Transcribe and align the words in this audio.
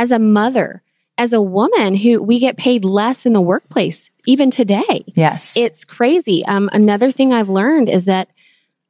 as 0.00 0.12
a 0.12 0.18
mother, 0.18 0.82
as 1.18 1.34
a 1.34 1.42
woman 1.42 1.94
who 1.94 2.22
we 2.22 2.38
get 2.38 2.56
paid 2.56 2.86
less 2.86 3.26
in 3.26 3.34
the 3.34 3.40
workplace, 3.40 4.10
even 4.26 4.50
today. 4.50 5.04
Yes. 5.08 5.58
It's 5.58 5.84
crazy. 5.84 6.42
Um, 6.46 6.70
another 6.72 7.10
thing 7.10 7.34
I've 7.34 7.50
learned 7.50 7.90
is 7.90 8.06
that 8.06 8.30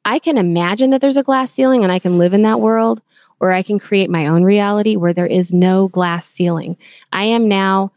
I 0.05 0.21
can 0.21 0.39
imagine 0.39 0.91
that 0.91 1.01
there's 1.01 1.17
a 1.17 1.25
glass 1.25 1.51
ceiling 1.51 1.83
and 1.83 1.91
I 1.91 1.99
can 1.99 2.17
live 2.17 2.33
in 2.33 2.43
that 2.43 2.61
world, 2.61 3.03
or 3.41 3.51
I 3.51 3.65
can 3.65 3.81
create 3.81 4.09
my 4.09 4.27
own 4.27 4.45
reality 4.45 4.95
where 4.95 5.13
there 5.13 5.27
is 5.27 5.53
no 5.53 5.89
glass 5.89 6.29
ceiling. 6.29 6.77
I 7.13 7.25
am 7.25 7.49
now 7.49 7.91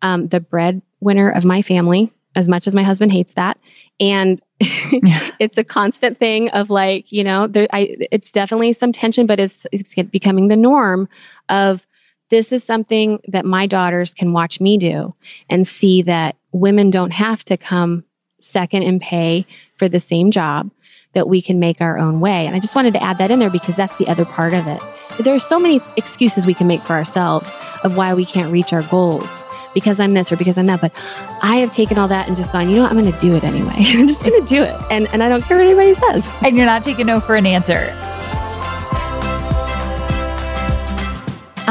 um, 0.00 0.28
the 0.28 0.38
breadwinner 0.38 1.28
of 1.28 1.44
my 1.44 1.62
family, 1.62 2.12
as 2.36 2.48
much 2.48 2.68
as 2.68 2.74
my 2.74 2.84
husband 2.84 3.10
hates 3.10 3.34
that. 3.34 3.58
And 3.98 4.40
it's 4.60 5.58
a 5.58 5.64
constant 5.64 6.20
thing 6.20 6.50
of 6.50 6.70
like, 6.70 7.10
you 7.10 7.24
know, 7.24 7.48
there, 7.48 7.66
I, 7.72 7.96
it's 8.12 8.30
definitely 8.30 8.74
some 8.74 8.92
tension, 8.92 9.26
but 9.26 9.40
it's, 9.40 9.66
it's 9.72 9.92
becoming 10.04 10.46
the 10.46 10.56
norm 10.56 11.08
of 11.48 11.84
this 12.30 12.52
is 12.52 12.64
something 12.64 13.20
that 13.28 13.44
my 13.44 13.66
daughters 13.66 14.14
can 14.14 14.32
watch 14.32 14.60
me 14.60 14.78
do 14.78 15.14
and 15.48 15.66
see 15.66 16.02
that 16.02 16.36
women 16.52 16.90
don't 16.90 17.12
have 17.12 17.44
to 17.44 17.56
come 17.56 18.04
second 18.40 18.84
in 18.84 19.00
pay 19.00 19.46
for 19.76 19.88
the 19.88 20.00
same 20.00 20.30
job 20.30 20.70
that 21.12 21.28
we 21.28 21.42
can 21.42 21.58
make 21.58 21.80
our 21.80 21.98
own 21.98 22.20
way. 22.20 22.46
And 22.46 22.54
I 22.54 22.60
just 22.60 22.76
wanted 22.76 22.94
to 22.94 23.02
add 23.02 23.18
that 23.18 23.30
in 23.30 23.40
there 23.40 23.50
because 23.50 23.74
that's 23.74 23.96
the 23.96 24.06
other 24.08 24.24
part 24.24 24.54
of 24.54 24.66
it. 24.68 24.80
There 25.18 25.34
are 25.34 25.40
so 25.40 25.58
many 25.58 25.80
excuses 25.96 26.46
we 26.46 26.54
can 26.54 26.68
make 26.68 26.82
for 26.82 26.92
ourselves 26.92 27.52
of 27.82 27.96
why 27.96 28.14
we 28.14 28.24
can't 28.24 28.52
reach 28.52 28.72
our 28.72 28.82
goals 28.84 29.42
because 29.74 30.00
I'm 30.00 30.12
this 30.12 30.30
or 30.30 30.36
because 30.36 30.56
I'm 30.56 30.66
that. 30.66 30.80
But 30.80 30.92
I 31.42 31.56
have 31.56 31.72
taken 31.72 31.98
all 31.98 32.08
that 32.08 32.28
and 32.28 32.36
just 32.36 32.52
gone, 32.52 32.70
you 32.70 32.76
know 32.76 32.82
what? 32.82 32.92
I'm 32.92 32.98
going 33.00 33.12
to 33.12 33.18
do 33.18 33.34
it 33.34 33.42
anyway. 33.42 33.74
I'm 33.76 34.08
just 34.08 34.22
going 34.24 34.40
to 34.40 34.46
do 34.46 34.62
it. 34.62 34.80
And, 34.90 35.08
and 35.12 35.22
I 35.22 35.28
don't 35.28 35.42
care 35.42 35.58
what 35.58 35.66
anybody 35.66 35.94
says. 35.94 36.28
And 36.42 36.56
you're 36.56 36.66
not 36.66 36.84
taking 36.84 37.06
no 37.06 37.20
for 37.20 37.34
an 37.34 37.46
answer. 37.46 37.92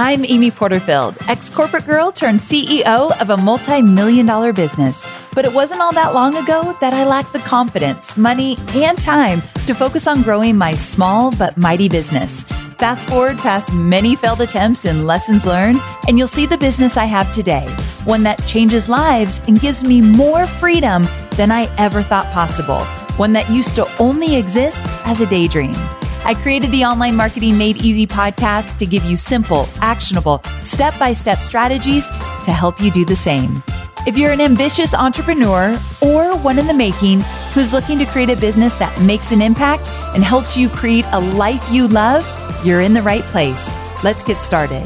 I'm 0.01 0.23
Amy 0.23 0.49
Porterfield, 0.49 1.17
ex 1.27 1.49
corporate 1.49 1.85
girl 1.85 2.09
turned 2.09 2.39
CEO 2.39 3.11
of 3.19 3.29
a 3.31 3.35
multi 3.35 3.81
million 3.81 4.25
dollar 4.25 4.53
business. 4.53 5.05
But 5.33 5.43
it 5.43 5.51
wasn't 5.51 5.81
all 5.81 5.91
that 5.91 6.13
long 6.13 6.37
ago 6.37 6.73
that 6.79 6.93
I 6.93 7.03
lacked 7.03 7.33
the 7.33 7.39
confidence, 7.39 8.15
money, 8.15 8.55
and 8.75 8.97
time 8.97 9.41
to 9.67 9.73
focus 9.73 10.07
on 10.07 10.21
growing 10.21 10.55
my 10.55 10.73
small 10.73 11.31
but 11.31 11.57
mighty 11.57 11.89
business. 11.89 12.45
Fast 12.77 13.09
forward 13.09 13.39
past 13.39 13.73
many 13.73 14.15
failed 14.15 14.39
attempts 14.39 14.85
and 14.85 15.05
lessons 15.05 15.45
learned, 15.45 15.81
and 16.07 16.17
you'll 16.17 16.29
see 16.29 16.45
the 16.45 16.57
business 16.57 16.95
I 16.95 17.03
have 17.03 17.29
today 17.33 17.67
one 18.05 18.23
that 18.23 18.41
changes 18.47 18.87
lives 18.87 19.41
and 19.47 19.59
gives 19.59 19.83
me 19.83 19.99
more 19.99 20.47
freedom 20.47 21.05
than 21.31 21.51
I 21.51 21.65
ever 21.77 22.03
thought 22.03 22.31
possible, 22.31 22.85
one 23.17 23.33
that 23.33 23.49
used 23.49 23.75
to 23.75 23.85
only 23.97 24.37
exist 24.37 24.85
as 25.05 25.19
a 25.19 25.25
daydream. 25.25 25.75
I 26.25 26.33
created 26.33 26.71
the 26.71 26.83
Online 26.83 27.15
Marketing 27.15 27.57
Made 27.57 27.77
Easy 27.77 28.05
podcast 28.05 28.77
to 28.77 28.85
give 28.85 29.03
you 29.05 29.17
simple, 29.17 29.67
actionable, 29.81 30.41
step 30.63 30.97
by 30.99 31.13
step 31.13 31.39
strategies 31.39 32.05
to 32.45 32.51
help 32.51 32.81
you 32.81 32.91
do 32.91 33.05
the 33.05 33.15
same. 33.15 33.63
If 34.05 34.17
you're 34.17 34.31
an 34.31 34.41
ambitious 34.41 34.93
entrepreneur 34.93 35.79
or 36.01 36.37
one 36.37 36.59
in 36.59 36.67
the 36.67 36.73
making 36.73 37.21
who's 37.53 37.73
looking 37.73 37.97
to 37.99 38.05
create 38.05 38.29
a 38.29 38.35
business 38.35 38.75
that 38.75 39.01
makes 39.01 39.31
an 39.31 39.41
impact 39.41 39.87
and 40.13 40.23
helps 40.23 40.55
you 40.55 40.69
create 40.69 41.05
a 41.11 41.19
life 41.19 41.65
you 41.71 41.87
love, 41.87 42.25
you're 42.65 42.81
in 42.81 42.93
the 42.93 43.01
right 43.01 43.23
place. 43.23 43.67
Let's 44.03 44.23
get 44.23 44.41
started. 44.41 44.83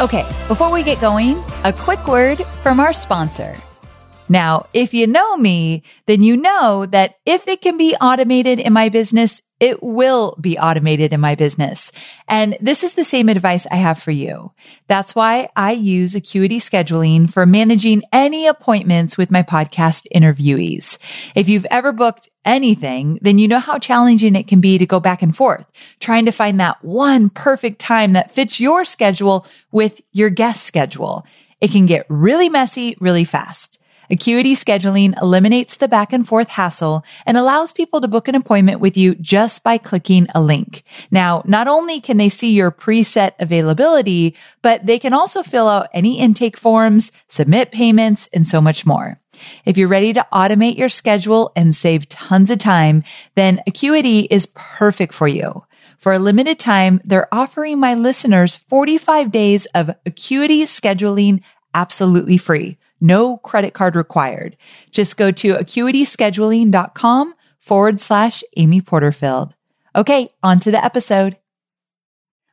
Okay, 0.00 0.26
before 0.48 0.72
we 0.72 0.82
get 0.82 1.00
going, 1.00 1.42
a 1.64 1.72
quick 1.72 2.06
word 2.06 2.38
from 2.62 2.80
our 2.80 2.92
sponsor. 2.92 3.54
Now, 4.30 4.68
if 4.72 4.94
you 4.94 5.08
know 5.08 5.36
me, 5.36 5.82
then 6.06 6.22
you 6.22 6.36
know 6.36 6.86
that 6.86 7.16
if 7.26 7.48
it 7.48 7.60
can 7.60 7.76
be 7.76 7.96
automated 7.96 8.60
in 8.60 8.72
my 8.72 8.88
business, 8.88 9.42
it 9.58 9.82
will 9.82 10.36
be 10.40 10.56
automated 10.56 11.12
in 11.12 11.20
my 11.20 11.34
business. 11.34 11.90
And 12.28 12.56
this 12.60 12.84
is 12.84 12.94
the 12.94 13.04
same 13.04 13.28
advice 13.28 13.66
I 13.72 13.74
have 13.74 14.00
for 14.00 14.12
you. 14.12 14.52
That's 14.86 15.16
why 15.16 15.48
I 15.56 15.72
use 15.72 16.14
Acuity 16.14 16.60
scheduling 16.60 17.28
for 17.28 17.44
managing 17.44 18.04
any 18.12 18.46
appointments 18.46 19.18
with 19.18 19.32
my 19.32 19.42
podcast 19.42 20.06
interviewees. 20.14 20.96
If 21.34 21.48
you've 21.48 21.66
ever 21.68 21.90
booked 21.90 22.28
anything, 22.44 23.18
then 23.22 23.40
you 23.40 23.48
know 23.48 23.58
how 23.58 23.80
challenging 23.80 24.36
it 24.36 24.46
can 24.46 24.60
be 24.60 24.78
to 24.78 24.86
go 24.86 25.00
back 25.00 25.22
and 25.22 25.34
forth, 25.34 25.66
trying 25.98 26.26
to 26.26 26.32
find 26.32 26.60
that 26.60 26.84
one 26.84 27.30
perfect 27.30 27.80
time 27.80 28.12
that 28.12 28.30
fits 28.30 28.60
your 28.60 28.84
schedule 28.84 29.44
with 29.72 30.00
your 30.12 30.30
guest 30.30 30.62
schedule. 30.62 31.26
It 31.60 31.72
can 31.72 31.86
get 31.86 32.06
really 32.08 32.48
messy 32.48 32.96
really 33.00 33.24
fast. 33.24 33.79
Acuity 34.10 34.56
scheduling 34.56 35.14
eliminates 35.22 35.76
the 35.76 35.86
back 35.86 36.12
and 36.12 36.26
forth 36.26 36.48
hassle 36.48 37.04
and 37.24 37.36
allows 37.36 37.72
people 37.72 38.00
to 38.00 38.08
book 38.08 38.26
an 38.26 38.34
appointment 38.34 38.80
with 38.80 38.96
you 38.96 39.14
just 39.14 39.62
by 39.62 39.78
clicking 39.78 40.26
a 40.34 40.42
link. 40.42 40.82
Now, 41.10 41.42
not 41.46 41.68
only 41.68 42.00
can 42.00 42.16
they 42.16 42.28
see 42.28 42.52
your 42.52 42.72
preset 42.72 43.32
availability, 43.38 44.34
but 44.62 44.84
they 44.84 44.98
can 44.98 45.12
also 45.12 45.42
fill 45.42 45.68
out 45.68 45.88
any 45.94 46.18
intake 46.18 46.56
forms, 46.56 47.12
submit 47.28 47.70
payments, 47.70 48.28
and 48.32 48.44
so 48.46 48.60
much 48.60 48.84
more. 48.84 49.20
If 49.64 49.78
you're 49.78 49.88
ready 49.88 50.12
to 50.12 50.26
automate 50.32 50.76
your 50.76 50.88
schedule 50.88 51.52
and 51.54 51.74
save 51.74 52.08
tons 52.08 52.50
of 52.50 52.58
time, 52.58 53.04
then 53.36 53.62
Acuity 53.66 54.20
is 54.30 54.48
perfect 54.54 55.14
for 55.14 55.28
you. 55.28 55.64
For 55.98 56.12
a 56.12 56.18
limited 56.18 56.58
time, 56.58 57.00
they're 57.04 57.32
offering 57.32 57.78
my 57.78 57.94
listeners 57.94 58.56
45 58.56 59.30
days 59.30 59.66
of 59.66 59.94
Acuity 60.06 60.64
scheduling 60.64 61.42
absolutely 61.74 62.38
free. 62.38 62.78
No 63.00 63.36
credit 63.38 63.74
card 63.74 63.96
required. 63.96 64.56
Just 64.90 65.16
go 65.16 65.30
to 65.30 65.54
acuityscheduling.com 65.54 67.34
forward 67.58 68.00
slash 68.00 68.42
Amy 68.56 68.80
Porterfield. 68.80 69.54
Okay, 69.94 70.30
on 70.42 70.60
to 70.60 70.70
the 70.70 70.84
episode. 70.84 71.36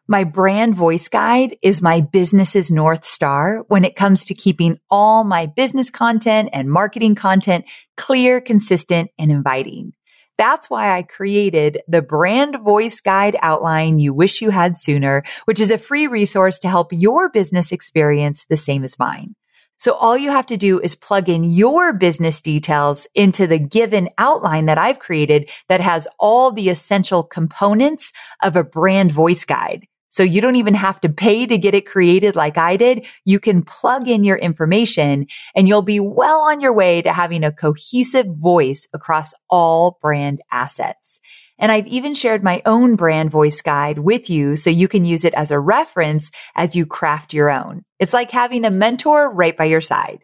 My 0.09 0.23
brand 0.23 0.73
voice 0.73 1.09
guide 1.09 1.57
is 1.61 1.81
my 1.81 1.99
business's 1.99 2.71
North 2.71 3.03
Star 3.03 3.65
when 3.67 3.83
it 3.83 3.97
comes 3.97 4.23
to 4.25 4.33
keeping 4.33 4.77
all 4.89 5.25
my 5.25 5.47
business 5.47 5.89
content 5.89 6.49
and 6.53 6.71
marketing 6.71 7.13
content 7.15 7.65
clear, 7.97 8.39
consistent, 8.39 9.11
and 9.19 9.31
inviting. 9.31 9.91
That's 10.37 10.69
why 10.69 10.95
I 10.95 11.03
created 11.03 11.81
the 11.89 12.01
brand 12.01 12.57
voice 12.63 13.01
guide 13.01 13.35
outline 13.41 13.99
you 13.99 14.13
wish 14.13 14.41
you 14.41 14.51
had 14.51 14.77
sooner, 14.77 15.23
which 15.43 15.59
is 15.59 15.71
a 15.71 15.77
free 15.77 16.07
resource 16.07 16.57
to 16.59 16.69
help 16.69 16.93
your 16.93 17.29
business 17.29 17.73
experience 17.73 18.45
the 18.49 18.55
same 18.55 18.85
as 18.85 18.97
mine. 18.97 19.35
So 19.77 19.93
all 19.93 20.17
you 20.17 20.31
have 20.31 20.47
to 20.47 20.57
do 20.57 20.79
is 20.79 20.95
plug 20.95 21.29
in 21.29 21.43
your 21.43 21.93
business 21.93 22.41
details 22.41 23.07
into 23.13 23.45
the 23.45 23.59
given 23.59 24.09
outline 24.17 24.65
that 24.65 24.77
I've 24.77 24.99
created 24.99 25.49
that 25.69 25.81
has 25.81 26.07
all 26.19 26.51
the 26.51 26.69
essential 26.69 27.23
components 27.23 28.11
of 28.41 28.55
a 28.55 28.63
brand 28.63 29.11
voice 29.11 29.45
guide. 29.45 29.87
So 30.09 30.23
you 30.23 30.41
don't 30.41 30.55
even 30.55 30.73
have 30.73 30.99
to 31.01 31.09
pay 31.09 31.45
to 31.45 31.57
get 31.57 31.75
it 31.75 31.85
created 31.85 32.35
like 32.35 32.57
I 32.57 32.75
did. 32.75 33.05
You 33.25 33.39
can 33.39 33.61
plug 33.61 34.07
in 34.07 34.23
your 34.23 34.37
information 34.37 35.27
and 35.55 35.67
you'll 35.67 35.83
be 35.83 35.99
well 35.99 36.39
on 36.39 36.59
your 36.59 36.73
way 36.73 37.01
to 37.03 37.13
having 37.13 37.43
a 37.43 37.51
cohesive 37.51 38.25
voice 38.25 38.87
across 38.93 39.33
all 39.49 39.99
brand 40.01 40.41
assets. 40.51 41.19
And 41.59 41.71
I've 41.71 41.87
even 41.87 42.13
shared 42.13 42.43
my 42.43 42.61
own 42.65 42.95
brand 42.95 43.31
voice 43.31 43.61
guide 43.61 43.99
with 43.99 44.29
you 44.29 44.55
so 44.55 44.69
you 44.69 44.87
can 44.87 45.05
use 45.05 45.25
it 45.25 45.33
as 45.33 45.51
a 45.51 45.59
reference 45.59 46.31
as 46.55 46.75
you 46.75 46.85
craft 46.85 47.33
your 47.33 47.49
own. 47.49 47.83
It's 47.99 48.13
like 48.13 48.31
having 48.31 48.65
a 48.65 48.71
mentor 48.71 49.31
right 49.31 49.55
by 49.55 49.65
your 49.65 49.81
side. 49.81 50.23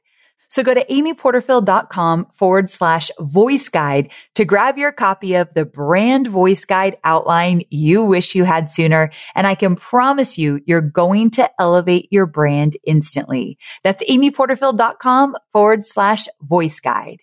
So 0.54 0.62
go 0.62 0.76
to 0.76 0.86
amyporterfield.com 0.86 2.28
forward 2.36 2.70
slash 2.70 3.10
voice 3.20 3.70
guide 3.70 4.12
to 4.36 4.46
grab 4.46 4.78
your 4.78 4.92
copy 4.92 5.34
of 5.34 5.52
the 5.56 5.66
brand 5.66 6.28
voice 6.28 6.64
guide 6.64 6.96
outline 7.04 7.64
you 7.72 8.04
wish 8.04 8.36
you 8.36 8.44
had 8.44 8.70
sooner. 8.70 9.10
And 9.34 9.48
I 9.48 9.56
can 9.56 9.76
promise 9.76 10.38
you, 10.38 10.62
you're 10.68 10.80
going 10.80 11.32
to 11.32 11.50
elevate 11.60 12.08
your 12.12 12.28
brand 12.28 12.78
instantly. 12.86 13.58
That's 13.84 14.04
amyporterfield.com 14.04 15.38
forward 15.52 15.88
slash 15.88 16.28
voice 16.40 16.80
guide. 16.80 17.22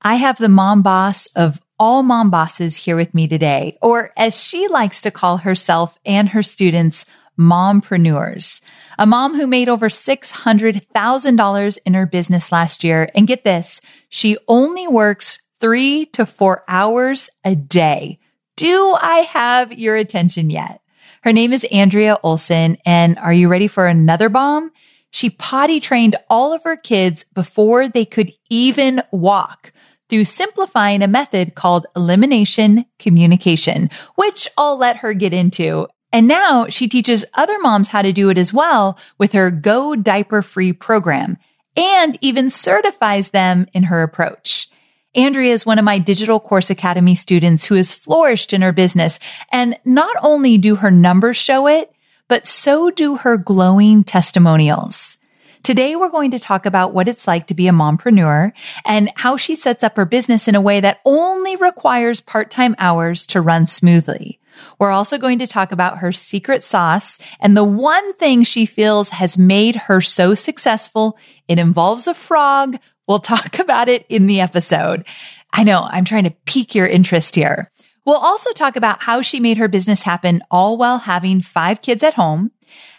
I 0.00 0.14
have 0.14 0.38
the 0.38 0.48
mom 0.48 0.80
boss 0.80 1.26
of 1.36 1.60
all 1.78 2.02
mom 2.02 2.30
bosses 2.30 2.76
here 2.76 2.96
with 2.96 3.14
me 3.14 3.28
today, 3.28 3.76
or 3.80 4.12
as 4.16 4.42
she 4.42 4.68
likes 4.68 5.00
to 5.02 5.10
call 5.10 5.38
herself 5.38 5.98
and 6.04 6.30
her 6.30 6.42
students, 6.42 7.04
mompreneurs. 7.38 8.60
A 8.98 9.06
mom 9.06 9.34
who 9.34 9.46
made 9.46 9.68
over 9.68 9.88
$600,000 9.88 11.78
in 11.86 11.94
her 11.94 12.06
business 12.06 12.50
last 12.50 12.82
year. 12.82 13.08
And 13.14 13.28
get 13.28 13.44
this, 13.44 13.80
she 14.08 14.36
only 14.48 14.88
works 14.88 15.38
three 15.60 16.06
to 16.06 16.26
four 16.26 16.64
hours 16.66 17.30
a 17.44 17.54
day. 17.54 18.18
Do 18.56 18.96
I 19.00 19.18
have 19.18 19.72
your 19.72 19.94
attention 19.94 20.50
yet? 20.50 20.82
Her 21.22 21.32
name 21.32 21.52
is 21.52 21.64
Andrea 21.70 22.18
Olson. 22.22 22.76
And 22.84 23.18
are 23.18 23.32
you 23.32 23.48
ready 23.48 23.68
for 23.68 23.86
another 23.86 24.28
bomb? 24.28 24.72
She 25.10 25.30
potty 25.30 25.80
trained 25.80 26.16
all 26.28 26.52
of 26.52 26.64
her 26.64 26.76
kids 26.76 27.24
before 27.34 27.88
they 27.88 28.04
could 28.04 28.32
even 28.50 29.02
walk 29.12 29.72
through 30.08 30.24
simplifying 30.24 31.02
a 31.02 31.08
method 31.08 31.54
called 31.54 31.86
elimination 31.94 32.86
communication, 32.98 33.90
which 34.14 34.48
I'll 34.56 34.76
let 34.76 34.98
her 34.98 35.14
get 35.14 35.32
into. 35.32 35.88
And 36.12 36.26
now 36.26 36.66
she 36.68 36.88
teaches 36.88 37.24
other 37.34 37.58
moms 37.58 37.88
how 37.88 38.02
to 38.02 38.12
do 38.12 38.30
it 38.30 38.38
as 38.38 38.52
well 38.52 38.98
with 39.18 39.32
her 39.32 39.50
Go 39.50 39.94
Diaper 39.94 40.42
Free 40.42 40.72
program 40.72 41.36
and 41.76 42.16
even 42.20 42.50
certifies 42.50 43.30
them 43.30 43.66
in 43.72 43.84
her 43.84 44.02
approach. 44.02 44.68
Andrea 45.14 45.52
is 45.52 45.66
one 45.66 45.78
of 45.78 45.84
my 45.84 45.98
Digital 45.98 46.40
Course 46.40 46.70
Academy 46.70 47.14
students 47.14 47.64
who 47.66 47.74
has 47.74 47.92
flourished 47.92 48.52
in 48.52 48.62
her 48.62 48.72
business. 48.72 49.18
And 49.50 49.78
not 49.84 50.16
only 50.22 50.58
do 50.58 50.76
her 50.76 50.90
numbers 50.90 51.36
show 51.36 51.66
it, 51.66 51.92
but 52.28 52.46
so 52.46 52.90
do 52.90 53.16
her 53.16 53.36
glowing 53.36 54.04
testimonials. 54.04 55.17
Today, 55.62 55.96
we're 55.96 56.08
going 56.08 56.30
to 56.30 56.38
talk 56.38 56.66
about 56.66 56.94
what 56.94 57.08
it's 57.08 57.26
like 57.26 57.46
to 57.48 57.54
be 57.54 57.68
a 57.68 57.72
mompreneur 57.72 58.52
and 58.84 59.10
how 59.16 59.36
she 59.36 59.56
sets 59.56 59.84
up 59.84 59.96
her 59.96 60.06
business 60.06 60.48
in 60.48 60.54
a 60.54 60.60
way 60.60 60.80
that 60.80 61.00
only 61.04 61.56
requires 61.56 62.20
part-time 62.20 62.74
hours 62.78 63.26
to 63.26 63.40
run 63.40 63.66
smoothly. 63.66 64.38
We're 64.78 64.90
also 64.90 65.18
going 65.18 65.38
to 65.40 65.46
talk 65.46 65.72
about 65.72 65.98
her 65.98 66.12
secret 66.12 66.64
sauce 66.64 67.18
and 67.40 67.56
the 67.56 67.64
one 67.64 68.14
thing 68.14 68.42
she 68.42 68.66
feels 68.66 69.10
has 69.10 69.38
made 69.38 69.76
her 69.76 70.00
so 70.00 70.34
successful. 70.34 71.18
It 71.48 71.58
involves 71.58 72.06
a 72.06 72.14
frog. 72.14 72.78
We'll 73.06 73.18
talk 73.18 73.58
about 73.58 73.88
it 73.88 74.06
in 74.08 74.26
the 74.26 74.40
episode. 74.40 75.06
I 75.52 75.64
know 75.64 75.82
I'm 75.82 76.04
trying 76.04 76.24
to 76.24 76.34
pique 76.46 76.74
your 76.74 76.86
interest 76.86 77.34
here. 77.34 77.70
We'll 78.04 78.16
also 78.16 78.52
talk 78.52 78.76
about 78.76 79.02
how 79.02 79.20
she 79.20 79.38
made 79.38 79.58
her 79.58 79.68
business 79.68 80.02
happen 80.02 80.42
all 80.50 80.78
while 80.78 80.98
having 80.98 81.42
five 81.42 81.82
kids 81.82 82.02
at 82.02 82.14
home, 82.14 82.52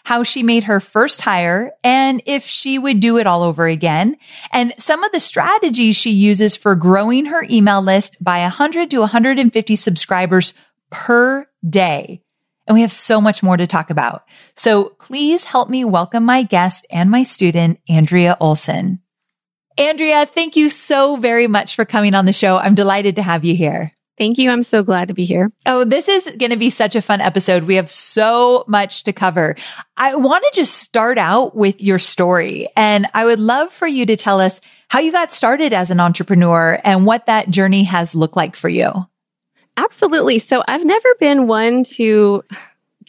how 0.03 0.23
she 0.23 0.43
made 0.43 0.65
her 0.65 0.79
first 0.79 1.21
hire 1.21 1.71
and 1.83 2.21
if 2.25 2.45
she 2.45 2.79
would 2.79 2.99
do 2.99 3.17
it 3.17 3.27
all 3.27 3.43
over 3.43 3.67
again, 3.67 4.17
and 4.51 4.73
some 4.77 5.03
of 5.03 5.11
the 5.11 5.19
strategies 5.19 5.95
she 5.95 6.11
uses 6.11 6.55
for 6.55 6.75
growing 6.75 7.25
her 7.25 7.45
email 7.49 7.81
list 7.81 8.17
by 8.21 8.41
100 8.41 8.89
to 8.91 8.99
150 8.99 9.75
subscribers 9.75 10.53
per 10.89 11.47
day. 11.67 12.21
And 12.67 12.75
we 12.75 12.81
have 12.81 12.91
so 12.91 13.19
much 13.19 13.41
more 13.41 13.57
to 13.57 13.65
talk 13.65 13.89
about. 13.89 14.23
So 14.55 14.89
please 14.99 15.43
help 15.43 15.69
me 15.69 15.83
welcome 15.85 16.23
my 16.23 16.43
guest 16.43 16.85
and 16.91 17.09
my 17.09 17.23
student, 17.23 17.79
Andrea 17.89 18.37
Olson. 18.39 18.99
Andrea, 19.77 20.25
thank 20.25 20.55
you 20.55 20.69
so 20.69 21.15
very 21.15 21.47
much 21.47 21.75
for 21.75 21.85
coming 21.85 22.13
on 22.13 22.25
the 22.25 22.33
show. 22.33 22.57
I'm 22.57 22.75
delighted 22.75 23.15
to 23.15 23.23
have 23.23 23.45
you 23.45 23.55
here. 23.55 23.93
Thank 24.19 24.37
you. 24.37 24.51
I'm 24.51 24.61
so 24.61 24.83
glad 24.83 25.07
to 25.07 25.13
be 25.13 25.23
here. 25.23 25.49
Oh, 25.65 25.85
this 25.85 26.09
is 26.09 26.25
going 26.37 26.51
to 26.51 26.57
be 26.57 26.69
such 26.69 26.95
a 26.95 27.01
fun 27.01 27.21
episode. 27.21 27.63
We 27.63 27.75
have 27.75 27.89
so 27.89 28.65
much 28.67 29.05
to 29.05 29.13
cover. 29.13 29.55
I 29.95 30.15
want 30.15 30.43
to 30.43 30.51
just 30.53 30.75
start 30.75 31.17
out 31.17 31.55
with 31.55 31.81
your 31.81 31.99
story 31.99 32.67
and 32.75 33.07
I 33.13 33.23
would 33.23 33.39
love 33.39 33.71
for 33.71 33.87
you 33.87 34.05
to 34.05 34.17
tell 34.17 34.41
us 34.41 34.59
how 34.89 34.99
you 34.99 35.13
got 35.13 35.31
started 35.31 35.71
as 35.71 35.89
an 35.89 36.01
entrepreneur 36.01 36.81
and 36.83 37.05
what 37.05 37.27
that 37.27 37.49
journey 37.49 37.85
has 37.85 38.13
looked 38.13 38.35
like 38.35 38.57
for 38.57 38.67
you. 38.67 38.91
Absolutely. 39.77 40.39
So 40.39 40.61
I've 40.67 40.83
never 40.83 41.15
been 41.21 41.47
one 41.47 41.85
to 41.95 42.43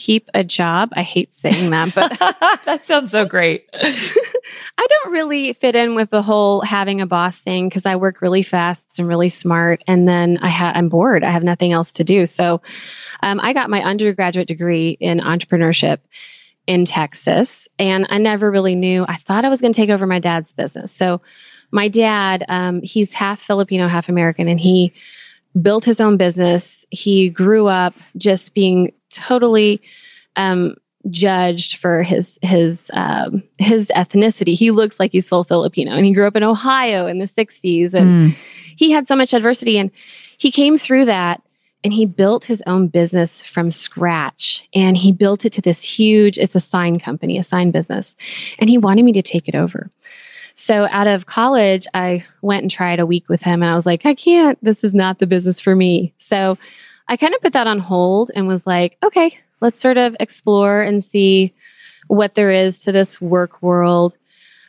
keep 0.00 0.30
a 0.32 0.42
job. 0.42 0.90
I 0.94 1.02
hate 1.02 1.36
saying 1.36 1.70
that, 1.70 1.94
but 1.94 2.18
that 2.64 2.86
sounds 2.86 3.12
so 3.12 3.26
great. 3.26 3.68
I 3.74 4.86
don't 4.88 5.12
really 5.12 5.52
fit 5.52 5.76
in 5.76 5.94
with 5.94 6.10
the 6.10 6.22
whole 6.22 6.62
having 6.62 7.00
a 7.00 7.06
boss 7.06 7.38
thing 7.38 7.68
because 7.68 7.84
I 7.84 7.96
work 7.96 8.22
really 8.22 8.42
fast 8.42 8.98
and 8.98 9.06
really 9.06 9.28
smart, 9.28 9.84
and 9.86 10.08
then 10.08 10.38
I 10.40 10.48
ha- 10.48 10.72
I'm 10.74 10.88
bored. 10.88 11.22
I 11.22 11.30
have 11.30 11.44
nothing 11.44 11.72
else 11.72 11.92
to 11.92 12.04
do. 12.04 12.24
So 12.26 12.62
um, 13.22 13.40
I 13.42 13.52
got 13.52 13.70
my 13.70 13.82
undergraduate 13.82 14.48
degree 14.48 14.96
in 14.98 15.20
entrepreneurship 15.20 15.98
in 16.66 16.86
Texas, 16.86 17.68
and 17.78 18.06
I 18.08 18.18
never 18.18 18.50
really 18.50 18.74
knew. 18.74 19.04
I 19.06 19.16
thought 19.16 19.44
I 19.44 19.50
was 19.50 19.60
going 19.60 19.74
to 19.74 19.80
take 19.80 19.90
over 19.90 20.06
my 20.06 20.18
dad's 20.18 20.54
business. 20.54 20.92
So 20.92 21.20
my 21.70 21.88
dad, 21.88 22.42
um, 22.48 22.80
he's 22.82 23.12
half 23.12 23.40
Filipino, 23.40 23.86
half 23.86 24.08
American, 24.08 24.48
and 24.48 24.58
he 24.58 24.94
built 25.60 25.84
his 25.84 26.00
own 26.00 26.16
business. 26.16 26.86
He 26.90 27.28
grew 27.28 27.66
up 27.66 27.94
just 28.16 28.54
being 28.54 28.92
totally 29.10 29.82
um, 30.36 30.76
judged 31.08 31.76
for 31.76 32.02
his 32.02 32.38
his 32.42 32.90
um, 32.94 33.42
his 33.58 33.86
ethnicity. 33.88 34.54
He 34.54 34.70
looks 34.70 35.00
like 35.00 35.12
he's 35.12 35.28
full 35.28 35.44
Filipino, 35.44 35.92
and 35.92 36.06
he 36.06 36.12
grew 36.12 36.26
up 36.26 36.36
in 36.36 36.42
Ohio 36.42 37.06
in 37.06 37.18
the 37.18 37.28
'60s, 37.28 37.94
and 37.94 38.32
mm. 38.32 38.36
he 38.76 38.90
had 38.90 39.08
so 39.08 39.16
much 39.16 39.34
adversity, 39.34 39.78
and 39.78 39.90
he 40.38 40.50
came 40.50 40.78
through 40.78 41.06
that. 41.06 41.42
And 41.82 41.94
he 41.94 42.04
built 42.04 42.44
his 42.44 42.62
own 42.66 42.88
business 42.88 43.40
from 43.40 43.70
scratch 43.70 44.68
and 44.74 44.98
he 44.98 45.12
built 45.12 45.46
it 45.46 45.54
to 45.54 45.62
this 45.62 45.82
huge, 45.82 46.36
it's 46.36 46.54
a 46.54 46.60
sign 46.60 46.98
company, 46.98 47.38
a 47.38 47.42
sign 47.42 47.70
business. 47.70 48.16
And 48.58 48.68
he 48.68 48.76
wanted 48.76 49.02
me 49.02 49.14
to 49.14 49.22
take 49.22 49.48
it 49.48 49.54
over. 49.54 49.90
So 50.54 50.86
out 50.90 51.06
of 51.06 51.24
college, 51.24 51.86
I 51.94 52.26
went 52.42 52.60
and 52.60 52.70
tried 52.70 53.00
a 53.00 53.06
week 53.06 53.30
with 53.30 53.40
him 53.40 53.62
and 53.62 53.72
I 53.72 53.74
was 53.74 53.86
like, 53.86 54.04
I 54.04 54.14
can't, 54.14 54.62
this 54.62 54.84
is 54.84 54.92
not 54.92 55.18
the 55.18 55.26
business 55.26 55.58
for 55.58 55.74
me. 55.74 56.12
So 56.18 56.58
I 57.10 57.16
kind 57.16 57.34
of 57.34 57.42
put 57.42 57.54
that 57.54 57.66
on 57.66 57.80
hold 57.80 58.30
and 58.32 58.46
was 58.46 58.68
like, 58.68 58.96
okay, 59.02 59.36
let's 59.60 59.80
sort 59.80 59.98
of 59.98 60.16
explore 60.20 60.80
and 60.80 61.02
see 61.02 61.52
what 62.06 62.36
there 62.36 62.52
is 62.52 62.78
to 62.80 62.92
this 62.92 63.20
work 63.20 63.60
world. 63.60 64.16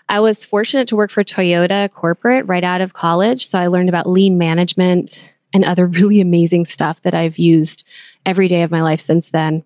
I 0.09 0.21
was 0.21 0.43
fortunate 0.43 0.87
to 0.87 0.95
work 0.95 1.11
for 1.11 1.23
Toyota 1.23 1.89
corporate 1.91 2.47
right 2.47 2.63
out 2.63 2.81
of 2.81 2.93
college. 2.93 3.45
So 3.45 3.59
I 3.59 3.67
learned 3.67 3.89
about 3.89 4.09
lean 4.09 4.39
management 4.39 5.31
and 5.53 5.63
other 5.63 5.85
really 5.99 6.19
amazing 6.19 6.65
stuff 6.65 7.03
that 7.03 7.13
I've 7.13 7.37
used 7.37 7.85
every 8.25 8.47
day 8.47 8.63
of 8.63 8.71
my 8.71 8.81
life 8.81 9.01
since 9.01 9.29
then. 9.29 9.63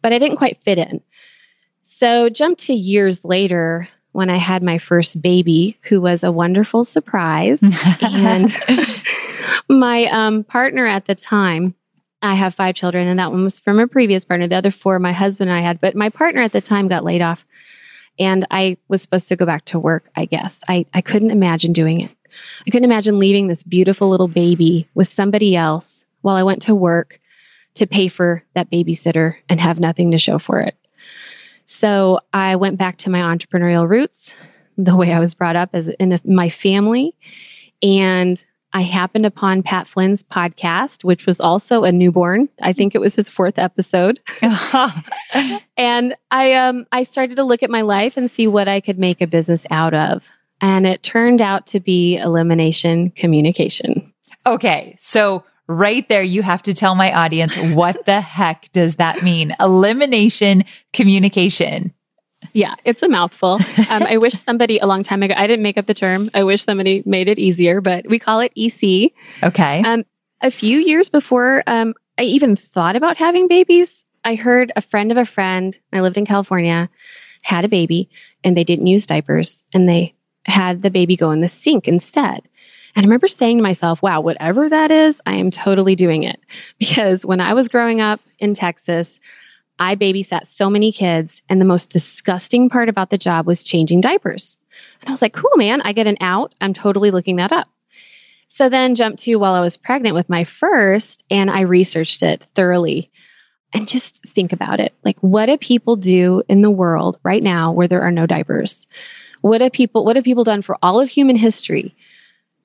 But 0.00 0.12
I 0.12 0.20
didn't 0.20 0.38
quite 0.38 0.62
fit 0.62 0.78
in. 0.78 1.00
So 1.82 2.28
jump 2.28 2.58
to 2.58 2.72
years 2.72 3.24
later, 3.24 3.88
when 4.12 4.30
I 4.30 4.36
had 4.36 4.62
my 4.62 4.78
first 4.78 5.20
baby, 5.20 5.76
who 5.82 6.00
was 6.00 6.22
a 6.22 6.30
wonderful 6.30 6.84
surprise. 6.84 7.60
and 8.00 8.52
my 9.68 10.06
um, 10.06 10.44
partner 10.44 10.86
at 10.86 11.06
the 11.06 11.16
time, 11.16 11.74
I 12.22 12.34
have 12.34 12.54
five 12.54 12.74
children, 12.74 13.08
and 13.08 13.18
that 13.18 13.32
one 13.32 13.42
was 13.42 13.58
from 13.58 13.78
a 13.78 13.88
previous 13.88 14.24
partner. 14.24 14.46
The 14.46 14.56
other 14.56 14.70
four, 14.70 14.98
my 14.98 15.12
husband 15.12 15.50
and 15.50 15.58
I 15.58 15.62
had, 15.62 15.80
but 15.80 15.96
my 15.96 16.08
partner 16.08 16.42
at 16.42 16.52
the 16.52 16.60
time 16.60 16.86
got 16.86 17.04
laid 17.04 17.20
off, 17.20 17.44
and 18.18 18.46
I 18.50 18.76
was 18.88 19.02
supposed 19.02 19.28
to 19.28 19.36
go 19.36 19.46
back 19.46 19.64
to 19.66 19.78
work. 19.78 20.08
I 20.14 20.26
guess 20.26 20.62
I 20.68 20.86
I 20.94 21.00
couldn't 21.00 21.32
imagine 21.32 21.72
doing 21.72 22.00
it. 22.02 22.14
I 22.66 22.70
couldn't 22.70 22.84
imagine 22.84 23.18
leaving 23.18 23.48
this 23.48 23.62
beautiful 23.62 24.08
little 24.08 24.28
baby 24.28 24.88
with 24.94 25.08
somebody 25.08 25.56
else 25.56 26.06
while 26.22 26.36
I 26.36 26.44
went 26.44 26.62
to 26.62 26.74
work 26.74 27.20
to 27.74 27.86
pay 27.86 28.08
for 28.08 28.44
that 28.54 28.70
babysitter 28.70 29.36
and 29.48 29.60
have 29.60 29.80
nothing 29.80 30.12
to 30.12 30.18
show 30.18 30.38
for 30.38 30.60
it. 30.60 30.76
So 31.64 32.20
I 32.32 32.56
went 32.56 32.78
back 32.78 32.98
to 32.98 33.10
my 33.10 33.20
entrepreneurial 33.20 33.88
roots, 33.88 34.34
the 34.76 34.96
way 34.96 35.12
I 35.12 35.20
was 35.20 35.34
brought 35.34 35.56
up 35.56 35.70
as 35.72 35.88
in 35.88 36.18
my 36.24 36.48
family. 36.48 37.14
And 37.82 38.42
I 38.74 38.82
happened 38.82 39.26
upon 39.26 39.62
Pat 39.62 39.86
Flynn's 39.86 40.22
podcast, 40.22 41.04
which 41.04 41.26
was 41.26 41.40
also 41.40 41.84
a 41.84 41.92
newborn. 41.92 42.48
I 42.60 42.72
think 42.72 42.94
it 42.94 43.00
was 43.00 43.14
his 43.14 43.28
fourth 43.28 43.58
episode. 43.58 44.20
and 45.76 46.14
I 46.30 46.54
um 46.54 46.86
I 46.92 47.04
started 47.04 47.36
to 47.36 47.44
look 47.44 47.62
at 47.62 47.70
my 47.70 47.82
life 47.82 48.16
and 48.16 48.30
see 48.30 48.46
what 48.46 48.68
I 48.68 48.80
could 48.80 48.98
make 48.98 49.20
a 49.20 49.26
business 49.26 49.66
out 49.70 49.94
of. 49.94 50.28
And 50.60 50.86
it 50.86 51.02
turned 51.02 51.40
out 51.40 51.66
to 51.66 51.80
be 51.80 52.16
elimination 52.16 53.10
communication. 53.10 54.12
Okay. 54.46 54.96
So 55.00 55.44
right 55.66 56.08
there, 56.08 56.22
you 56.22 56.42
have 56.42 56.62
to 56.64 56.74
tell 56.74 56.94
my 56.94 57.12
audience 57.12 57.56
what 57.56 58.06
the 58.06 58.20
heck 58.20 58.70
does 58.72 58.96
that 58.96 59.22
mean? 59.22 59.54
Elimination 59.60 60.64
communication. 60.92 61.92
Yeah, 62.52 62.74
it's 62.84 63.02
a 63.02 63.08
mouthful. 63.08 63.58
Um, 63.90 64.02
I 64.02 64.18
wish 64.18 64.34
somebody 64.34 64.78
a 64.78 64.86
long 64.86 65.02
time 65.02 65.22
ago, 65.22 65.34
I 65.36 65.46
didn't 65.46 65.62
make 65.62 65.78
up 65.78 65.86
the 65.86 65.94
term. 65.94 66.30
I 66.34 66.44
wish 66.44 66.62
somebody 66.62 67.02
made 67.04 67.28
it 67.28 67.38
easier, 67.38 67.80
but 67.80 68.06
we 68.08 68.18
call 68.18 68.40
it 68.40 68.52
EC. 68.56 69.12
Okay. 69.42 69.82
Um, 69.82 70.04
a 70.40 70.50
few 70.50 70.78
years 70.78 71.08
before 71.08 71.62
um, 71.66 71.94
I 72.18 72.22
even 72.22 72.56
thought 72.56 72.96
about 72.96 73.16
having 73.16 73.48
babies, 73.48 74.04
I 74.24 74.34
heard 74.34 74.72
a 74.74 74.82
friend 74.82 75.10
of 75.10 75.18
a 75.18 75.24
friend, 75.24 75.78
I 75.92 76.00
lived 76.00 76.16
in 76.16 76.26
California, 76.26 76.88
had 77.42 77.64
a 77.64 77.68
baby 77.68 78.08
and 78.44 78.56
they 78.56 78.64
didn't 78.64 78.86
use 78.86 79.06
diapers 79.06 79.62
and 79.72 79.88
they 79.88 80.14
had 80.44 80.82
the 80.82 80.90
baby 80.90 81.16
go 81.16 81.30
in 81.30 81.40
the 81.40 81.48
sink 81.48 81.88
instead. 81.88 82.48
And 82.94 83.04
I 83.04 83.06
remember 83.06 83.28
saying 83.28 83.58
to 83.58 83.62
myself, 83.62 84.02
wow, 84.02 84.20
whatever 84.20 84.68
that 84.68 84.90
is, 84.90 85.20
I 85.24 85.36
am 85.36 85.50
totally 85.50 85.96
doing 85.96 86.24
it. 86.24 86.38
Because 86.78 87.24
when 87.24 87.40
I 87.40 87.54
was 87.54 87.68
growing 87.68 88.00
up 88.00 88.20
in 88.38 88.54
Texas, 88.54 89.18
I 89.78 89.96
babysat 89.96 90.46
so 90.46 90.70
many 90.70 90.92
kids, 90.92 91.42
and 91.48 91.60
the 91.60 91.66
most 91.66 91.90
disgusting 91.90 92.68
part 92.68 92.88
about 92.88 93.10
the 93.10 93.18
job 93.18 93.46
was 93.46 93.64
changing 93.64 94.00
diapers. 94.00 94.56
And 95.00 95.08
I 95.08 95.12
was 95.12 95.22
like, 95.22 95.32
cool, 95.32 95.56
man, 95.56 95.80
I 95.80 95.92
get 95.92 96.06
an 96.06 96.18
out. 96.20 96.54
I'm 96.60 96.74
totally 96.74 97.10
looking 97.10 97.36
that 97.36 97.52
up. 97.52 97.68
So 98.48 98.68
then 98.68 98.94
jumped 98.94 99.20
to 99.20 99.36
while 99.36 99.54
I 99.54 99.60
was 99.60 99.76
pregnant 99.76 100.14
with 100.14 100.28
my 100.28 100.44
first, 100.44 101.24
and 101.30 101.50
I 101.50 101.62
researched 101.62 102.22
it 102.22 102.46
thoroughly. 102.54 103.10
And 103.74 103.88
just 103.88 104.22
think 104.26 104.52
about 104.52 104.80
it. 104.80 104.92
Like, 105.02 105.18
what 105.20 105.46
do 105.46 105.56
people 105.56 105.96
do 105.96 106.42
in 106.48 106.60
the 106.60 106.70
world 106.70 107.18
right 107.22 107.42
now 107.42 107.72
where 107.72 107.88
there 107.88 108.02
are 108.02 108.10
no 108.10 108.26
diapers? 108.26 108.86
What 109.40 109.62
have 109.62 109.72
people, 109.72 110.04
what 110.04 110.16
have 110.16 110.24
people 110.26 110.44
done 110.44 110.60
for 110.60 110.76
all 110.82 111.00
of 111.00 111.08
human 111.08 111.36
history 111.36 111.94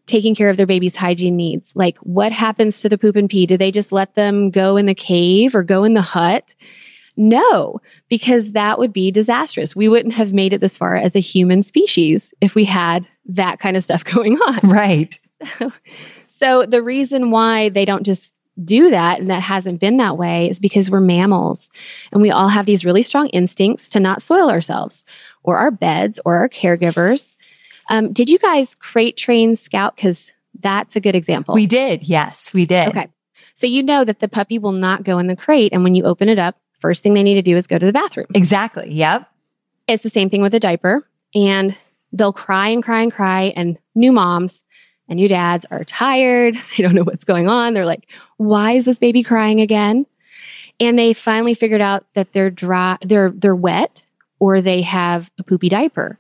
taking 0.08 0.34
care 0.34 0.50
of 0.50 0.58
their 0.58 0.66
baby's 0.66 0.96
hygiene 0.96 1.36
needs. 1.36 1.76
Like, 1.76 1.98
what 2.00 2.32
happens 2.32 2.82
to 2.82 2.90
the 2.90 2.98
poop 2.98 3.16
and 3.16 3.30
pee? 3.30 3.46
Do 3.46 3.58
they 3.58 3.72
just 3.72 3.92
let 3.92 4.16
them 4.16 4.50
go 4.50 4.78
in 4.78 4.86
the 4.86 4.96
cave 4.96 5.54
or 5.54 5.64
go 5.64 5.84
in 5.84 5.94
the 5.94 6.02
hut? 6.02 6.56
No, 7.18 7.82
because 8.10 8.52
that 8.52 8.78
would 8.78 8.94
be 8.94 9.12
disastrous. 9.12 9.76
We 9.76 9.90
wouldn't 9.90 10.14
have 10.14 10.34
made 10.34 10.54
it 10.54 10.62
this 10.62 10.78
far 10.78 10.96
as 10.96 11.16
a 11.16 11.20
human 11.20 11.64
species 11.64 12.34
if 12.42 12.56
we 12.56 12.64
had 12.64 13.08
that 13.26 13.60
kind 13.60 13.76
of 13.76 13.84
stuff 13.84 14.04
going 14.04 14.38
on. 14.38 14.70
Right. 14.70 15.20
so, 16.38 16.66
the 16.66 16.82
reason 16.82 17.32
why 17.32 17.70
they 17.70 17.86
don't 17.86 18.06
just 18.06 18.34
do 18.64 18.90
that 18.90 19.20
and 19.20 19.30
that 19.30 19.42
hasn't 19.42 19.80
been 19.80 19.98
that 19.98 20.18
way 20.18 20.50
is 20.50 20.60
because 20.60 20.90
we're 20.90 21.00
mammals 21.00 21.70
and 22.12 22.24
we 22.24 22.32
all 22.32 22.48
have 22.48 22.66
these 22.66 22.84
really 22.84 23.04
strong 23.04 23.28
instincts 23.28 23.90
to 23.90 24.00
not 24.00 24.24
soil 24.24 24.50
ourselves 24.50 25.06
or 25.44 25.60
our 25.60 25.70
beds 25.70 26.20
or 26.26 26.38
our 26.38 26.50
caregivers 26.50 27.36
um, 27.90 28.14
did 28.14 28.30
you 28.30 28.38
guys 28.38 28.76
crate 28.76 29.18
train 29.18 29.56
scout? 29.56 29.96
Because 29.96 30.32
that's 30.60 30.96
a 30.96 31.00
good 31.00 31.16
example. 31.16 31.56
We 31.56 31.68
did. 31.68 32.04
Yes, 32.04 32.54
we 32.54 32.66
did. 32.66 32.90
Okay. 32.90 33.08
So 33.54 33.68
you 33.68 33.84
know 33.84 34.04
that 34.04 34.20
the 34.20 34.28
puppy 34.28 34.60
will 34.60 34.72
not 34.72 35.04
go 35.04 35.18
in 35.20 35.28
the 35.28 35.36
crate. 35.36 35.74
And 35.74 35.84
when 35.84 35.96
you 35.96 36.04
open 36.04 36.30
it 36.30 36.40
up, 36.40 36.58
first 36.80 37.04
thing 37.04 37.14
they 37.14 37.24
need 37.24 37.36
to 37.36 37.42
do 37.42 37.56
is 37.56 37.68
go 37.68 37.78
to 37.78 37.86
the 37.86 37.94
bathroom. 37.94 38.28
Exactly. 38.34 38.92
Yep. 38.92 39.30
It's 39.88 40.04
the 40.04 40.10
same 40.10 40.30
thing 40.30 40.42
with 40.42 40.54
a 40.54 40.60
diaper. 40.60 41.08
And 41.34 41.78
they'll 42.14 42.34
cry 42.34 42.70
and 42.70 42.84
cry 42.84 43.02
and 43.02 43.12
cry. 43.12 43.54
And 43.56 43.80
new 43.96 44.12
moms 44.12 44.64
and 45.08 45.18
new 45.18 45.28
dads 45.28 45.66
are 45.72 45.84
tired. 45.84 46.56
They 46.78 46.84
don't 46.84 46.96
know 46.96 47.04
what's 47.04 47.26
going 47.26 47.48
on. 47.48 47.74
They're 47.74 47.86
like, 47.86 48.08
why 48.38 48.74
is 48.74 48.86
this 48.86 49.00
baby 49.00 49.24
crying 49.24 49.62
again? 49.62 50.06
And 50.80 50.98
they 50.98 51.14
finally 51.14 51.56
figured 51.56 51.82
out 51.82 52.06
that 52.14 52.32
they're 52.32 52.52
dry, 52.52 52.98
they're, 53.02 53.32
they're 53.32 53.56
wet 53.56 54.06
or 54.40 54.62
they 54.62 54.84
have 54.84 55.30
a 55.40 55.44
poopy 55.44 55.70
diaper. 55.70 56.20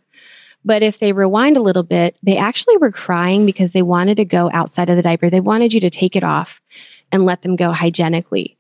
But 0.65 0.83
if 0.83 0.99
they 0.99 1.13
rewind 1.13 1.57
a 1.57 1.61
little 1.61 1.83
bit, 1.83 2.17
they 2.23 2.37
actually 2.37 2.77
were 2.77 2.91
crying 2.91 3.45
because 3.45 3.71
they 3.71 3.83
wanted 3.83 4.17
to 4.17 4.25
go 4.25 4.49
outside 4.51 4.89
of 4.89 4.97
the 4.97 5.03
diaper. 5.03 5.29
They 5.29 5.39
wanted 5.39 5.73
you 5.73 5.81
to 5.81 5.89
take 5.89 6.15
it 6.15 6.23
off 6.23 6.61
and 7.11 7.25
let 7.25 7.41
them 7.41 7.55
go 7.55 7.71
hygienically. 7.71 8.56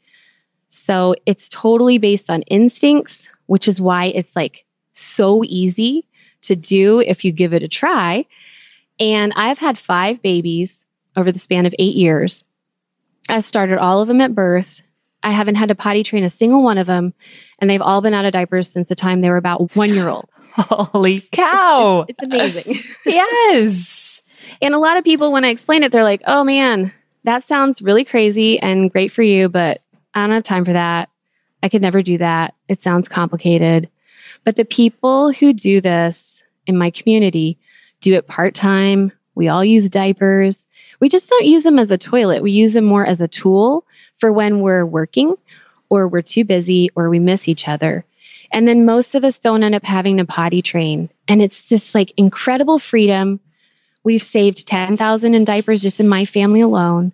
So 0.69 1.15
it's 1.25 1.49
totally 1.49 1.97
based 1.97 2.29
on 2.29 2.41
instincts, 2.43 3.29
which 3.45 3.67
is 3.67 3.79
why 3.79 4.05
it's 4.05 4.35
like 4.35 4.65
so 4.93 5.43
easy 5.45 6.07
to 6.43 6.55
do 6.55 6.99
if 6.99 7.25
you 7.25 7.31
give 7.31 7.53
it 7.53 7.63
a 7.63 7.67
try. 7.67 8.25
And 8.99 9.33
I've 9.35 9.57
had 9.57 9.77
five 9.77 10.21
babies 10.21 10.85
over 11.15 11.31
the 11.31 11.39
span 11.39 11.65
of 11.65 11.75
eight 11.77 11.95
years. 11.95 12.43
I 13.29 13.39
started 13.39 13.79
all 13.79 14.01
of 14.01 14.07
them 14.07 14.21
at 14.21 14.35
birth. 14.35 14.81
I 15.23 15.31
haven't 15.31 15.55
had 15.55 15.69
to 15.69 15.75
potty 15.75 16.03
train 16.03 16.23
a 16.23 16.29
single 16.29 16.63
one 16.63 16.77
of 16.77 16.87
them, 16.87 17.13
and 17.59 17.69
they've 17.69 17.81
all 17.81 18.01
been 18.01 18.13
out 18.13 18.25
of 18.25 18.33
diapers 18.33 18.69
since 18.69 18.87
the 18.87 18.95
time 18.95 19.21
they 19.21 19.29
were 19.29 19.37
about 19.37 19.75
one 19.75 19.93
year 19.93 20.07
old. 20.07 20.29
Holy 20.53 21.21
cow. 21.31 22.05
it's 22.09 22.23
amazing. 22.23 22.75
yes. 23.05 24.21
And 24.61 24.73
a 24.73 24.79
lot 24.79 24.97
of 24.97 25.03
people, 25.03 25.31
when 25.31 25.43
I 25.43 25.49
explain 25.49 25.83
it, 25.83 25.91
they're 25.91 26.03
like, 26.03 26.21
oh 26.25 26.43
man, 26.43 26.93
that 27.25 27.47
sounds 27.47 27.81
really 27.81 28.05
crazy 28.05 28.59
and 28.59 28.91
great 28.91 29.11
for 29.11 29.23
you, 29.23 29.49
but 29.49 29.81
I 30.17 30.27
don't 30.27 30.35
have 30.35 30.43
time 30.43 30.65
for 30.65 30.73
that. 30.73 31.09
I 31.61 31.69
could 31.69 31.81
never 31.81 32.01
do 32.01 32.17
that. 32.19 32.53
It 32.67 32.83
sounds 32.83 33.09
complicated. 33.09 33.89
But 34.43 34.55
the 34.55 34.65
people 34.65 35.31
who 35.31 35.53
do 35.53 35.81
this 35.81 36.43
in 36.65 36.77
my 36.77 36.91
community 36.91 37.57
do 38.01 38.13
it 38.13 38.27
part 38.27 38.55
time. 38.55 39.11
We 39.35 39.47
all 39.47 39.63
use 39.63 39.89
diapers. 39.89 40.67
We 40.99 41.09
just 41.09 41.29
don't 41.29 41.45
use 41.45 41.63
them 41.63 41.79
as 41.79 41.91
a 41.91 41.97
toilet. 41.97 42.41
We 42.41 42.51
use 42.51 42.73
them 42.73 42.85
more 42.85 43.05
as 43.05 43.21
a 43.21 43.27
tool 43.27 43.85
for 44.17 44.31
when 44.31 44.61
we're 44.61 44.85
working 44.85 45.35
or 45.89 46.07
we're 46.07 46.21
too 46.21 46.43
busy 46.43 46.89
or 46.95 47.09
we 47.09 47.19
miss 47.19 47.47
each 47.47 47.67
other. 47.67 48.05
And 48.51 48.67
then 48.67 48.85
most 48.85 49.15
of 49.15 49.23
us 49.23 49.39
don't 49.39 49.63
end 49.63 49.75
up 49.75 49.83
having 49.83 50.17
to 50.17 50.25
potty 50.25 50.61
train. 50.61 51.09
And 51.27 51.41
it's 51.41 51.63
this 51.69 51.93
like 51.93 52.13
incredible 52.17 52.79
freedom. 52.79 53.39
We've 54.03 54.23
saved 54.23 54.67
10,000 54.67 55.33
in 55.33 55.43
diapers 55.43 55.81
just 55.81 55.99
in 55.99 56.07
my 56.07 56.25
family 56.25 56.61
alone. 56.61 57.11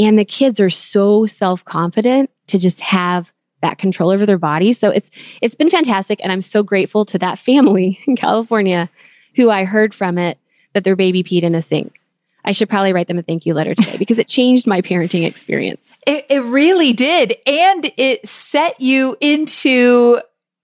And 0.00 0.18
the 0.18 0.24
kids 0.24 0.60
are 0.60 0.70
so 0.70 1.26
self 1.26 1.64
confident 1.64 2.30
to 2.48 2.58
just 2.58 2.80
have 2.80 3.30
that 3.60 3.76
control 3.76 4.10
over 4.10 4.24
their 4.24 4.38
bodies. 4.38 4.78
So 4.78 4.88
it's, 4.88 5.10
it's 5.42 5.54
been 5.54 5.68
fantastic. 5.68 6.20
And 6.22 6.32
I'm 6.32 6.40
so 6.40 6.62
grateful 6.62 7.04
to 7.06 7.18
that 7.18 7.38
family 7.38 8.00
in 8.06 8.16
California 8.16 8.88
who 9.36 9.50
I 9.50 9.64
heard 9.64 9.94
from 9.94 10.16
it 10.16 10.38
that 10.72 10.84
their 10.84 10.96
baby 10.96 11.22
peed 11.22 11.42
in 11.42 11.54
a 11.54 11.60
sink. 11.60 12.00
I 12.42 12.52
should 12.52 12.70
probably 12.70 12.94
write 12.94 13.06
them 13.06 13.18
a 13.18 13.22
thank 13.22 13.44
you 13.44 13.52
letter 13.52 13.74
today 13.74 13.98
because 13.98 14.18
it 14.18 14.26
changed 14.26 14.66
my 14.66 14.80
parenting 14.80 15.26
experience. 15.26 15.98
It, 16.06 16.26
it 16.30 16.40
really 16.40 16.94
did. 16.94 17.36
And 17.46 17.92
it 17.96 18.26
set 18.26 18.80
you 18.80 19.16
into 19.20 20.20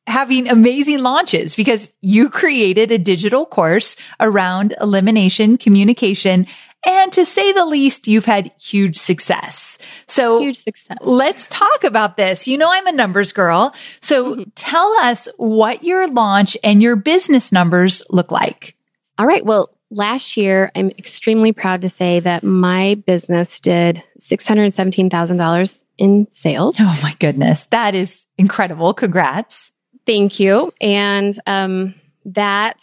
having 0.07 0.49
amazing 0.49 1.02
launches 1.02 1.55
because 1.55 1.90
you 2.00 2.31
created 2.31 2.90
a 2.90 2.99
digital 2.99 3.45
course 3.45 3.97
around 4.19 4.75
elimination 4.81 5.59
communication. 5.59 6.47
And 6.87 7.12
to 7.14 7.25
say 7.25 7.52
the 7.52 7.66
least, 7.66 8.07
you've 8.07 8.25
had 8.25 8.52
huge 8.61 8.97
success. 8.97 9.76
So 10.07 10.38
huge 10.38 10.57
success. 10.57 10.99
Let's 11.00 11.49
talk 11.49 11.83
about 11.83 12.16
this. 12.16 12.47
You 12.47 12.57
know, 12.57 12.71
I'm 12.71 12.87
a 12.87 12.93
numbers 12.93 13.33
girl. 13.33 13.75
So 14.00 14.37
mm-hmm. 14.37 14.43
tell 14.55 14.93
us 15.00 15.28
what 15.37 15.83
your 15.83 16.07
launch 16.07 16.57
and 16.62 16.81
your 16.81 16.95
business 16.95 17.50
numbers 17.50 18.05
look 18.09 18.31
like. 18.31 18.76
All 19.19 19.26
right. 19.26 19.45
Well, 19.45 19.71
last 19.90 20.37
year, 20.37 20.71
I'm 20.76 20.90
extremely 20.90 21.52
proud 21.52 21.83
to 21.83 21.88
say 21.88 22.21
that 22.21 22.45
my 22.45 22.95
business 23.07 23.59
did 23.59 24.02
$617,000 24.21 25.83
in 25.99 26.28
sales. 26.35 26.76
Oh 26.78 27.00
my 27.02 27.14
goodness. 27.19 27.66
That 27.66 27.97
is 27.97 28.26
incredible. 28.38 28.95
Congrats. 28.95 29.73
Thank 30.07 30.38
you. 30.38 30.73
And 30.81 31.37
um, 31.47 31.95
that 32.26 32.81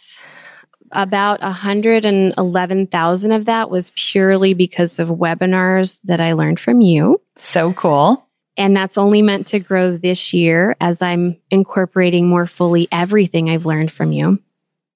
about 0.93 1.41
111,000 1.41 3.31
of 3.31 3.45
that 3.45 3.69
was 3.69 3.91
purely 3.95 4.53
because 4.53 4.99
of 4.99 5.09
webinars 5.09 5.99
that 6.03 6.19
I 6.19 6.33
learned 6.33 6.59
from 6.59 6.81
you. 6.81 7.21
So 7.35 7.73
cool. 7.73 8.27
And 8.55 8.75
that's 8.75 8.97
only 8.97 9.21
meant 9.21 9.47
to 9.47 9.59
grow 9.59 9.97
this 9.97 10.33
year 10.33 10.75
as 10.79 11.01
I'm 11.01 11.37
incorporating 11.49 12.27
more 12.27 12.45
fully 12.45 12.87
everything 12.91 13.49
I've 13.49 13.65
learned 13.65 13.91
from 13.91 14.11
you. 14.11 14.39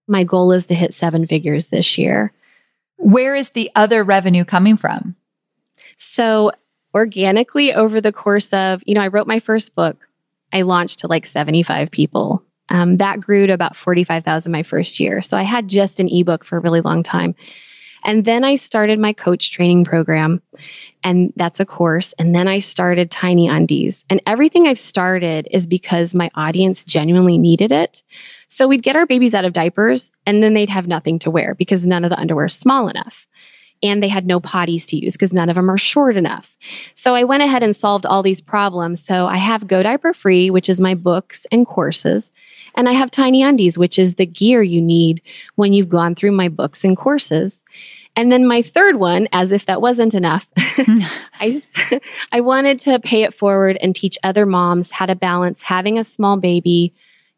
My 0.07 0.23
goal 0.23 0.51
is 0.51 0.67
to 0.67 0.75
hit 0.75 0.93
seven 0.93 1.25
figures 1.27 1.65
this 1.65 1.97
year. 1.97 2.31
Where 2.97 3.35
is 3.35 3.49
the 3.49 3.71
other 3.75 4.03
revenue 4.03 4.45
coming 4.45 4.77
from? 4.77 5.15
So, 5.97 6.51
organically, 6.93 7.73
over 7.73 7.99
the 7.99 8.13
course 8.13 8.53
of, 8.53 8.81
you 8.85 8.95
know, 8.95 9.01
I 9.01 9.07
wrote 9.07 9.27
my 9.27 9.39
first 9.39 9.75
book 9.75 9.97
I 10.51 10.61
launched 10.61 10.99
to 10.99 11.07
like 11.07 11.25
75 11.25 11.91
people. 11.91 12.43
Um, 12.69 12.95
that 12.95 13.19
grew 13.21 13.47
to 13.47 13.53
about 13.53 13.77
45,000 13.77 14.51
my 14.51 14.63
first 14.63 14.99
year. 14.99 15.21
So 15.21 15.37
I 15.37 15.43
had 15.43 15.67
just 15.67 15.99
an 15.99 16.09
ebook 16.09 16.43
for 16.43 16.57
a 16.57 16.61
really 16.61 16.81
long 16.81 17.03
time. 17.03 17.35
And 18.03 18.23
then 18.23 18.43
I 18.43 18.55
started 18.55 18.99
my 18.99 19.13
coach 19.13 19.51
training 19.51 19.83
program, 19.83 20.41
and 21.03 21.33
that's 21.35 21.59
a 21.59 21.65
course. 21.65 22.13
And 22.13 22.33
then 22.33 22.47
I 22.47 22.59
started 22.59 23.11
Tiny 23.11 23.49
Undies. 23.49 24.05
And 24.09 24.21
everything 24.25 24.67
I've 24.67 24.79
started 24.79 25.47
is 25.51 25.67
because 25.67 26.15
my 26.15 26.29
audience 26.35 26.83
genuinely 26.83 27.37
needed 27.37 27.71
it. 27.71 28.03
So 28.47 28.67
we'd 28.67 28.83
get 28.83 28.95
our 28.95 29.05
babies 29.05 29.33
out 29.33 29.45
of 29.45 29.53
diapers, 29.53 30.11
and 30.25 30.41
then 30.41 30.53
they'd 30.53 30.69
have 30.69 30.87
nothing 30.87 31.19
to 31.19 31.31
wear 31.31 31.55
because 31.55 31.85
none 31.85 32.05
of 32.05 32.09
the 32.09 32.19
underwear 32.19 32.45
is 32.45 32.53
small 32.53 32.87
enough 32.87 33.27
and 33.83 34.01
they 34.01 34.07
had 34.07 34.25
no 34.25 34.39
potties 34.39 34.87
to 34.87 34.97
use 34.97 35.13
because 35.13 35.33
none 35.33 35.49
of 35.49 35.55
them 35.55 35.69
are 35.69 35.77
short 35.77 36.17
enough. 36.17 36.55
So 36.95 37.13
I 37.13 37.25
went 37.25 37.43
ahead 37.43 37.63
and 37.63 37.75
solved 37.75 38.05
all 38.05 38.23
these 38.23 38.41
problems. 38.41 39.03
So 39.05 39.27
I 39.27 39.37
have 39.37 39.67
Go 39.67 39.83
Diaper 39.83 40.13
Free, 40.13 40.49
which 40.49 40.69
is 40.69 40.79
my 40.79 40.95
books 40.95 41.45
and 41.51 41.65
courses. 41.65 42.31
And 42.77 42.87
I 42.87 42.93
have 42.93 43.11
Tiny 43.11 43.41
Undies, 43.41 43.77
which 43.77 43.97
is 43.97 44.15
the 44.15 44.25
gear 44.25 44.61
you 44.61 44.81
need 44.81 45.21
when 45.55 45.73
you've 45.73 45.89
gone 45.89 46.13
through 46.13 46.31
my 46.31 46.47
books 46.47 46.85
and 46.85 46.95
courses. 46.95 47.63
And 48.15 48.31
then 48.31 48.47
my 48.47 48.61
third 48.61 48.95
one, 48.95 49.27
as 49.31 49.51
if 49.51 49.65
that 49.65 49.81
wasn't 49.81 50.13
enough, 50.13 50.47
I, 51.39 51.61
I 52.31 52.41
wanted 52.41 52.79
to 52.81 52.99
pay 52.99 53.23
it 53.23 53.33
forward 53.33 53.77
and 53.81 53.95
teach 53.95 54.17
other 54.23 54.45
moms 54.45 54.91
how 54.91 55.07
to 55.07 55.15
balance 55.15 55.61
having 55.61 55.97
a 55.97 56.03
small 56.03 56.37
baby 56.37 56.93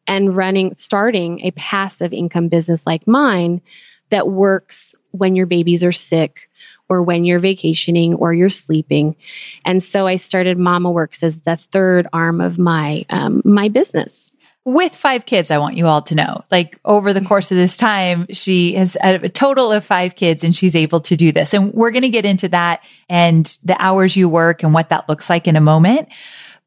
and 0.07 0.35
running, 0.35 0.75
starting 0.75 1.41
a 1.45 1.51
passive 1.51 2.13
income 2.13 2.49
business 2.49 2.85
like 2.85 3.07
mine 3.07 3.61
that 4.09 4.27
works 4.27 4.93
when 5.11 5.35
your 5.35 5.45
babies 5.45 5.83
are 5.83 5.91
sick 5.93 6.49
or 6.89 7.03
when 7.03 7.23
you're 7.23 7.39
vacationing 7.39 8.15
or 8.15 8.33
you're 8.33 8.49
sleeping. 8.49 9.15
And 9.63 9.83
so 9.83 10.07
I 10.07 10.17
started 10.17 10.57
Mama 10.57 10.91
Works 10.91 11.23
as 11.23 11.39
the 11.39 11.55
third 11.55 12.07
arm 12.11 12.41
of 12.41 12.57
my 12.57 13.05
um, 13.09 13.41
my 13.45 13.69
business. 13.69 14.31
With 14.69 14.95
five 14.95 15.25
kids, 15.25 15.49
I 15.49 15.57
want 15.57 15.77
you 15.77 15.87
all 15.87 16.03
to 16.03 16.13
know, 16.13 16.43
like 16.51 16.79
over 16.85 17.11
the 17.11 17.21
course 17.21 17.49
of 17.49 17.57
this 17.57 17.75
time, 17.75 18.27
she 18.31 18.73
has 18.73 18.95
a 19.01 19.27
total 19.27 19.71
of 19.71 19.83
five 19.83 20.15
kids 20.15 20.43
and 20.43 20.55
she's 20.55 20.75
able 20.75 20.99
to 21.01 21.15
do 21.15 21.31
this. 21.31 21.55
And 21.55 21.73
we're 21.73 21.89
going 21.89 22.03
to 22.03 22.09
get 22.09 22.23
into 22.23 22.49
that 22.49 22.83
and 23.09 23.45
the 23.63 23.75
hours 23.81 24.15
you 24.15 24.29
work 24.29 24.61
and 24.61 24.71
what 24.71 24.89
that 24.89 25.09
looks 25.09 25.27
like 25.27 25.47
in 25.47 25.55
a 25.55 25.61
moment. 25.61 26.09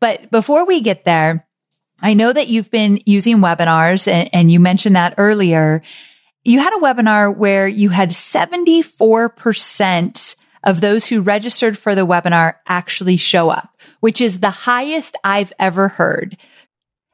But 0.01 0.33
before 0.33 0.67
we 0.67 0.81
get 0.81 1.05
there, 1.05 1.47
I 2.01 2.15
know 2.15 2.33
that 2.33 2.49
you've 2.49 2.73
been 2.73 3.01
using 3.07 3.39
webinars 3.39 4.11
and, 4.11 4.29
and 4.33 4.51
you 4.51 4.59
mentioned 4.59 4.97
that 4.97 5.15
earlier 5.17 5.85
you 6.45 6.59
had 6.59 6.77
a 6.77 6.81
webinar 6.81 7.37
where 7.37 7.69
you 7.69 7.91
had 7.91 8.11
74% 8.11 10.37
of 10.65 10.81
those 10.81 11.07
who 11.07 11.21
registered 11.21 11.79
for 11.79 11.95
the 11.95 12.05
webinar 12.05 12.55
actually 12.67 13.17
show 13.17 13.49
up, 13.49 13.79
which 14.01 14.21
is 14.21 14.41
the 14.41 14.51
highest 14.51 15.17
I've 15.23 15.53
ever 15.59 15.87
heard. 15.87 16.37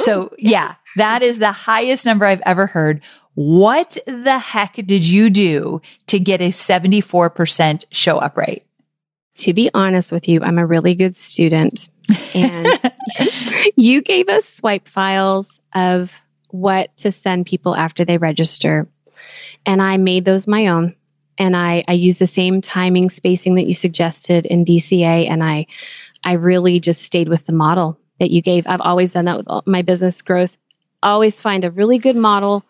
So 0.00 0.34
yeah, 0.38 0.74
that 0.96 1.22
is 1.22 1.38
the 1.38 1.52
highest 1.52 2.04
number 2.04 2.26
I've 2.26 2.42
ever 2.46 2.66
heard. 2.66 3.02
What 3.34 3.96
the 4.06 4.38
heck 4.38 4.74
did 4.74 5.06
you 5.06 5.30
do 5.30 5.80
to 6.08 6.18
get 6.18 6.40
a 6.40 6.48
74% 6.48 7.84
show 7.90 8.18
up 8.18 8.36
rate? 8.36 8.64
to 9.40 9.52
be 9.54 9.70
honest 9.72 10.12
with 10.12 10.28
you, 10.28 10.42
I'm 10.42 10.58
a 10.58 10.66
really 10.66 10.94
good 10.94 11.16
student. 11.16 11.88
And 12.34 12.66
you 13.76 14.02
gave 14.02 14.28
us 14.28 14.46
swipe 14.46 14.88
files 14.88 15.60
of 15.74 16.12
what 16.48 16.94
to 16.98 17.10
send 17.10 17.46
people 17.46 17.74
after 17.74 18.04
they 18.04 18.18
register. 18.18 18.88
And 19.64 19.80
I 19.80 19.96
made 19.96 20.24
those 20.24 20.46
my 20.46 20.68
own. 20.68 20.94
And 21.38 21.56
I, 21.56 21.84
I 21.88 21.92
used 21.92 22.18
the 22.18 22.26
same 22.26 22.60
timing 22.60 23.08
spacing 23.08 23.54
that 23.54 23.66
you 23.66 23.72
suggested 23.72 24.46
in 24.46 24.64
DCA. 24.64 25.30
And 25.30 25.42
I, 25.42 25.66
I 26.22 26.32
really 26.32 26.80
just 26.80 27.00
stayed 27.00 27.28
with 27.28 27.46
the 27.46 27.54
model 27.54 27.98
that 28.20 28.30
you 28.30 28.40
gave. 28.40 28.66
I've 28.66 28.80
always 28.80 29.12
done 29.12 29.24
that 29.24 29.38
with 29.38 29.66
my 29.66 29.82
business 29.82 30.22
growth. 30.22 30.56
Always 31.02 31.40
find 31.40 31.64
a 31.64 31.70
really 31.70 31.98
good 31.98 32.16
model 32.16 32.64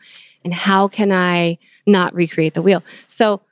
and 0.44 0.54
how 0.54 0.88
can 0.88 1.12
I 1.12 1.58
not 1.86 2.14
recreate 2.14 2.54
the 2.54 2.62
wheel? 2.62 2.82
So 3.06 3.42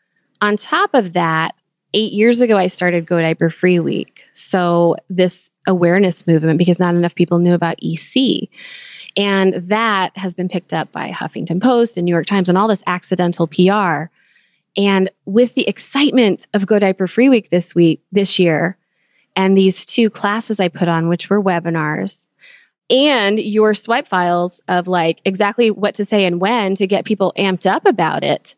on 0.40 0.56
top 0.56 0.94
of 0.94 1.12
that, 1.14 1.54
eight 1.94 2.12
years 2.12 2.40
ago, 2.40 2.56
I 2.56 2.68
started 2.68 3.06
Go 3.06 3.20
Diaper 3.20 3.50
Free 3.50 3.80
Week. 3.80 4.22
So, 4.32 4.96
this 5.10 5.50
awareness 5.66 6.26
movement, 6.26 6.58
because 6.58 6.78
not 6.78 6.94
enough 6.94 7.14
people 7.14 7.38
knew 7.38 7.54
about 7.54 7.78
EC. 7.82 8.48
And 9.16 9.54
that 9.68 10.16
has 10.16 10.34
been 10.34 10.48
picked 10.48 10.72
up 10.72 10.92
by 10.92 11.10
Huffington 11.10 11.60
Post 11.60 11.96
and 11.96 12.04
New 12.04 12.12
York 12.12 12.26
Times 12.26 12.48
and 12.48 12.56
all 12.56 12.68
this 12.68 12.82
accidental 12.86 13.48
PR. 13.48 14.10
And 14.76 15.10
with 15.24 15.54
the 15.54 15.66
excitement 15.66 16.46
of 16.54 16.66
Go 16.66 16.78
Diaper 16.78 17.08
Free 17.08 17.28
Week 17.28 17.50
this 17.50 17.74
week, 17.74 18.02
this 18.12 18.38
year, 18.38 18.76
and 19.38 19.56
these 19.56 19.86
two 19.86 20.10
classes 20.10 20.58
I 20.58 20.66
put 20.66 20.88
on, 20.88 21.08
which 21.08 21.30
were 21.30 21.40
webinars, 21.40 22.26
and 22.90 23.38
your 23.38 23.72
swipe 23.72 24.08
files 24.08 24.60
of 24.66 24.88
like 24.88 25.20
exactly 25.24 25.70
what 25.70 25.94
to 25.94 26.04
say 26.04 26.24
and 26.24 26.40
when 26.40 26.74
to 26.74 26.88
get 26.88 27.04
people 27.04 27.32
amped 27.38 27.70
up 27.70 27.86
about 27.86 28.24
it, 28.24 28.56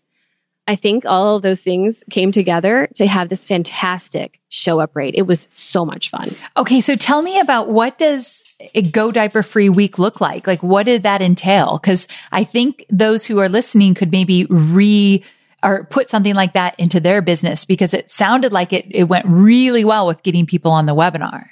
I 0.66 0.77
think 0.77 1.05
all 1.05 1.37
of 1.37 1.43
those 1.43 1.61
things 1.61 2.03
came 2.11 2.33
together 2.33 2.88
to 2.95 3.07
have 3.07 3.29
this 3.29 3.47
fantastic 3.47 4.40
show 4.49 4.81
up 4.81 4.97
rate. 4.97 5.16
It 5.19 5.27
was 5.27 5.47
so 5.51 5.85
much 5.85 6.09
fun. 6.09 6.31
Okay, 6.57 6.81
so 6.81 6.97
tell 6.97 7.21
me 7.21 7.40
about 7.40 7.69
what 7.69 7.99
does 7.99 8.47
a 8.75 8.81
Go 8.81 9.12
Diaper 9.12 9.43
Free 9.43 9.69
week 9.69 9.99
look 9.99 10.19
like? 10.19 10.47
Like 10.47 10.62
what 10.62 10.85
did 10.85 11.03
that 11.03 11.21
entail? 11.21 11.79
Cuz 11.79 12.09
I 12.33 12.43
think 12.45 12.87
those 12.88 13.27
who 13.27 13.38
are 13.38 13.51
listening 13.51 13.93
could 13.93 14.12
maybe 14.12 14.47
re 14.47 15.23
or 15.62 15.85
put 15.85 16.11
something 16.11 16.35
like 16.35 16.55
that 16.55 16.75
into 16.79 17.01
their 17.01 17.23
business 17.23 17.64
because 17.64 17.94
it 17.94 18.11
sounded 18.11 18.53
like 18.53 18.73
it 18.73 18.87
it 18.90 19.05
went 19.05 19.27
really 19.27 19.85
well 19.85 20.07
with 20.07 20.23
getting 20.23 20.46
people 20.46 20.73
on 20.73 20.87
the 20.87 20.94
webinar 20.94 21.51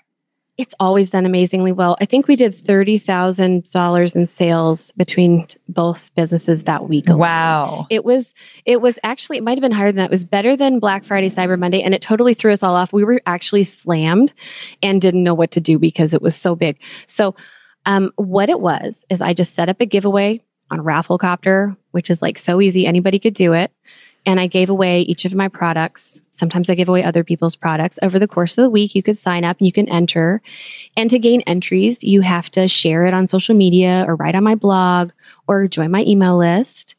it's 0.58 0.74
always 0.80 1.10
done 1.10 1.24
amazingly 1.24 1.70
well. 1.70 1.96
I 2.00 2.04
think 2.04 2.26
we 2.26 2.34
did 2.34 2.52
$30,000 2.52 4.16
in 4.16 4.26
sales 4.26 4.90
between 4.92 5.46
both 5.68 6.12
businesses 6.16 6.64
that 6.64 6.88
week. 6.88 7.08
Alone. 7.08 7.20
Wow. 7.20 7.86
It 7.90 8.04
was, 8.04 8.34
it 8.64 8.80
was 8.80 8.98
actually, 9.04 9.38
it 9.38 9.44
might 9.44 9.56
have 9.56 9.62
been 9.62 9.70
higher 9.70 9.90
than 9.92 9.98
that. 9.98 10.06
It 10.06 10.10
was 10.10 10.24
better 10.24 10.56
than 10.56 10.80
Black 10.80 11.04
Friday, 11.04 11.28
Cyber 11.28 11.56
Monday, 11.56 11.82
and 11.82 11.94
it 11.94 12.02
totally 12.02 12.34
threw 12.34 12.52
us 12.52 12.64
all 12.64 12.74
off. 12.74 12.92
We 12.92 13.04
were 13.04 13.22
actually 13.24 13.62
slammed 13.62 14.32
and 14.82 15.00
didn't 15.00 15.22
know 15.22 15.34
what 15.34 15.52
to 15.52 15.60
do 15.60 15.78
because 15.78 16.12
it 16.12 16.20
was 16.20 16.34
so 16.34 16.56
big. 16.56 16.80
So, 17.06 17.36
um, 17.86 18.10
what 18.16 18.50
it 18.50 18.60
was 18.60 19.06
is 19.08 19.22
I 19.22 19.34
just 19.34 19.54
set 19.54 19.68
up 19.68 19.80
a 19.80 19.86
giveaway 19.86 20.42
on 20.70 20.80
Rafflecopter, 20.80 21.76
which 21.90 22.10
is 22.10 22.22
like 22.22 22.38
so 22.38 22.60
easy. 22.60 22.86
Anybody 22.86 23.18
could 23.18 23.34
do 23.34 23.52
it 23.52 23.72
and 24.28 24.38
I 24.38 24.46
gave 24.46 24.68
away 24.68 25.00
each 25.00 25.24
of 25.24 25.34
my 25.34 25.48
products. 25.48 26.20
Sometimes 26.30 26.68
I 26.68 26.74
give 26.74 26.90
away 26.90 27.02
other 27.02 27.24
people's 27.24 27.56
products. 27.56 27.98
Over 28.02 28.18
the 28.18 28.28
course 28.28 28.58
of 28.58 28.62
the 28.64 28.70
week, 28.70 28.94
you 28.94 29.02
could 29.02 29.16
sign 29.16 29.42
up 29.42 29.56
you 29.60 29.72
can 29.72 29.88
enter. 29.88 30.42
And 30.96 31.08
to 31.10 31.18
gain 31.18 31.40
entries, 31.42 32.04
you 32.04 32.20
have 32.20 32.50
to 32.50 32.68
share 32.68 33.06
it 33.06 33.14
on 33.14 33.28
social 33.28 33.54
media 33.54 34.04
or 34.06 34.16
write 34.16 34.34
on 34.34 34.44
my 34.44 34.54
blog 34.54 35.12
or 35.46 35.66
join 35.66 35.90
my 35.90 36.02
email 36.02 36.36
list. 36.36 36.94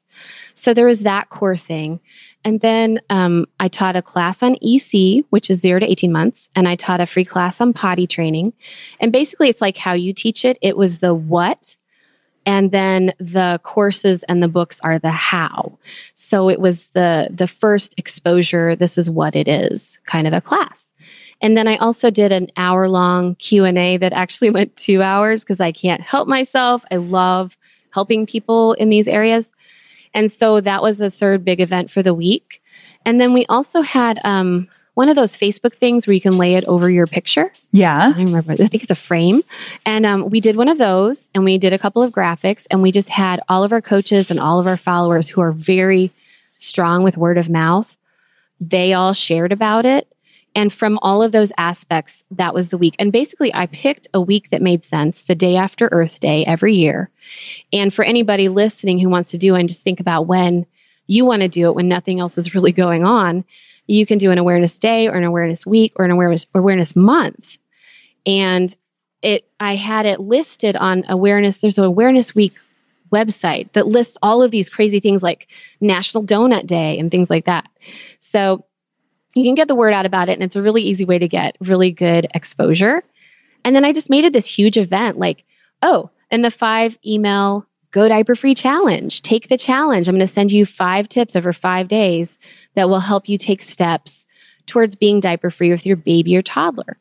So 0.56 0.74
there 0.74 0.88
was 0.88 1.02
that 1.02 1.30
core 1.30 1.56
thing. 1.56 2.00
And 2.44 2.60
then 2.60 3.00
um, 3.12 3.46
I 3.60 3.68
taught 3.68 3.96
a 3.96 4.02
class 4.02 4.42
on 4.42 4.56
EC, 4.62 5.26
which 5.30 5.50
is 5.50 5.60
zero 5.60 5.80
to 5.80 5.90
18 5.90 6.12
months, 6.12 6.50
and 6.56 6.68
I 6.68 6.78
taught 6.78 7.02
a 7.02 7.06
free 7.06 7.26
class 7.26 7.62
on 7.62 7.74
potty 7.74 8.08
training. 8.08 8.54
And 9.00 9.12
basically, 9.12 9.50
it's 9.50 9.62
like 9.62 9.78
how 9.78 9.94
you 9.94 10.14
teach 10.14 10.46
it. 10.46 10.58
It 10.62 10.76
was 10.76 11.00
the 11.00 11.14
what, 11.14 11.76
and 12.50 12.72
then 12.72 13.14
the 13.20 13.60
courses 13.62 14.24
and 14.24 14.42
the 14.42 14.48
books 14.48 14.80
are 14.82 14.98
the 14.98 15.12
how. 15.12 15.78
So 16.16 16.50
it 16.50 16.60
was 16.60 16.88
the 16.88 17.28
the 17.30 17.48
first 17.48 17.94
exposure 17.98 18.76
this 18.76 18.98
is 18.98 19.08
what 19.08 19.36
it 19.36 19.48
is 19.48 20.00
kind 20.08 20.26
of 20.26 20.34
a 20.34 20.42
class. 20.42 20.92
And 21.42 21.56
then 21.56 21.68
i 21.68 21.78
also 21.78 22.10
did 22.10 22.32
an 22.32 22.48
hour 22.58 22.90
long 22.90 23.36
q&a 23.36 23.98
that 23.98 24.14
actually 24.14 24.50
went 24.58 24.76
two 24.76 25.04
hours 25.04 25.42
because 25.44 25.62
i 25.62 25.72
can't 25.72 26.02
help 26.02 26.28
myself. 26.28 26.84
I 26.90 26.96
love 26.96 27.56
helping 27.94 28.26
people 28.26 28.74
in 28.74 28.90
these 28.90 29.08
areas. 29.08 29.54
And 30.16 30.32
so 30.32 30.60
that 30.60 30.82
was 30.82 30.98
the 30.98 31.12
third 31.12 31.46
big 31.46 31.62
event 31.62 31.92
for 31.92 32.02
the 32.02 32.16
week. 32.16 32.64
And 33.06 33.22
then 33.22 33.32
we 33.32 33.46
also 33.46 33.82
had 33.82 34.20
um, 34.24 34.70
one 35.00 35.08
of 35.08 35.16
those 35.16 35.38
Facebook 35.38 35.74
things 35.74 36.06
where 36.06 36.14
you 36.14 36.20
can 36.20 36.38
lay 36.38 36.56
it 36.56 36.66
over 36.66 36.90
your 36.90 37.08
picture. 37.08 37.54
Yeah. 37.72 38.12
I 38.14 38.22
remember. 38.22 38.52
I 38.52 38.68
think 38.68 38.84
it's 38.84 38.92
a 38.92 38.96
frame. 38.96 39.44
And 39.86 40.06
um, 40.06 40.30
we 40.30 40.42
did 40.42 40.58
one 40.58 40.68
of 40.68 40.78
those 40.78 41.30
and 41.34 41.46
we 41.46 41.58
did 41.58 41.72
a 41.72 41.80
couple 41.80 42.04
of 42.04 42.12
graphics 42.12 42.68
and 42.70 42.82
we 42.82 42.92
just 42.92 43.08
had 43.08 43.40
all 43.48 43.64
of 43.64 43.72
our 43.72 43.80
coaches 43.80 44.30
and 44.30 44.42
all 44.42 44.60
of 44.60 44.68
our 44.68 44.76
followers 44.76 45.30
who 45.30 45.40
are 45.40 45.54
very 45.54 46.12
strong 46.58 47.04
with 47.04 47.16
word 47.16 47.38
of 47.38 47.50
mouth. 47.50 47.98
They 48.60 48.92
all 48.92 49.14
shared 49.14 49.54
about 49.54 49.86
it. 49.86 50.06
And 50.54 50.74
from 50.74 51.00
all 51.02 51.24
of 51.24 51.32
those 51.32 51.54
aspects, 51.58 52.26
that 52.32 52.54
was 52.54 52.68
the 52.68 52.78
week. 52.78 52.98
And 53.00 53.14
basically, 53.14 53.56
I 53.56 53.68
picked 53.68 54.10
a 54.14 54.20
week 54.20 54.50
that 54.50 54.62
made 54.62 54.86
sense 54.86 55.22
the 55.22 55.34
day 55.34 55.56
after 55.56 55.88
Earth 55.90 56.20
Day 56.20 56.44
every 56.44 56.76
year. 56.76 57.10
And 57.72 57.94
for 57.94 58.04
anybody 58.04 58.50
listening 58.50 59.00
who 59.00 59.08
wants 59.08 59.32
to 59.32 59.38
do 59.38 59.56
it 59.56 59.62
and 59.62 59.70
just 59.70 59.82
think 59.82 60.02
about 60.02 60.28
when 60.28 60.66
you 61.08 61.24
want 61.26 61.42
to 61.42 61.48
do 61.48 61.70
it 61.70 61.76
when 61.76 61.88
nothing 61.88 62.20
else 62.20 62.38
is 62.38 62.54
really 62.54 62.74
going 62.74 63.06
on, 63.06 63.46
you 63.90 64.06
can 64.06 64.20
do 64.20 64.32
an 64.32 64.38
awareness 64.38 64.78
day 64.78 65.08
or 65.08 65.16
an 65.16 65.24
awareness 65.24 65.66
week 65.66 65.94
or 65.96 66.06
an 66.06 66.12
awareness 66.12 66.46
awareness 66.54 66.96
month. 66.96 67.58
And 68.26 68.76
it 69.22 69.50
I 69.60 69.76
had 69.76 70.06
it 70.06 70.20
listed 70.20 70.76
on 70.76 71.04
awareness. 71.10 71.58
There's 71.58 71.80
an 71.80 71.86
awareness 71.86 72.36
week 72.36 72.54
website 73.12 73.72
that 73.74 73.88
lists 73.88 74.18
all 74.22 74.44
of 74.44 74.52
these 74.52 74.70
crazy 74.70 75.00
things 75.00 75.24
like 75.24 75.48
National 75.82 76.24
Donut 76.24 76.68
Day 76.68 77.00
and 77.00 77.10
things 77.10 77.32
like 77.32 77.46
that. 77.46 77.68
So 78.20 78.64
you 79.34 79.44
can 79.44 79.56
get 79.56 79.68
the 79.68 79.76
word 79.76 79.94
out 79.94 80.06
about 80.06 80.30
it 80.30 80.34
and 80.34 80.44
it's 80.44 80.56
a 80.56 80.62
really 80.62 80.84
easy 80.84 81.06
way 81.06 81.18
to 81.18 81.28
get 81.28 81.58
really 81.60 81.92
good 81.92 82.28
exposure. 82.36 83.04
And 83.66 83.76
then 83.76 83.86
I 83.86 83.92
just 83.92 84.12
made 84.12 84.26
it 84.26 84.34
this 84.34 84.46
huge 84.46 84.78
event 84.78 85.18
like, 85.18 85.44
oh, 85.82 86.12
and 86.30 86.46
the 86.46 86.52
five 86.52 86.96
email 87.04 87.66
go 87.92 88.08
diaper 88.08 88.36
free 88.36 88.56
challenge. 88.56 89.22
Take 89.22 89.48
the 89.48 89.58
challenge. 89.58 90.08
I'm 90.08 90.16
going 90.16 90.28
to 90.28 90.34
send 90.34 90.52
you 90.52 90.66
five 90.66 91.10
tips 91.10 91.36
over 91.36 91.54
five 91.54 91.88
days 91.88 92.38
that 92.76 92.90
will 92.90 93.00
help 93.00 93.30
you 93.30 93.38
take 93.38 93.62
steps 93.62 94.26
towards 94.66 94.96
being 94.96 95.20
diaper 95.20 95.50
free 95.50 95.72
with 95.72 95.86
your 95.86 95.98
baby 95.98 96.38
or 96.38 96.42
toddler. 96.42 96.98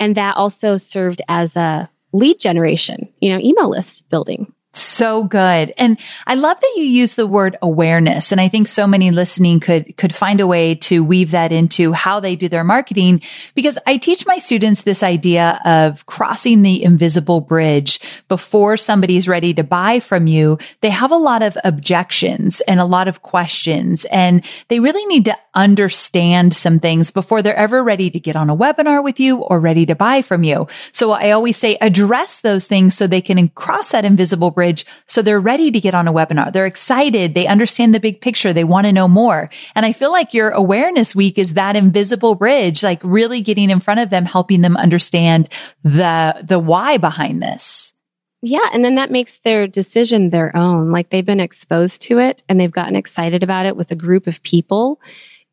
And 0.00 0.16
that 0.16 0.36
also 0.36 0.76
served 0.76 1.22
as 1.28 1.56
a 1.56 1.88
lead 2.12 2.40
generation, 2.40 3.08
you 3.20 3.32
know, 3.32 3.38
email 3.38 3.70
list 3.70 4.08
building. 4.08 4.52
So 4.74 5.24
good. 5.24 5.74
And 5.76 5.98
I 6.26 6.34
love 6.34 6.58
that 6.58 6.72
you 6.76 6.84
use 6.84 7.12
the 7.12 7.26
word 7.26 7.56
awareness. 7.60 8.32
And 8.32 8.40
I 8.40 8.48
think 8.48 8.68
so 8.68 8.86
many 8.86 9.10
listening 9.10 9.60
could, 9.60 9.98
could 9.98 10.14
find 10.14 10.40
a 10.40 10.46
way 10.46 10.76
to 10.76 11.04
weave 11.04 11.32
that 11.32 11.52
into 11.52 11.92
how 11.92 12.20
they 12.20 12.36
do 12.36 12.48
their 12.48 12.64
marketing 12.64 13.20
because 13.54 13.78
I 13.86 13.98
teach 13.98 14.24
my 14.26 14.38
students 14.38 14.82
this 14.82 15.02
idea 15.02 15.60
of 15.66 16.06
crossing 16.06 16.62
the 16.62 16.82
invisible 16.82 17.42
bridge 17.42 18.00
before 18.28 18.78
somebody's 18.78 19.28
ready 19.28 19.52
to 19.54 19.62
buy 19.62 20.00
from 20.00 20.26
you. 20.26 20.56
They 20.80 20.88
have 20.88 21.12
a 21.12 21.16
lot 21.16 21.42
of 21.42 21.58
objections 21.64 22.62
and 22.62 22.80
a 22.80 22.86
lot 22.86 23.08
of 23.08 23.20
questions 23.20 24.06
and 24.06 24.42
they 24.68 24.80
really 24.80 25.04
need 25.04 25.26
to 25.26 25.36
understand 25.54 26.54
some 26.54 26.78
things 26.78 27.10
before 27.10 27.42
they're 27.42 27.54
ever 27.54 27.82
ready 27.82 28.08
to 28.08 28.18
get 28.18 28.36
on 28.36 28.48
a 28.48 28.56
webinar 28.56 29.04
with 29.04 29.20
you 29.20 29.36
or 29.36 29.60
ready 29.60 29.84
to 29.84 29.94
buy 29.94 30.22
from 30.22 30.44
you. 30.44 30.66
So 30.92 31.10
I 31.10 31.32
always 31.32 31.58
say 31.58 31.76
address 31.82 32.40
those 32.40 32.66
things 32.66 32.96
so 32.96 33.06
they 33.06 33.20
can 33.20 33.48
cross 33.48 33.90
that 33.90 34.06
invisible 34.06 34.50
bridge 34.50 34.61
So 35.06 35.22
they're 35.22 35.40
ready 35.40 35.70
to 35.70 35.80
get 35.80 35.94
on 35.94 36.08
a 36.08 36.12
webinar. 36.12 36.52
They're 36.52 36.66
excited. 36.66 37.34
They 37.34 37.46
understand 37.46 37.94
the 37.94 38.00
big 38.00 38.20
picture. 38.20 38.52
They 38.52 38.64
want 38.64 38.86
to 38.86 38.92
know 38.92 39.08
more. 39.08 39.50
And 39.74 39.84
I 39.84 39.92
feel 39.92 40.12
like 40.12 40.34
your 40.34 40.50
awareness 40.50 41.14
week 41.14 41.38
is 41.38 41.54
that 41.54 41.76
invisible 41.76 42.34
bridge, 42.34 42.82
like 42.82 43.00
really 43.02 43.40
getting 43.40 43.70
in 43.70 43.80
front 43.80 44.00
of 44.00 44.10
them, 44.10 44.24
helping 44.24 44.60
them 44.60 44.76
understand 44.76 45.48
the, 45.82 46.42
the 46.42 46.58
why 46.58 46.98
behind 46.98 47.42
this. 47.42 47.94
Yeah. 48.42 48.68
And 48.72 48.84
then 48.84 48.96
that 48.96 49.12
makes 49.12 49.38
their 49.38 49.68
decision 49.68 50.30
their 50.30 50.54
own. 50.56 50.90
Like 50.90 51.10
they've 51.10 51.24
been 51.24 51.38
exposed 51.38 52.02
to 52.02 52.18
it 52.18 52.42
and 52.48 52.58
they've 52.58 52.72
gotten 52.72 52.96
excited 52.96 53.44
about 53.44 53.66
it 53.66 53.76
with 53.76 53.92
a 53.92 53.96
group 53.96 54.26
of 54.26 54.42
people. 54.42 55.00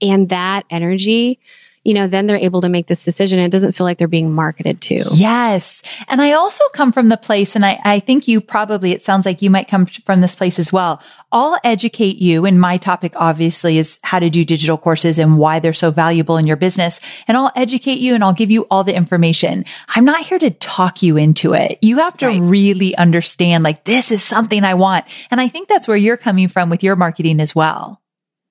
And 0.01 0.29
that 0.29 0.65
energy 0.71 1.39
you 1.83 1.93
know, 1.93 2.07
then 2.07 2.27
they're 2.27 2.37
able 2.37 2.61
to 2.61 2.69
make 2.69 2.87
this 2.87 3.03
decision. 3.03 3.39
It 3.39 3.49
doesn't 3.49 3.73
feel 3.73 3.85
like 3.85 3.97
they're 3.97 4.07
being 4.07 4.33
marketed 4.33 4.81
to. 4.81 5.03
Yes. 5.13 5.81
And 6.07 6.21
I 6.21 6.33
also 6.33 6.63
come 6.73 6.91
from 6.91 7.09
the 7.09 7.17
place, 7.17 7.55
and 7.55 7.65
I, 7.65 7.79
I 7.83 7.99
think 7.99 8.27
you 8.27 8.41
probably, 8.41 8.91
it 8.91 9.03
sounds 9.03 9.25
like 9.25 9.41
you 9.41 9.49
might 9.49 9.67
come 9.67 9.85
from 9.85 10.21
this 10.21 10.35
place 10.35 10.59
as 10.59 10.73
well. 10.73 11.01
I'll 11.31 11.59
educate 11.63 12.17
you. 12.17 12.45
And 12.45 12.59
my 12.59 12.77
topic 12.77 13.13
obviously 13.15 13.77
is 13.77 13.99
how 14.03 14.19
to 14.19 14.29
do 14.29 14.43
digital 14.43 14.77
courses 14.77 15.19
and 15.19 15.37
why 15.37 15.59
they're 15.59 15.73
so 15.73 15.91
valuable 15.91 16.37
in 16.37 16.47
your 16.47 16.57
business. 16.57 16.99
And 17.27 17.37
I'll 17.37 17.51
educate 17.55 17.99
you 17.99 18.15
and 18.15 18.23
I'll 18.23 18.33
give 18.33 18.51
you 18.51 18.63
all 18.71 18.83
the 18.83 18.95
information. 18.95 19.65
I'm 19.87 20.05
not 20.05 20.21
here 20.21 20.39
to 20.39 20.49
talk 20.49 21.03
you 21.03 21.17
into 21.17 21.53
it. 21.53 21.77
You 21.81 21.97
have 21.97 22.17
to 22.17 22.27
right. 22.27 22.41
really 22.41 22.95
understand 22.95 23.63
like 23.63 23.83
this 23.83 24.11
is 24.11 24.23
something 24.23 24.63
I 24.63 24.73
want. 24.73 25.05
And 25.29 25.39
I 25.39 25.47
think 25.47 25.67
that's 25.67 25.87
where 25.87 25.97
you're 25.97 26.17
coming 26.17 26.47
from 26.47 26.69
with 26.69 26.83
your 26.83 26.95
marketing 26.95 27.39
as 27.39 27.53
well. 27.53 28.01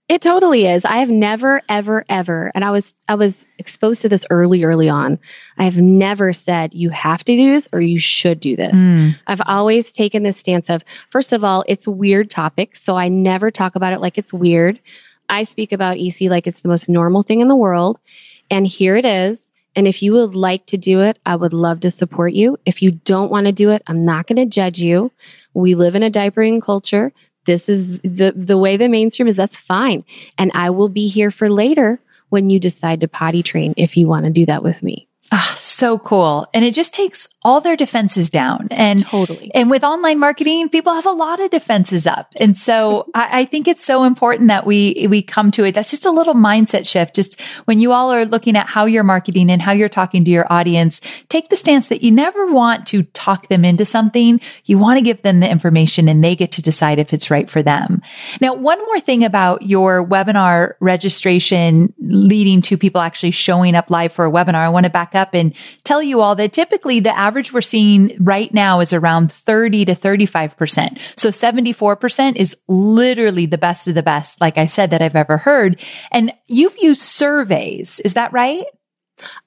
It 0.08 0.22
totally 0.22 0.66
is. 0.66 0.86
I 0.86 0.98
have 0.98 1.10
never, 1.10 1.60
ever, 1.68 2.02
ever, 2.08 2.50
and 2.54 2.64
I 2.64 2.70
was 2.70 2.94
I 3.06 3.16
was 3.16 3.44
exposed 3.58 4.02
to 4.02 4.08
this 4.08 4.24
early, 4.30 4.64
early 4.64 4.88
on. 4.88 5.18
I 5.58 5.64
have 5.64 5.76
never 5.76 6.32
said 6.32 6.72
you 6.72 6.88
have 6.88 7.22
to 7.24 7.36
do 7.36 7.52
this 7.52 7.68
or 7.74 7.80
you 7.82 7.98
should 7.98 8.40
do 8.40 8.56
this. 8.56 8.78
Mm. 8.78 9.16
I've 9.26 9.42
always 9.44 9.92
taken 9.92 10.22
this 10.22 10.38
stance 10.38 10.70
of 10.70 10.82
first 11.10 11.34
of 11.34 11.44
all, 11.44 11.62
it's 11.68 11.86
a 11.86 11.90
weird 11.90 12.30
topic, 12.30 12.74
so 12.74 12.96
I 12.96 13.08
never 13.08 13.50
talk 13.50 13.76
about 13.76 13.92
it 13.92 14.00
like 14.00 14.16
it's 14.16 14.32
weird. 14.32 14.80
I 15.28 15.42
speak 15.42 15.72
about 15.72 15.98
EC 15.98 16.30
like 16.30 16.46
it's 16.46 16.60
the 16.60 16.70
most 16.70 16.88
normal 16.88 17.22
thing 17.22 17.42
in 17.42 17.48
the 17.48 17.56
world, 17.56 18.00
and 18.50 18.66
here 18.66 18.96
it 18.96 19.04
is. 19.04 19.50
And 19.76 19.86
if 19.86 20.02
you 20.02 20.14
would 20.14 20.34
like 20.34 20.64
to 20.66 20.78
do 20.78 21.02
it, 21.02 21.18
I 21.24 21.36
would 21.36 21.52
love 21.52 21.80
to 21.80 21.90
support 21.90 22.32
you. 22.32 22.56
If 22.64 22.82
you 22.82 22.92
don't 22.92 23.30
want 23.30 23.46
to 23.46 23.52
do 23.52 23.70
it, 23.70 23.82
I'm 23.86 24.06
not 24.06 24.26
going 24.26 24.36
to 24.36 24.46
judge 24.46 24.80
you. 24.80 25.12
We 25.52 25.74
live 25.74 25.94
in 25.94 26.02
a 26.02 26.10
diapering 26.10 26.62
culture 26.62 27.12
this 27.48 27.68
is 27.70 27.98
the 28.00 28.32
the 28.36 28.58
way 28.58 28.76
the 28.76 28.88
mainstream 28.90 29.26
is 29.26 29.36
that's 29.36 29.56
fine. 29.56 30.04
And 30.36 30.52
i 30.54 30.70
will 30.70 30.90
be 30.90 31.08
here 31.08 31.30
for 31.30 31.48
later 31.48 32.00
when 32.28 32.50
you 32.50 32.60
decide 32.60 33.00
to 33.00 33.08
potty 33.08 33.42
train 33.42 33.72
if 33.78 33.96
you 33.96 34.06
want 34.06 34.26
to 34.26 34.30
do 34.30 34.46
that 34.46 34.62
with 34.62 34.82
me 34.82 35.07
Ah, 35.30 35.56
so 35.58 35.98
cool. 35.98 36.46
And 36.54 36.64
it 36.64 36.72
just 36.72 36.94
takes 36.94 37.28
all 37.42 37.60
their 37.60 37.76
defenses 37.76 38.30
down. 38.30 38.68
And 38.70 39.04
totally. 39.04 39.50
And 39.54 39.70
with 39.70 39.84
online 39.84 40.18
marketing, 40.18 40.68
people 40.70 40.94
have 40.94 41.06
a 41.06 41.10
lot 41.10 41.40
of 41.40 41.50
defenses 41.50 42.06
up. 42.06 42.32
And 42.36 42.56
so 42.56 43.10
I, 43.14 43.40
I, 43.40 43.44
think 43.44 43.68
it's 43.68 43.84
so 43.84 44.04
important 44.04 44.48
that 44.48 44.66
we, 44.66 45.06
we 45.08 45.22
come 45.22 45.50
to 45.52 45.64
it. 45.64 45.74
That's 45.74 45.90
just 45.90 46.06
a 46.06 46.10
little 46.10 46.34
mindset 46.34 46.86
shift. 46.86 47.14
Just 47.14 47.40
when 47.66 47.80
you 47.80 47.92
all 47.92 48.12
are 48.12 48.24
looking 48.24 48.56
at 48.56 48.66
how 48.66 48.86
you're 48.86 49.04
marketing 49.04 49.50
and 49.50 49.60
how 49.60 49.72
you're 49.72 49.88
talking 49.88 50.24
to 50.24 50.30
your 50.30 50.50
audience, 50.50 51.00
take 51.28 51.48
the 51.48 51.56
stance 51.56 51.88
that 51.88 52.02
you 52.02 52.10
never 52.10 52.46
want 52.46 52.86
to 52.88 53.02
talk 53.02 53.48
them 53.48 53.64
into 53.64 53.84
something. 53.84 54.40
You 54.64 54.78
want 54.78 54.98
to 54.98 55.04
give 55.04 55.22
them 55.22 55.40
the 55.40 55.50
information 55.50 56.08
and 56.08 56.24
they 56.24 56.36
get 56.36 56.52
to 56.52 56.62
decide 56.62 56.98
if 56.98 57.12
it's 57.12 57.30
right 57.30 57.48
for 57.48 57.62
them. 57.62 58.02
Now, 58.40 58.54
one 58.54 58.78
more 58.86 59.00
thing 59.00 59.24
about 59.24 59.62
your 59.62 60.06
webinar 60.06 60.74
registration 60.80 61.92
leading 61.98 62.62
to 62.62 62.78
people 62.78 63.00
actually 63.00 63.32
showing 63.32 63.74
up 63.74 63.90
live 63.90 64.12
for 64.12 64.24
a 64.24 64.30
webinar. 64.30 64.56
I 64.56 64.68
want 64.70 64.84
to 64.84 64.90
back 64.90 65.14
up 65.14 65.17
and 65.32 65.54
tell 65.84 66.02
you 66.02 66.20
all 66.20 66.34
that 66.36 66.52
typically 66.52 67.00
the 67.00 67.16
average 67.16 67.52
we're 67.52 67.60
seeing 67.60 68.16
right 68.18 68.52
now 68.52 68.80
is 68.80 68.92
around 68.92 69.32
30 69.32 69.86
to 69.86 69.94
35%. 69.94 70.98
So 71.16 71.28
74% 71.28 72.36
is 72.36 72.56
literally 72.68 73.46
the 73.46 73.58
best 73.58 73.88
of 73.88 73.94
the 73.94 74.02
best, 74.02 74.40
like 74.40 74.58
I 74.58 74.66
said, 74.66 74.90
that 74.90 75.02
I've 75.02 75.16
ever 75.16 75.36
heard. 75.38 75.80
And 76.10 76.32
you've 76.46 76.76
used 76.78 77.02
surveys. 77.02 78.00
Is 78.00 78.14
that 78.14 78.32
right? 78.32 78.64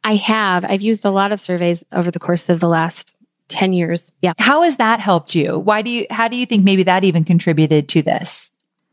I 0.03 0.15
have. 0.15 0.65
I've 0.65 0.81
used 0.81 1.05
a 1.05 1.11
lot 1.11 1.31
of 1.31 1.39
surveys 1.39 1.85
over 1.93 2.11
the 2.11 2.19
course 2.19 2.49
of 2.49 2.59
the 2.59 2.67
last 2.67 3.15
10 3.47 3.73
years. 3.73 4.11
Yeah. 4.21 4.33
How 4.37 4.63
has 4.63 4.77
that 4.77 4.99
helped 4.99 5.35
you? 5.35 5.59
Why 5.59 5.81
do 5.81 5.89
you, 5.89 6.07
how 6.09 6.27
do 6.27 6.35
you 6.35 6.45
think 6.45 6.63
maybe 6.63 6.83
that 6.83 7.03
even 7.03 7.23
contributed 7.23 7.89
to 7.89 8.01
this? 8.01 8.51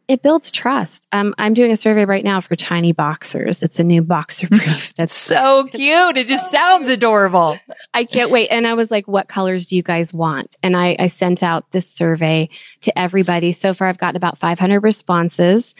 It 0.08 0.22
builds 0.22 0.50
trust. 0.50 1.06
Um, 1.12 1.34
I'm 1.36 1.52
doing 1.52 1.70
a 1.70 1.76
survey 1.76 2.06
right 2.06 2.24
now 2.24 2.40
for 2.40 2.56
tiny 2.56 2.92
boxers. 2.92 3.62
It's 3.62 3.78
a 3.78 3.84
new 3.84 4.02
boxer 4.02 4.48
brief. 4.48 4.94
That's 4.94 5.14
so 5.14 5.66
cute. 5.66 6.16
It 6.16 6.26
just 6.26 6.50
sounds 6.50 6.88
adorable. 6.88 7.58
I 7.92 8.04
can't 8.04 8.30
wait. 8.30 8.48
And 8.48 8.66
I 8.66 8.72
was 8.72 8.90
like, 8.90 9.06
what 9.06 9.28
colors 9.28 9.66
do 9.66 9.76
you 9.76 9.82
guys 9.82 10.14
want? 10.14 10.56
And 10.62 10.74
I, 10.74 10.96
I 10.98 11.06
sent 11.06 11.42
out 11.42 11.70
this 11.72 11.88
survey 11.88 12.48
to 12.80 12.98
everybody. 12.98 13.52
So 13.52 13.74
far, 13.74 13.86
I've 13.86 13.98
gotten 13.98 14.16
about 14.16 14.38
500 14.38 14.80
responses. 14.80 15.74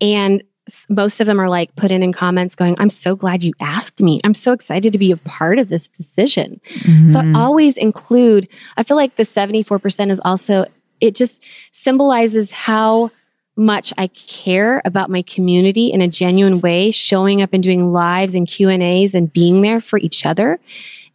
And 0.00 0.42
most 0.88 1.20
of 1.20 1.26
them 1.26 1.38
are 1.38 1.50
like 1.50 1.76
put 1.76 1.90
in 1.90 2.02
in 2.02 2.14
comments 2.14 2.54
going, 2.54 2.76
I'm 2.78 2.88
so 2.88 3.14
glad 3.14 3.42
you 3.42 3.52
asked 3.60 4.00
me. 4.00 4.18
I'm 4.24 4.32
so 4.32 4.52
excited 4.52 4.94
to 4.94 4.98
be 4.98 5.12
a 5.12 5.18
part 5.18 5.58
of 5.58 5.68
this 5.68 5.90
decision. 5.90 6.58
Mm-hmm. 6.70 7.08
So 7.08 7.20
I 7.20 7.32
always 7.34 7.76
include, 7.76 8.48
I 8.78 8.82
feel 8.82 8.96
like 8.96 9.16
the 9.16 9.24
74% 9.24 10.10
is 10.10 10.22
also, 10.24 10.64
it 11.02 11.14
just 11.14 11.42
symbolizes 11.72 12.50
how 12.50 13.10
much 13.56 13.92
I 13.96 14.08
care 14.08 14.82
about 14.84 15.10
my 15.10 15.22
community 15.22 15.92
in 15.92 16.00
a 16.00 16.08
genuine 16.08 16.60
way, 16.60 16.90
showing 16.90 17.42
up 17.42 17.52
and 17.52 17.62
doing 17.62 17.92
lives 17.92 18.34
and 18.34 18.48
Q 18.48 18.68
and 18.68 18.82
A's 18.82 19.14
and 19.14 19.32
being 19.32 19.62
there 19.62 19.80
for 19.80 19.98
each 19.98 20.26
other 20.26 20.58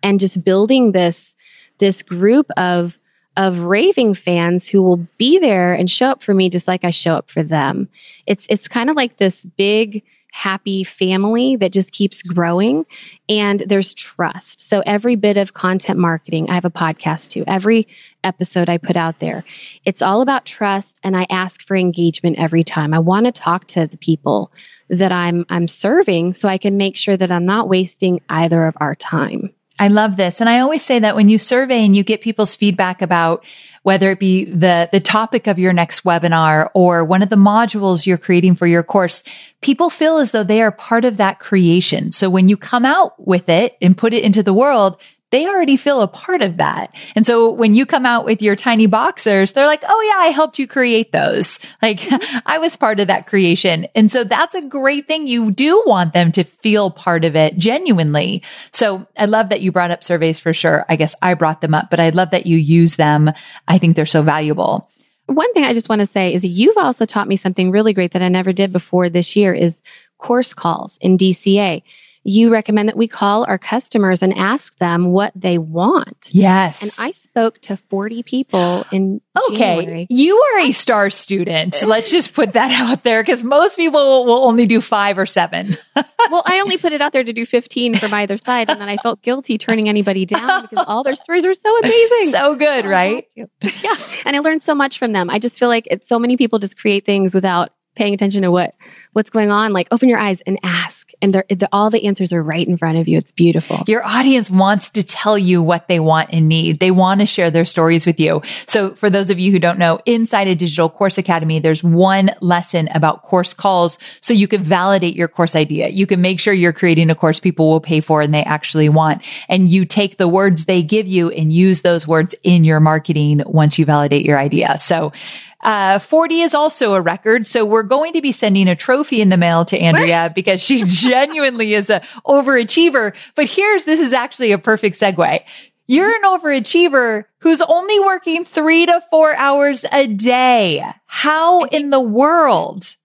and 0.01 0.19
just 0.19 0.43
building 0.43 0.91
this, 0.91 1.35
this 1.77 2.03
group 2.03 2.49
of, 2.55 2.97
of 3.35 3.59
raving 3.59 4.13
fans 4.13 4.67
who 4.67 4.81
will 4.81 5.07
be 5.17 5.39
there 5.39 5.73
and 5.73 5.91
show 5.91 6.07
up 6.07 6.23
for 6.23 6.33
me 6.33 6.49
just 6.49 6.67
like 6.67 6.83
I 6.83 6.91
show 6.91 7.15
up 7.15 7.29
for 7.29 7.43
them. 7.43 7.89
It's, 8.25 8.47
it's 8.49 8.67
kind 8.67 8.89
of 8.89 8.95
like 8.95 9.17
this 9.17 9.45
big, 9.45 10.03
happy 10.31 10.83
family 10.83 11.55
that 11.55 11.71
just 11.71 11.91
keeps 11.91 12.21
growing 12.21 12.85
and 13.27 13.59
there's 13.59 13.93
trust. 13.93 14.69
So 14.69 14.81
every 14.85 15.15
bit 15.15 15.37
of 15.37 15.53
content 15.53 15.99
marketing, 15.99 16.49
I 16.49 16.55
have 16.55 16.65
a 16.65 16.69
podcast 16.69 17.29
too. 17.29 17.43
Every 17.47 17.87
episode 18.23 18.69
I 18.69 18.77
put 18.77 18.95
out 18.95 19.19
there, 19.19 19.43
it's 19.85 20.01
all 20.01 20.21
about 20.21 20.45
trust 20.45 20.99
and 21.03 21.15
I 21.15 21.25
ask 21.29 21.65
for 21.65 21.75
engagement 21.75 22.37
every 22.39 22.63
time. 22.63 22.93
I 22.93 22.99
want 22.99 23.25
to 23.25 23.31
talk 23.31 23.67
to 23.67 23.87
the 23.87 23.97
people 23.97 24.51
that 24.89 25.11
I'm 25.11 25.45
I'm 25.49 25.67
serving 25.67 26.33
so 26.33 26.49
I 26.49 26.57
can 26.57 26.77
make 26.77 26.97
sure 26.97 27.15
that 27.15 27.31
I'm 27.31 27.45
not 27.45 27.69
wasting 27.69 28.21
either 28.29 28.65
of 28.65 28.75
our 28.79 28.95
time. 28.95 29.53
I 29.79 29.87
love 29.87 30.17
this. 30.17 30.41
And 30.41 30.49
I 30.49 30.59
always 30.59 30.83
say 30.83 30.99
that 30.99 31.15
when 31.15 31.29
you 31.29 31.39
survey 31.39 31.85
and 31.85 31.95
you 31.95 32.03
get 32.03 32.21
people's 32.21 32.55
feedback 32.55 33.01
about 33.01 33.45
whether 33.83 34.11
it 34.11 34.19
be 34.19 34.43
the, 34.43 34.89
the 34.91 34.99
topic 34.99 35.47
of 35.47 35.57
your 35.57 35.71
next 35.71 36.03
webinar 36.03 36.69
or 36.73 37.05
one 37.05 37.23
of 37.23 37.29
the 37.29 37.37
modules 37.37 38.05
you're 38.05 38.17
creating 38.17 38.55
for 38.55 38.67
your 38.67 38.83
course, 38.83 39.23
people 39.61 39.89
feel 39.89 40.17
as 40.17 40.31
though 40.31 40.43
they 40.43 40.61
are 40.61 40.71
part 40.71 41.05
of 41.05 41.15
that 41.17 41.39
creation. 41.39 42.11
So 42.11 42.29
when 42.29 42.49
you 42.49 42.57
come 42.57 42.85
out 42.85 43.25
with 43.25 43.47
it 43.47 43.77
and 43.81 43.97
put 43.97 44.13
it 44.13 44.25
into 44.25 44.43
the 44.43 44.53
world, 44.53 45.01
they 45.31 45.47
already 45.47 45.77
feel 45.77 46.01
a 46.01 46.07
part 46.07 46.41
of 46.41 46.57
that. 46.57 46.93
And 47.15 47.25
so 47.25 47.51
when 47.51 47.75
you 47.75 47.85
come 47.85 48.05
out 48.05 48.25
with 48.25 48.41
your 48.41 48.55
tiny 48.55 48.87
boxers, 48.87 49.51
they're 49.51 49.67
like, 49.67 49.83
Oh 49.87 50.01
yeah, 50.07 50.23
I 50.25 50.27
helped 50.27 50.59
you 50.59 50.67
create 50.67 51.11
those. 51.11 51.59
Like 51.81 52.01
I 52.45 52.57
was 52.57 52.75
part 52.75 52.99
of 52.99 53.07
that 53.07 53.25
creation. 53.25 53.87
And 53.95 54.11
so 54.11 54.25
that's 54.25 54.53
a 54.53 54.61
great 54.61 55.07
thing. 55.07 55.27
You 55.27 55.49
do 55.49 55.81
want 55.85 56.13
them 56.13 56.31
to 56.33 56.43
feel 56.43 56.91
part 56.91 57.23
of 57.23 57.37
it 57.37 57.57
genuinely. 57.57 58.43
So 58.73 59.07
I 59.17 59.25
love 59.25 59.49
that 59.49 59.61
you 59.61 59.71
brought 59.71 59.91
up 59.91 60.03
surveys 60.03 60.39
for 60.39 60.53
sure. 60.53 60.85
I 60.89 60.97
guess 60.97 61.15
I 61.21 61.35
brought 61.35 61.61
them 61.61 61.73
up, 61.73 61.89
but 61.89 62.01
I 62.01 62.09
love 62.09 62.31
that 62.31 62.45
you 62.45 62.57
use 62.57 62.97
them. 62.97 63.31
I 63.67 63.77
think 63.77 63.95
they're 63.95 64.05
so 64.05 64.21
valuable. 64.21 64.89
One 65.27 65.53
thing 65.53 65.63
I 65.63 65.73
just 65.73 65.89
want 65.89 66.01
to 66.01 66.05
say 66.05 66.33
is 66.33 66.43
you've 66.43 66.77
also 66.77 67.05
taught 67.05 67.27
me 67.27 67.37
something 67.37 67.71
really 67.71 67.93
great 67.93 68.11
that 68.13 68.23
I 68.23 68.29
never 68.29 68.51
did 68.51 68.73
before 68.73 69.09
this 69.09 69.35
year 69.35 69.53
is 69.53 69.81
course 70.17 70.53
calls 70.53 70.97
in 71.01 71.17
DCA 71.17 71.81
you 72.23 72.51
recommend 72.51 72.89
that 72.89 72.97
we 72.97 73.07
call 73.07 73.45
our 73.45 73.57
customers 73.57 74.21
and 74.21 74.33
ask 74.33 74.77
them 74.77 75.05
what 75.11 75.31
they 75.35 75.57
want. 75.57 76.29
Yes. 76.33 76.81
And 76.81 76.91
I 76.99 77.11
spoke 77.13 77.59
to 77.61 77.77
40 77.89 78.23
people 78.23 78.85
in 78.91 79.21
Okay. 79.51 79.57
January. 79.57 80.07
You 80.09 80.35
are 80.37 80.59
a 80.59 80.71
star 80.73 81.09
student. 81.09 81.81
Let's 81.87 82.11
just 82.11 82.33
put 82.33 82.53
that 82.53 82.71
out 82.81 83.03
there 83.03 83.21
because 83.23 83.41
most 83.43 83.77
people 83.77 84.25
will 84.25 84.43
only 84.45 84.65
do 84.67 84.81
five 84.81 85.17
or 85.17 85.25
seven. 85.25 85.77
well, 85.95 86.43
I 86.45 86.59
only 86.59 86.77
put 86.77 86.91
it 86.91 87.01
out 87.01 87.13
there 87.13 87.23
to 87.23 87.31
do 87.33 87.45
15 87.45 87.95
from 87.95 88.13
either 88.13 88.37
side. 88.37 88.69
And 88.69 88.81
then 88.81 88.89
I 88.89 88.97
felt 88.97 89.21
guilty 89.21 89.57
turning 89.57 89.87
anybody 89.87 90.25
down 90.25 90.61
because 90.69 90.85
all 90.87 91.03
their 91.03 91.15
stories 91.15 91.45
are 91.45 91.53
so 91.53 91.77
amazing. 91.79 92.31
So 92.31 92.55
good, 92.55 92.83
so 92.83 92.89
right? 92.89 93.25
yeah. 93.35 93.95
And 94.25 94.35
I 94.35 94.39
learned 94.39 94.61
so 94.63 94.75
much 94.75 94.99
from 94.99 95.13
them. 95.13 95.29
I 95.29 95.39
just 95.39 95.55
feel 95.55 95.69
like 95.69 95.87
it's 95.89 96.07
so 96.09 96.19
many 96.19 96.35
people 96.35 96.59
just 96.59 96.77
create 96.77 97.05
things 97.05 97.33
without 97.33 97.71
paying 97.99 98.13
attention 98.13 98.43
to 98.43 98.49
what 98.49 98.73
what's 99.11 99.29
going 99.29 99.51
on 99.51 99.73
like 99.73 99.87
open 99.91 100.07
your 100.07 100.17
eyes 100.17 100.41
and 100.41 100.57
ask. 100.63 101.11
And 101.21 101.33
they're, 101.33 101.43
they're, 101.49 101.67
all 101.73 101.89
the 101.89 102.05
answers 102.05 102.31
are 102.31 102.41
right 102.41 102.65
in 102.65 102.77
front 102.77 102.97
of 102.97 103.09
you. 103.09 103.17
It's 103.17 103.33
beautiful. 103.33 103.83
Your 103.87 104.05
audience 104.05 104.49
wants 104.49 104.91
to 104.91 105.03
tell 105.03 105.37
you 105.37 105.61
what 105.61 105.89
they 105.89 105.99
want 105.99 106.29
and 106.31 106.47
need. 106.47 106.79
They 106.79 106.91
want 106.91 107.19
to 107.19 107.25
share 107.25 107.51
their 107.51 107.65
stories 107.65 108.05
with 108.05 108.21
you. 108.21 108.41
So 108.67 108.95
for 108.95 109.09
those 109.09 109.29
of 109.29 109.37
you 109.37 109.51
who 109.51 109.59
don't 109.59 109.77
know 109.77 109.99
inside 110.05 110.47
a 110.47 110.55
digital 110.55 110.87
course 110.87 111.17
academy 111.17 111.59
there's 111.59 111.83
one 111.83 112.31
lesson 112.39 112.87
about 112.93 113.23
course 113.23 113.53
calls 113.53 113.99
so 114.21 114.33
you 114.33 114.47
can 114.47 114.63
validate 114.63 115.17
your 115.17 115.27
course 115.27 115.55
idea. 115.55 115.89
You 115.89 116.07
can 116.07 116.21
make 116.21 116.39
sure 116.39 116.53
you're 116.53 116.71
creating 116.71 117.09
a 117.09 117.15
course 117.15 117.41
people 117.41 117.69
will 117.69 117.81
pay 117.81 117.99
for 117.99 118.21
and 118.21 118.33
they 118.33 118.43
actually 118.43 118.87
want. 118.87 119.25
And 119.49 119.67
you 119.67 119.83
take 119.83 120.15
the 120.15 120.27
words 120.27 120.65
they 120.65 120.83
give 120.83 121.07
you 121.07 121.31
and 121.31 121.51
use 121.51 121.81
those 121.81 122.07
words 122.07 122.33
in 122.43 122.63
your 122.63 122.79
marketing 122.79 123.41
once 123.45 123.77
you 123.77 123.83
validate 123.83 124.25
your 124.25 124.39
idea. 124.39 124.77
So 124.77 125.11
uh, 125.61 125.99
40 125.99 126.41
is 126.41 126.53
also 126.53 126.93
a 126.93 127.01
record. 127.01 127.45
So 127.45 127.65
we're 127.65 127.83
going 127.83 128.13
to 128.13 128.21
be 128.21 128.31
sending 128.31 128.67
a 128.67 128.75
trophy 128.75 129.21
in 129.21 129.29
the 129.29 129.37
mail 129.37 129.65
to 129.65 129.77
Andrea 129.77 130.31
because 130.33 130.61
she 130.61 130.83
genuinely 130.85 131.73
is 131.73 131.89
a 131.89 132.01
overachiever. 132.25 133.15
But 133.35 133.49
here's, 133.49 133.83
this 133.83 133.99
is 133.99 134.13
actually 134.13 134.51
a 134.51 134.57
perfect 134.57 134.99
segue. 134.99 135.43
You're 135.87 136.13
an 136.13 136.23
overachiever 136.23 137.25
who's 137.39 137.61
only 137.61 137.99
working 137.99 138.45
three 138.45 138.85
to 138.85 139.01
four 139.09 139.35
hours 139.35 139.83
a 139.91 140.05
day. 140.05 140.85
How 141.07 141.63
in 141.63 141.89
the 141.89 141.99
world? 141.99 142.95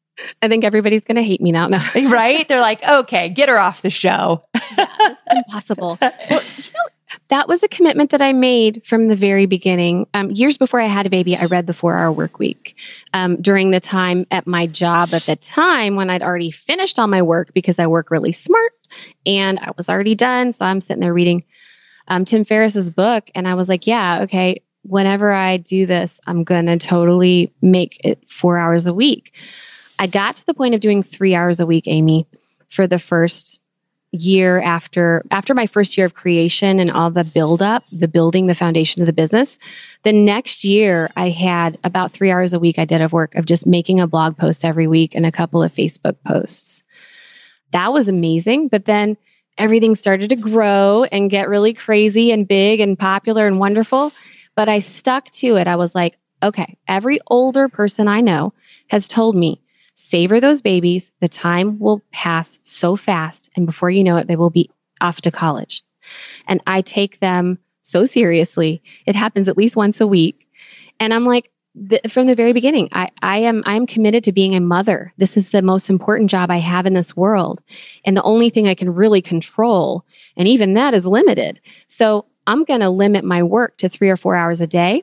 I 0.42 0.48
think 0.48 0.64
everybody's 0.64 1.04
going 1.04 1.16
to 1.16 1.22
hate 1.22 1.40
me 1.40 1.50
now. 1.50 1.68
No. 1.68 1.78
right? 2.08 2.46
They're 2.46 2.60
like, 2.60 2.86
okay, 2.86 3.30
get 3.30 3.48
her 3.48 3.58
off 3.58 3.82
the 3.82 3.90
show. 3.90 4.44
yeah, 4.76 5.14
impossible. 5.30 5.98
Well, 6.30 6.42
you 6.56 6.70
know, 6.74 6.88
that 7.35 7.49
was 7.49 7.64
a 7.64 7.68
commitment 7.68 8.11
that 8.11 8.23
I 8.23 8.33
made 8.33 8.83
from 8.87 9.09
the 9.09 9.16
very 9.16 9.47
beginning. 9.47 10.07
Um, 10.14 10.31
years 10.31 10.57
before 10.57 10.81
I 10.81 10.87
had 10.87 11.05
a 11.07 11.11
baby, 11.11 11.37
I 11.37 11.47
read 11.47 11.66
the 11.66 11.73
Four 11.73 11.97
Hour 11.97 12.12
Work 12.12 12.38
Week. 12.38 12.77
Um, 13.12 13.42
during 13.42 13.73
the 13.73 13.81
time 13.81 14.25
at 14.31 14.47
my 14.47 14.68
job 14.68 15.12
at 15.12 15.23
the 15.23 15.35
time 15.35 15.97
when 15.97 16.11
I'd 16.11 16.23
already 16.23 16.53
finished 16.53 16.97
all 16.97 17.09
my 17.09 17.23
work 17.23 17.53
because 17.53 17.81
I 17.81 17.88
work 17.88 18.12
really 18.12 18.31
smart 18.31 18.73
and 19.27 19.59
I 19.59 19.73
was 19.77 19.88
already 19.88 20.14
done. 20.14 20.53
So 20.53 20.64
I'm 20.64 20.81
sitting 20.81 21.01
there 21.01 21.12
reading 21.12 21.42
um, 22.07 22.25
Tim 22.25 22.44
Ferriss's 22.44 22.92
book, 22.92 23.29
and 23.35 23.49
I 23.49 23.55
was 23.55 23.68
like, 23.68 23.88
yeah, 23.88 24.23
okay. 24.23 24.62
Whenever 24.83 25.33
I 25.33 25.57
do 25.57 25.87
this, 25.87 26.20
I'm 26.29 26.44
gonna 26.44 26.79
totally 26.79 27.53
make 27.61 28.01
it 28.05 28.31
four 28.31 28.59
hours 28.59 28.87
a 28.87 28.94
week. 28.94 29.33
I 29.99 30.07
got 30.07 30.37
to 30.37 30.47
the 30.47 30.55
point 30.55 30.77
of 30.77 30.81
doing 30.81 31.03
three 31.03 31.35
hours 31.35 31.59
a 31.59 31.66
week, 31.66 31.88
Amy, 31.88 32.29
for 32.68 32.87
the 32.87 33.01
first 33.01 33.59
year 34.14 34.61
after 34.61 35.24
after 35.31 35.55
my 35.55 35.66
first 35.66 35.96
year 35.96 36.07
of 36.07 36.14
creation 36.14 36.79
and 36.79 36.90
all 36.90 37.11
the 37.11 37.24
build 37.24 37.62
up, 37.62 37.85
the 37.90 38.09
building 38.09 38.46
the 38.46 38.55
foundation 38.55 39.03
of 39.03 39.07
the 39.07 39.12
business, 39.12 39.59
the 40.05 40.12
next 40.12 40.64
year 40.64 41.11
I 41.16 41.31
had 41.31 41.79
about 41.83 42.12
3 42.12 42.31
hours 42.31 42.53
a 42.53 42.61
week 42.61 42.79
I 42.79 42.85
did 42.85 43.03
of 43.03 43.12
work 43.12 43.35
of 43.35 43.44
just 43.44 43.66
making 43.66 44.00
a 44.00 44.07
blog 44.07 44.37
post 44.37 44.64
every 44.64 44.87
week 44.87 45.14
and 45.14 45.27
a 45.27 45.33
couple 45.33 45.62
of 45.62 45.72
Facebook 45.72 46.16
posts. 46.24 46.85
That 47.72 47.92
was 47.92 48.09
amazing, 48.09 48.68
but 48.68 48.85
then 48.85 49.16
everything 49.59 49.96
started 49.96 50.29
to 50.31 50.37
grow 50.37 51.05
and 51.05 51.31
get 51.31 51.48
really 51.48 51.74
crazy 51.74 52.31
and 52.31 52.46
big 52.46 52.81
and 52.81 52.98
popular 52.98 53.46
and 53.46 53.59
wonderful, 53.59 54.12
but 54.55 54.68
I 54.68 54.79
stuck 54.79 55.31
to 55.33 55.57
it. 55.57 55.66
I 55.66 55.77
was 55.77 55.94
like, 55.94 56.16
okay, 56.40 56.77
every 56.87 57.20
older 57.27 57.68
person 57.68 58.07
I 58.07 58.20
know 58.20 58.53
has 58.88 59.09
told 59.09 59.35
me 59.35 59.61
savor 59.94 60.40
those 60.40 60.62
babies. 60.62 61.12
The 61.20 61.28
time 61.28 61.78
will 61.78 62.02
pass 62.12 62.59
so 62.62 62.96
fast. 62.96 63.50
And 63.57 63.66
before 63.66 63.90
you 63.90 64.04
know 64.04 64.16
it, 64.16 64.26
they 64.26 64.37
will 64.37 64.50
be 64.50 64.70
off 65.00 65.20
to 65.22 65.30
college. 65.30 65.83
And 66.46 66.62
I 66.66 66.83
take 66.83 67.20
them 67.20 67.59
so 67.83 68.04
seriously. 68.04 68.83
It 69.07 69.14
happens 69.16 69.48
at 69.48 69.57
least 69.57 69.76
once 69.76 70.00
a 70.00 70.07
week. 70.07 70.48
And 71.00 71.12
I'm 71.12 71.24
like, 71.24 71.50
the, 71.74 72.00
from 72.09 72.26
the 72.26 72.35
very 72.35 72.52
beginning, 72.52 72.88
I, 72.92 73.11
I 73.20 73.38
am 73.38 73.64
I 73.66 73.74
am 73.74 73.87
committed 73.87 74.24
to 74.24 74.33
being 74.33 74.54
a 74.54 74.61
mother. 74.61 75.12
This 75.16 75.37
is 75.37 75.50
the 75.50 75.62
most 75.62 75.90
important 75.90 76.30
job 76.30 76.50
I 76.50 76.59
have 76.59 76.87
in 76.87 76.94
this 76.94 77.16
world, 77.16 77.62
and 78.04 78.16
the 78.16 78.22
only 78.22 78.50
thing 78.50 78.68
I 78.68 78.74
can 78.74 78.94
really 78.94 79.22
control, 79.22 80.04
and 80.37 80.46
even 80.46 80.74
that 80.74 80.94
is 80.94 81.04
limited. 81.04 81.61
So 81.88 82.26
I'm 82.46 82.62
going 82.64 82.80
to 82.80 82.90
limit 82.90 83.24
my 83.24 83.42
work 83.42 83.78
to 83.78 83.88
three 83.88 84.11
or 84.11 84.16
four 84.16 84.37
hours 84.37 84.61
a 84.61 84.66
day. 84.66 85.02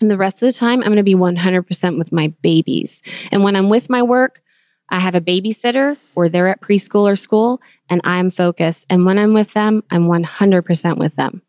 And 0.00 0.10
the 0.10 0.16
rest 0.16 0.42
of 0.42 0.48
the 0.48 0.52
time, 0.52 0.80
I'm 0.80 0.86
going 0.86 0.96
to 0.96 1.02
be 1.02 1.14
100% 1.14 1.98
with 1.98 2.10
my 2.10 2.32
babies. 2.42 3.02
And 3.30 3.42
when 3.42 3.54
I'm 3.54 3.68
with 3.68 3.90
my 3.90 4.02
work, 4.02 4.42
I 4.88 4.98
have 4.98 5.14
a 5.14 5.20
babysitter 5.20 5.96
or 6.14 6.28
they're 6.28 6.48
at 6.48 6.60
preschool 6.60 7.10
or 7.10 7.16
school 7.16 7.60
and 7.88 8.00
I'm 8.04 8.30
focused. 8.30 8.86
And 8.90 9.06
when 9.06 9.18
I'm 9.18 9.34
with 9.34 9.52
them, 9.52 9.84
I'm 9.90 10.08
100% 10.08 10.96
with 10.96 11.14
them. 11.14 11.42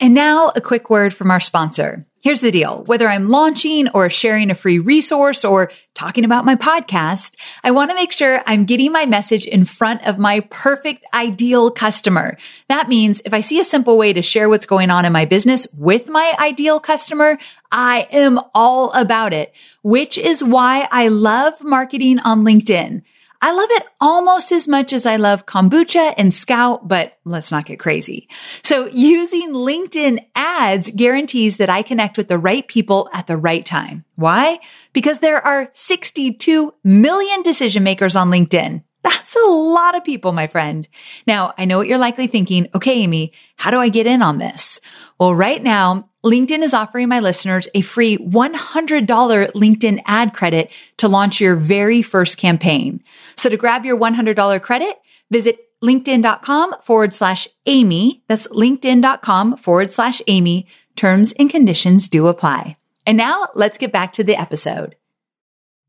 And 0.00 0.14
now 0.14 0.52
a 0.54 0.60
quick 0.60 0.90
word 0.90 1.12
from 1.12 1.30
our 1.30 1.40
sponsor. 1.40 2.07
Here's 2.20 2.40
the 2.40 2.50
deal. 2.50 2.82
Whether 2.84 3.08
I'm 3.08 3.28
launching 3.28 3.88
or 3.90 4.10
sharing 4.10 4.50
a 4.50 4.56
free 4.56 4.80
resource 4.80 5.44
or 5.44 5.70
talking 5.94 6.24
about 6.24 6.44
my 6.44 6.56
podcast, 6.56 7.36
I 7.62 7.70
want 7.70 7.90
to 7.90 7.94
make 7.94 8.10
sure 8.10 8.42
I'm 8.44 8.64
getting 8.64 8.90
my 8.90 9.06
message 9.06 9.46
in 9.46 9.64
front 9.64 10.04
of 10.04 10.18
my 10.18 10.40
perfect 10.40 11.04
ideal 11.14 11.70
customer. 11.70 12.36
That 12.68 12.88
means 12.88 13.22
if 13.24 13.32
I 13.32 13.40
see 13.40 13.60
a 13.60 13.64
simple 13.64 13.96
way 13.96 14.12
to 14.12 14.20
share 14.20 14.48
what's 14.48 14.66
going 14.66 14.90
on 14.90 15.04
in 15.04 15.12
my 15.12 15.26
business 15.26 15.68
with 15.72 16.08
my 16.08 16.34
ideal 16.40 16.80
customer, 16.80 17.38
I 17.70 18.08
am 18.10 18.40
all 18.52 18.92
about 18.94 19.32
it, 19.32 19.54
which 19.82 20.18
is 20.18 20.42
why 20.42 20.88
I 20.90 21.08
love 21.08 21.62
marketing 21.62 22.18
on 22.18 22.42
LinkedIn. 22.42 23.02
I 23.40 23.52
love 23.52 23.68
it 23.70 23.86
almost 24.00 24.50
as 24.50 24.66
much 24.66 24.92
as 24.92 25.06
I 25.06 25.16
love 25.16 25.46
kombucha 25.46 26.12
and 26.16 26.34
scout, 26.34 26.88
but 26.88 27.18
let's 27.24 27.52
not 27.52 27.66
get 27.66 27.78
crazy. 27.78 28.28
So 28.64 28.88
using 28.88 29.52
LinkedIn 29.52 30.24
ads 30.34 30.90
guarantees 30.90 31.58
that 31.58 31.70
I 31.70 31.82
connect 31.82 32.16
with 32.16 32.26
the 32.26 32.38
right 32.38 32.66
people 32.66 33.08
at 33.12 33.28
the 33.28 33.36
right 33.36 33.64
time. 33.64 34.04
Why? 34.16 34.58
Because 34.92 35.20
there 35.20 35.44
are 35.44 35.70
62 35.72 36.74
million 36.82 37.42
decision 37.42 37.84
makers 37.84 38.16
on 38.16 38.30
LinkedIn. 38.30 38.82
That's 39.02 39.36
a 39.36 39.48
lot 39.48 39.96
of 39.96 40.04
people, 40.04 40.32
my 40.32 40.48
friend. 40.48 40.86
Now, 41.26 41.54
I 41.56 41.64
know 41.64 41.78
what 41.78 41.86
you're 41.86 41.98
likely 41.98 42.26
thinking. 42.26 42.66
Okay, 42.74 43.02
Amy, 43.02 43.32
how 43.56 43.70
do 43.70 43.78
I 43.78 43.88
get 43.88 44.08
in 44.08 44.22
on 44.22 44.38
this? 44.38 44.80
Well, 45.20 45.34
right 45.34 45.62
now, 45.62 46.07
LinkedIn 46.24 46.62
is 46.62 46.74
offering 46.74 47.08
my 47.08 47.20
listeners 47.20 47.68
a 47.74 47.80
free 47.80 48.18
$100 48.18 49.06
LinkedIn 49.06 50.02
ad 50.04 50.34
credit 50.34 50.72
to 50.96 51.06
launch 51.06 51.40
your 51.40 51.54
very 51.54 52.02
first 52.02 52.36
campaign. 52.36 53.02
So 53.36 53.48
to 53.48 53.56
grab 53.56 53.84
your 53.84 53.96
$100 53.96 54.60
credit, 54.60 54.96
visit 55.30 55.60
linkedin.com 55.82 56.74
forward 56.82 57.14
slash 57.14 57.46
Amy. 57.66 58.24
That's 58.26 58.48
linkedin.com 58.48 59.58
forward 59.58 59.92
slash 59.92 60.20
Amy. 60.26 60.66
Terms 60.96 61.32
and 61.38 61.48
conditions 61.48 62.08
do 62.08 62.26
apply. 62.26 62.76
And 63.06 63.16
now 63.16 63.46
let's 63.54 63.78
get 63.78 63.92
back 63.92 64.12
to 64.14 64.24
the 64.24 64.38
episode. 64.38 64.96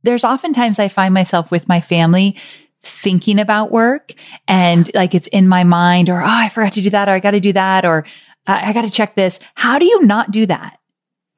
There's 0.03 0.23
oftentimes 0.23 0.77
I 0.77 0.87
find 0.89 1.13
myself 1.13 1.49
with 1.49 1.67
my 1.67 1.81
family 1.81 2.37
thinking 2.81 3.39
about 3.39 3.71
work 3.71 4.13
and 4.47 4.89
like 4.93 5.13
it's 5.13 5.27
in 5.27 5.47
my 5.47 5.63
mind 5.63 6.09
or, 6.09 6.21
oh, 6.21 6.27
I 6.27 6.49
forgot 6.49 6.73
to 6.73 6.81
do 6.81 6.91
that 6.91 7.09
or 7.09 7.11
I 7.11 7.19
got 7.19 7.31
to 7.31 7.41
do 7.41 7.51
that 7.53 7.83
or 7.83 8.05
uh, 8.49 8.59
I 8.63 8.73
got 8.73 8.81
to 8.81 8.91
check 8.91 9.15
this. 9.15 9.39
How 9.53 9.77
do 9.79 9.85
you 9.85 10.05
not 10.05 10.31
do 10.31 10.45
that? 10.47 10.79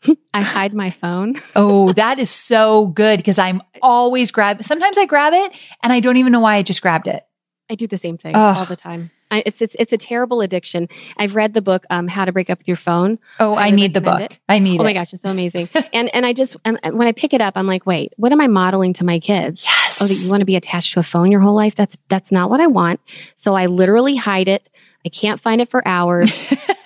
I 0.34 0.42
hide 0.42 0.74
my 0.74 0.92
phone. 0.92 1.36
oh, 1.56 1.92
that 1.94 2.20
is 2.20 2.30
so 2.30 2.88
good 2.88 3.18
because 3.18 3.38
I'm 3.38 3.62
always 3.82 4.32
grab. 4.32 4.64
Sometimes 4.64 4.98
I 4.98 5.06
grab 5.06 5.34
it 5.34 5.52
and 5.84 5.92
I 5.92 6.00
don't 6.00 6.18
even 6.18 6.32
know 6.32 6.40
why 6.40 6.56
I 6.56 6.64
just 6.64 6.82
grabbed 6.82 7.08
it. 7.08 7.26
I 7.70 7.76
do 7.76 7.88
the 7.88 7.98
same 7.98 8.18
thing 8.18 8.36
Ugh. 8.36 8.58
all 8.58 8.66
the 8.66 8.76
time. 8.76 9.12
I, 9.32 9.44
it's 9.46 9.62
it's 9.62 9.76
it's 9.80 9.94
a 9.94 9.98
terrible 9.98 10.42
addiction. 10.42 10.90
I've 11.18 11.36
read 11.36 11.54
the 11.54 11.62
book 11.62 11.86
um, 11.90 12.10
How 12.10 12.26
to 12.26 12.34
Break 12.34 12.50
Up 12.50 12.58
with 12.58 12.68
Your 12.68 12.76
Phone. 12.76 13.18
Oh, 13.40 13.54
I, 13.54 13.68
I 13.68 13.70
need 13.70 13.94
the 13.94 14.02
book. 14.02 14.20
It. 14.20 14.38
I 14.50 14.60
need 14.60 14.80
oh 14.80 14.84
it. 14.84 14.88
my 14.88 14.94
gosh, 14.94 15.14
it's 15.14 15.22
so 15.22 15.30
amazing. 15.30 15.70
and 15.94 16.14
and 16.14 16.26
I 16.26 16.34
just 16.34 16.58
and 16.66 16.78
when 16.84 17.08
I 17.08 17.14
pick 17.14 17.34
it 17.34 17.40
up, 17.40 17.54
I'm 17.56 17.68
like, 17.68 17.86
wait, 17.86 18.14
what 18.18 18.34
am 18.34 18.42
I 18.42 18.48
modeling 18.48 18.92
to 18.94 19.06
my 19.06 19.20
kids? 19.20 19.64
Yes. 19.64 20.02
Oh, 20.02 20.08
that 20.08 20.14
you 20.14 20.30
want 20.30 20.42
to 20.42 20.46
be 20.46 20.58
attached 20.58 20.94
to 20.94 21.00
a 21.00 21.04
phone 21.04 21.32
your 21.32 21.40
whole 21.40 21.56
life? 21.56 21.76
That's 21.76 21.98
that's 22.10 22.32
not 22.32 22.50
what 22.50 22.60
I 22.60 22.68
want. 22.68 23.00
So 23.36 23.56
I 23.56 23.68
literally 23.68 24.18
hide 24.18 24.50
it. 24.50 24.70
I 25.06 25.10
can't 25.10 25.40
find 25.40 25.62
it 25.62 25.70
for 25.70 25.86
hours. 25.88 26.32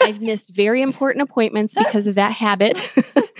I've 0.05 0.21
missed 0.21 0.55
very 0.55 0.81
important 0.81 1.23
appointments 1.23 1.75
because 1.75 2.07
of 2.07 2.15
that 2.15 2.31
habit. 2.31 2.75
that's 3.13 3.31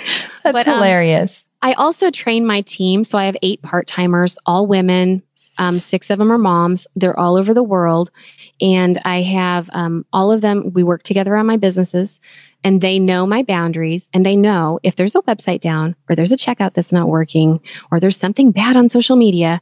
but, 0.44 0.68
um, 0.68 0.76
hilarious. 0.76 1.46
I 1.62 1.74
also 1.74 2.12
train 2.12 2.46
my 2.46 2.62
team. 2.62 3.04
So 3.04 3.18
I 3.18 3.26
have 3.26 3.38
eight 3.42 3.62
part 3.62 3.88
timers, 3.88 4.38
all 4.46 4.68
women. 4.68 5.24
Um, 5.58 5.80
six 5.80 6.10
of 6.10 6.20
them 6.20 6.32
are 6.32 6.38
moms. 6.38 6.88
They're 6.96 7.18
all 7.18 7.38
over 7.38 7.54
the 7.54 7.64
world. 7.64 8.12
And 8.60 9.00
I 9.06 9.22
have 9.22 9.70
um, 9.72 10.06
all 10.12 10.32
of 10.32 10.42
them, 10.42 10.72
we 10.74 10.84
work 10.84 11.04
together 11.04 11.36
on 11.36 11.46
my 11.46 11.58
businesses 11.58 12.20
and 12.64 12.82
they 12.82 13.00
know 13.00 13.26
my 13.26 13.44
boundaries 13.44 14.10
and 14.14 14.26
they 14.26 14.36
know 14.36 14.80
if 14.84 14.96
there's 14.96 15.16
a 15.16 15.22
website 15.22 15.62
down 15.62 15.96
or 16.10 16.16
there's 16.16 16.32
a 16.32 16.38
checkout 16.38 16.74
that's 16.74 16.92
not 16.92 17.08
working 17.08 17.62
or 17.92 18.00
there's 18.00 18.18
something 18.18 18.52
bad 18.52 18.76
on 18.76 18.90
social 18.90 19.16
media, 19.16 19.62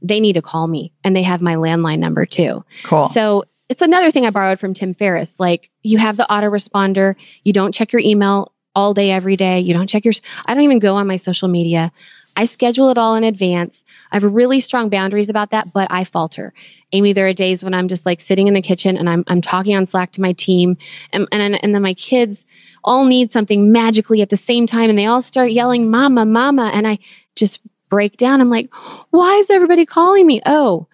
they 0.00 0.20
need 0.20 0.34
to 0.34 0.42
call 0.42 0.66
me 0.66 0.92
and 1.02 1.14
they 1.14 1.22
have 1.22 1.40
my 1.40 1.54
landline 1.54 1.98
number 1.98 2.26
too. 2.26 2.64
Cool. 2.84 3.04
So 3.04 3.44
it's 3.72 3.80
another 3.80 4.10
thing 4.10 4.26
I 4.26 4.30
borrowed 4.30 4.60
from 4.60 4.74
Tim 4.74 4.92
Ferriss. 4.92 5.40
Like 5.40 5.70
you 5.82 5.96
have 5.96 6.18
the 6.18 6.26
autoresponder, 6.28 7.16
you 7.42 7.54
don't 7.54 7.72
check 7.72 7.94
your 7.94 8.00
email 8.00 8.52
all 8.74 8.92
day, 8.92 9.10
every 9.10 9.34
day. 9.34 9.60
You 9.60 9.72
don't 9.72 9.86
check 9.86 10.04
your, 10.04 10.12
I 10.44 10.52
don't 10.52 10.64
even 10.64 10.78
go 10.78 10.96
on 10.96 11.06
my 11.06 11.16
social 11.16 11.48
media. 11.48 11.90
I 12.36 12.44
schedule 12.44 12.90
it 12.90 12.98
all 12.98 13.14
in 13.14 13.24
advance. 13.24 13.82
I 14.10 14.16
have 14.16 14.24
really 14.24 14.60
strong 14.60 14.90
boundaries 14.90 15.30
about 15.30 15.52
that, 15.52 15.72
but 15.72 15.88
I 15.90 16.04
falter. 16.04 16.52
Amy, 16.92 17.14
there 17.14 17.26
are 17.28 17.32
days 17.32 17.64
when 17.64 17.72
I'm 17.72 17.88
just 17.88 18.04
like 18.04 18.20
sitting 18.20 18.46
in 18.46 18.52
the 18.52 18.60
kitchen 18.60 18.98
and 18.98 19.08
I'm, 19.08 19.24
I'm 19.26 19.40
talking 19.40 19.74
on 19.74 19.86
Slack 19.86 20.12
to 20.12 20.20
my 20.20 20.34
team 20.34 20.76
and, 21.10 21.26
and, 21.32 21.64
and 21.64 21.74
then 21.74 21.80
my 21.80 21.94
kids 21.94 22.44
all 22.84 23.06
need 23.06 23.32
something 23.32 23.72
magically 23.72 24.20
at 24.20 24.28
the 24.28 24.36
same 24.36 24.66
time 24.66 24.90
and 24.90 24.98
they 24.98 25.06
all 25.06 25.22
start 25.22 25.50
yelling, 25.50 25.90
mama, 25.90 26.26
mama. 26.26 26.70
And 26.74 26.86
I 26.86 26.98
just 27.36 27.60
break 27.88 28.18
down. 28.18 28.42
I'm 28.42 28.50
like, 28.50 28.68
why 29.08 29.36
is 29.36 29.48
everybody 29.48 29.86
calling 29.86 30.26
me? 30.26 30.42
Oh, 30.44 30.88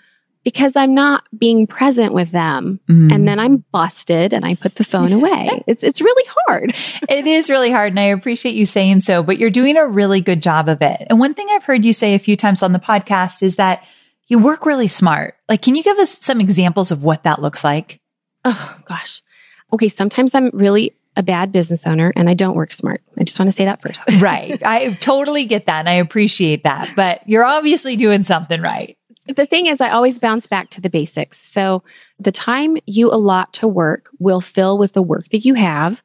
because 0.44 0.76
I'm 0.76 0.94
not 0.94 1.24
being 1.36 1.66
present 1.66 2.12
with 2.12 2.30
them. 2.30 2.80
Mm. 2.88 3.12
And 3.12 3.28
then 3.28 3.38
I'm 3.38 3.64
busted 3.72 4.32
and 4.32 4.44
I 4.44 4.54
put 4.54 4.76
the 4.76 4.84
phone 4.84 5.12
away. 5.18 5.62
it's 5.66 5.82
it's 5.82 6.00
really 6.00 6.30
hard. 6.46 6.74
it 7.08 7.26
is 7.26 7.50
really 7.50 7.70
hard 7.70 7.92
and 7.92 8.00
I 8.00 8.04
appreciate 8.04 8.54
you 8.54 8.66
saying 8.66 9.02
so, 9.02 9.22
but 9.22 9.38
you're 9.38 9.50
doing 9.50 9.76
a 9.76 9.86
really 9.86 10.20
good 10.20 10.42
job 10.42 10.68
of 10.68 10.82
it. 10.82 11.06
And 11.08 11.18
one 11.18 11.34
thing 11.34 11.48
I've 11.50 11.64
heard 11.64 11.84
you 11.84 11.92
say 11.92 12.14
a 12.14 12.18
few 12.18 12.36
times 12.36 12.62
on 12.62 12.72
the 12.72 12.78
podcast 12.78 13.42
is 13.42 13.56
that 13.56 13.84
you 14.28 14.38
work 14.38 14.66
really 14.66 14.88
smart. 14.88 15.36
Like 15.48 15.62
can 15.62 15.76
you 15.76 15.82
give 15.82 15.98
us 15.98 16.18
some 16.18 16.40
examples 16.40 16.90
of 16.90 17.02
what 17.02 17.24
that 17.24 17.40
looks 17.40 17.64
like? 17.64 18.00
Oh 18.44 18.78
gosh. 18.84 19.22
Okay, 19.72 19.88
sometimes 19.88 20.34
I'm 20.34 20.50
really 20.52 20.94
a 21.16 21.22
bad 21.22 21.50
business 21.50 21.86
owner 21.86 22.12
and 22.14 22.30
I 22.30 22.34
don't 22.34 22.54
work 22.54 22.72
smart. 22.72 23.02
I 23.18 23.24
just 23.24 23.38
want 23.38 23.50
to 23.50 23.56
say 23.56 23.64
that 23.64 23.82
first. 23.82 24.02
right. 24.20 24.62
I 24.64 24.92
totally 24.94 25.46
get 25.46 25.66
that 25.66 25.80
and 25.80 25.88
I 25.88 25.94
appreciate 25.94 26.62
that. 26.62 26.92
But 26.94 27.28
you're 27.28 27.44
obviously 27.44 27.96
doing 27.96 28.22
something 28.22 28.60
right 28.60 28.97
the 29.28 29.46
thing 29.46 29.66
is, 29.66 29.80
I 29.80 29.90
always 29.90 30.18
bounce 30.18 30.46
back 30.46 30.70
to 30.70 30.80
the 30.80 30.90
basics. 30.90 31.38
So 31.38 31.82
the 32.18 32.32
time 32.32 32.76
you 32.86 33.12
allot 33.12 33.54
to 33.54 33.68
work 33.68 34.10
will 34.18 34.40
fill 34.40 34.78
with 34.78 34.92
the 34.92 35.02
work 35.02 35.28
that 35.30 35.44
you 35.44 35.54
have. 35.54 36.02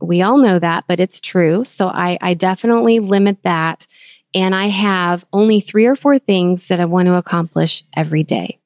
We 0.00 0.22
all 0.22 0.38
know 0.38 0.58
that, 0.58 0.84
but 0.86 1.00
it's 1.00 1.20
true. 1.20 1.64
So 1.64 1.88
I, 1.88 2.18
I 2.20 2.34
definitely 2.34 3.00
limit 3.00 3.42
that. 3.42 3.86
And 4.34 4.54
I 4.54 4.66
have 4.68 5.24
only 5.32 5.60
three 5.60 5.86
or 5.86 5.96
four 5.96 6.18
things 6.18 6.68
that 6.68 6.80
I 6.80 6.84
want 6.86 7.06
to 7.06 7.14
accomplish 7.14 7.84
every 7.96 8.24
day. 8.24 8.58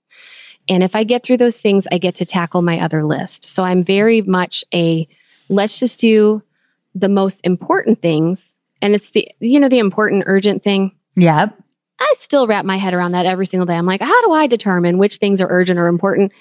And 0.68 0.82
if 0.82 0.94
I 0.94 1.04
get 1.04 1.22
through 1.22 1.38
those 1.38 1.60
things, 1.60 1.86
I 1.90 1.98
get 1.98 2.16
to 2.16 2.24
tackle 2.24 2.62
my 2.62 2.80
other 2.80 3.04
list. 3.04 3.44
So 3.44 3.64
I'm 3.64 3.84
very 3.84 4.22
much 4.22 4.64
a 4.72 5.08
let's 5.48 5.78
just 5.78 6.00
do 6.00 6.42
the 6.94 7.08
most 7.08 7.40
important 7.44 8.02
things. 8.02 8.54
And 8.82 8.94
it's 8.94 9.10
the, 9.10 9.30
you 9.40 9.60
know, 9.60 9.68
the 9.68 9.78
important, 9.78 10.24
urgent 10.26 10.62
thing. 10.62 10.92
Yep. 11.16 11.58
I 11.98 12.14
still 12.18 12.46
wrap 12.46 12.64
my 12.64 12.76
head 12.76 12.94
around 12.94 13.12
that 13.12 13.26
every 13.26 13.46
single 13.46 13.66
day. 13.66 13.74
I'm 13.74 13.86
like, 13.86 14.00
how 14.00 14.22
do 14.26 14.32
I 14.32 14.46
determine 14.46 14.98
which 14.98 15.16
things 15.16 15.40
are 15.40 15.48
urgent 15.48 15.78
or 15.78 15.86
important? 15.86 16.32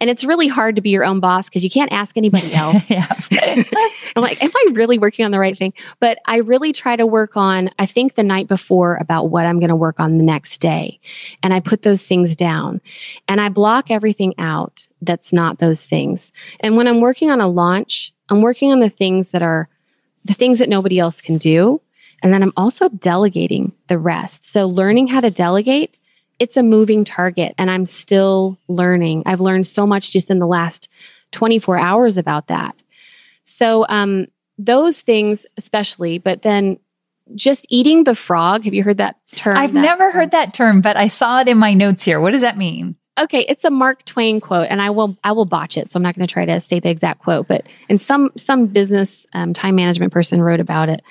And 0.00 0.08
it's 0.08 0.24
really 0.24 0.48
hard 0.48 0.76
to 0.76 0.82
be 0.82 0.90
your 0.90 1.04
own 1.04 1.20
boss 1.20 1.48
because 1.48 1.62
you 1.62 1.68
can't 1.68 1.92
ask 1.92 2.16
anybody 2.16 2.54
else. 2.54 2.82
I'm 2.90 4.22
like, 4.22 4.42
am 4.42 4.50
I 4.54 4.66
really 4.72 4.98
working 4.98 5.26
on 5.26 5.30
the 5.30 5.38
right 5.38 5.56
thing? 5.56 5.74
But 6.00 6.18
I 6.24 6.38
really 6.38 6.72
try 6.72 6.96
to 6.96 7.06
work 7.06 7.36
on, 7.36 7.70
I 7.78 7.86
think 7.86 8.14
the 8.14 8.22
night 8.22 8.48
before 8.48 8.96
about 8.96 9.28
what 9.30 9.46
I'm 9.46 9.60
going 9.60 9.68
to 9.68 9.76
work 9.76 10.00
on 10.00 10.16
the 10.16 10.24
next 10.24 10.58
day. 10.58 11.00
And 11.42 11.52
I 11.52 11.60
put 11.60 11.82
those 11.82 12.06
things 12.06 12.34
down 12.34 12.80
and 13.28 13.40
I 13.40 13.50
block 13.50 13.90
everything 13.90 14.34
out 14.38 14.86
that's 15.02 15.32
not 15.32 15.58
those 15.58 15.84
things. 15.84 16.32
And 16.60 16.76
when 16.76 16.88
I'm 16.88 17.00
working 17.00 17.30
on 17.30 17.40
a 17.40 17.48
launch, 17.48 18.14
I'm 18.30 18.40
working 18.40 18.72
on 18.72 18.80
the 18.80 18.88
things 18.88 19.32
that 19.32 19.42
are 19.42 19.68
the 20.24 20.34
things 20.34 20.60
that 20.60 20.68
nobody 20.68 20.98
else 20.98 21.20
can 21.20 21.38
do. 21.38 21.80
And 22.22 22.32
then 22.32 22.42
I'm 22.42 22.52
also 22.56 22.88
delegating 22.88 23.72
the 23.88 23.98
rest. 23.98 24.44
So 24.44 24.66
learning 24.66 25.08
how 25.08 25.20
to 25.20 25.30
delegate, 25.30 25.98
it's 26.38 26.56
a 26.56 26.62
moving 26.62 27.04
target 27.04 27.54
and 27.58 27.70
I'm 27.70 27.84
still 27.84 28.58
learning. 28.68 29.24
I've 29.26 29.40
learned 29.40 29.66
so 29.66 29.86
much 29.86 30.10
just 30.10 30.30
in 30.30 30.38
the 30.38 30.46
last 30.46 30.88
24 31.32 31.78
hours 31.78 32.18
about 32.18 32.48
that. 32.48 32.82
So, 33.44 33.86
um, 33.88 34.26
those 34.58 35.00
things 35.00 35.46
especially, 35.56 36.18
but 36.18 36.42
then 36.42 36.78
just 37.34 37.66
eating 37.68 38.04
the 38.04 38.14
frog. 38.14 38.64
Have 38.64 38.74
you 38.74 38.82
heard 38.82 38.98
that 38.98 39.16
term? 39.32 39.56
I've 39.56 39.72
that, 39.72 39.80
never 39.80 40.10
heard 40.10 40.32
that 40.32 40.52
term, 40.52 40.82
but 40.82 40.96
I 40.96 41.08
saw 41.08 41.40
it 41.40 41.48
in 41.48 41.56
my 41.56 41.74
notes 41.74 42.04
here. 42.04 42.20
What 42.20 42.32
does 42.32 42.42
that 42.42 42.58
mean? 42.58 42.96
Okay, 43.18 43.40
it's 43.48 43.64
a 43.64 43.70
Mark 43.70 44.04
Twain 44.04 44.40
quote, 44.40 44.68
and 44.70 44.80
I 44.80 44.90
will 44.90 45.16
I 45.22 45.32
will 45.32 45.44
botch 45.44 45.76
it, 45.76 45.90
so 45.90 45.98
I'm 45.98 46.02
not 46.02 46.14
going 46.14 46.26
to 46.26 46.32
try 46.32 46.46
to 46.46 46.60
say 46.60 46.80
the 46.80 46.90
exact 46.90 47.20
quote. 47.20 47.48
But 47.48 47.66
and 47.88 48.00
some 48.00 48.32
some 48.36 48.66
business 48.66 49.26
um, 49.32 49.52
time 49.52 49.74
management 49.74 50.12
person 50.12 50.40
wrote 50.40 50.60
about 50.60 50.88
it 50.88 51.02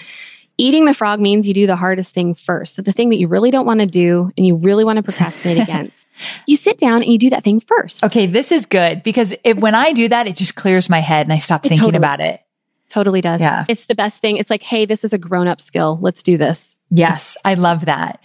eating 0.60 0.86
the 0.86 0.94
frog 0.94 1.20
means 1.20 1.48
you 1.48 1.54
do 1.54 1.66
the 1.66 1.76
hardest 1.76 2.14
thing 2.14 2.36
first. 2.36 2.76
So 2.76 2.82
the 2.82 2.92
thing 2.92 3.10
that 3.10 3.18
you 3.18 3.28
really 3.28 3.50
don't 3.50 3.66
want 3.66 3.80
to 3.80 3.86
do 3.86 4.32
and 4.38 4.46
you 4.46 4.58
really 4.58 4.84
want 4.84 4.98
to 4.98 5.04
procrastinate 5.04 5.60
against. 5.64 6.08
You 6.46 6.58
sit 6.58 6.78
down 6.78 7.02
and 7.02 7.12
you 7.12 7.18
do 7.18 7.30
that 7.30 7.44
thing 7.44 7.62
first. 7.62 8.04
Okay, 8.04 8.28
this 8.28 8.52
is 8.52 8.66
good 8.66 9.02
because 9.04 9.34
if, 9.44 9.58
when 9.58 9.74
I 9.74 9.94
do 9.94 10.10
that, 10.10 10.28
it 10.28 10.36
just 10.36 10.56
clears 10.56 10.90
my 10.90 11.00
head 11.00 11.26
and 11.26 11.34
I 11.34 11.40
stop 11.40 11.66
it 11.66 11.70
thinking 11.70 11.86
totally, 11.86 11.98
about 11.98 12.20
it. 12.20 12.42
Totally 12.90 13.22
does. 13.22 13.42
Yeah. 13.42 13.66
It's 13.70 13.86
the 13.86 13.96
best 13.96 14.20
thing. 14.20 14.38
It's 14.38 14.50
like, 14.50 14.64
hey, 14.64 14.86
this 14.86 15.04
is 15.04 15.14
a 15.14 15.18
grown 15.18 15.48
up 15.48 15.62
skill. 15.62 15.98
Let's 16.02 16.24
do 16.24 16.38
this. 16.38 16.76
Yes, 16.90 17.38
I 17.46 17.54
love 17.54 17.86
that. 17.86 18.22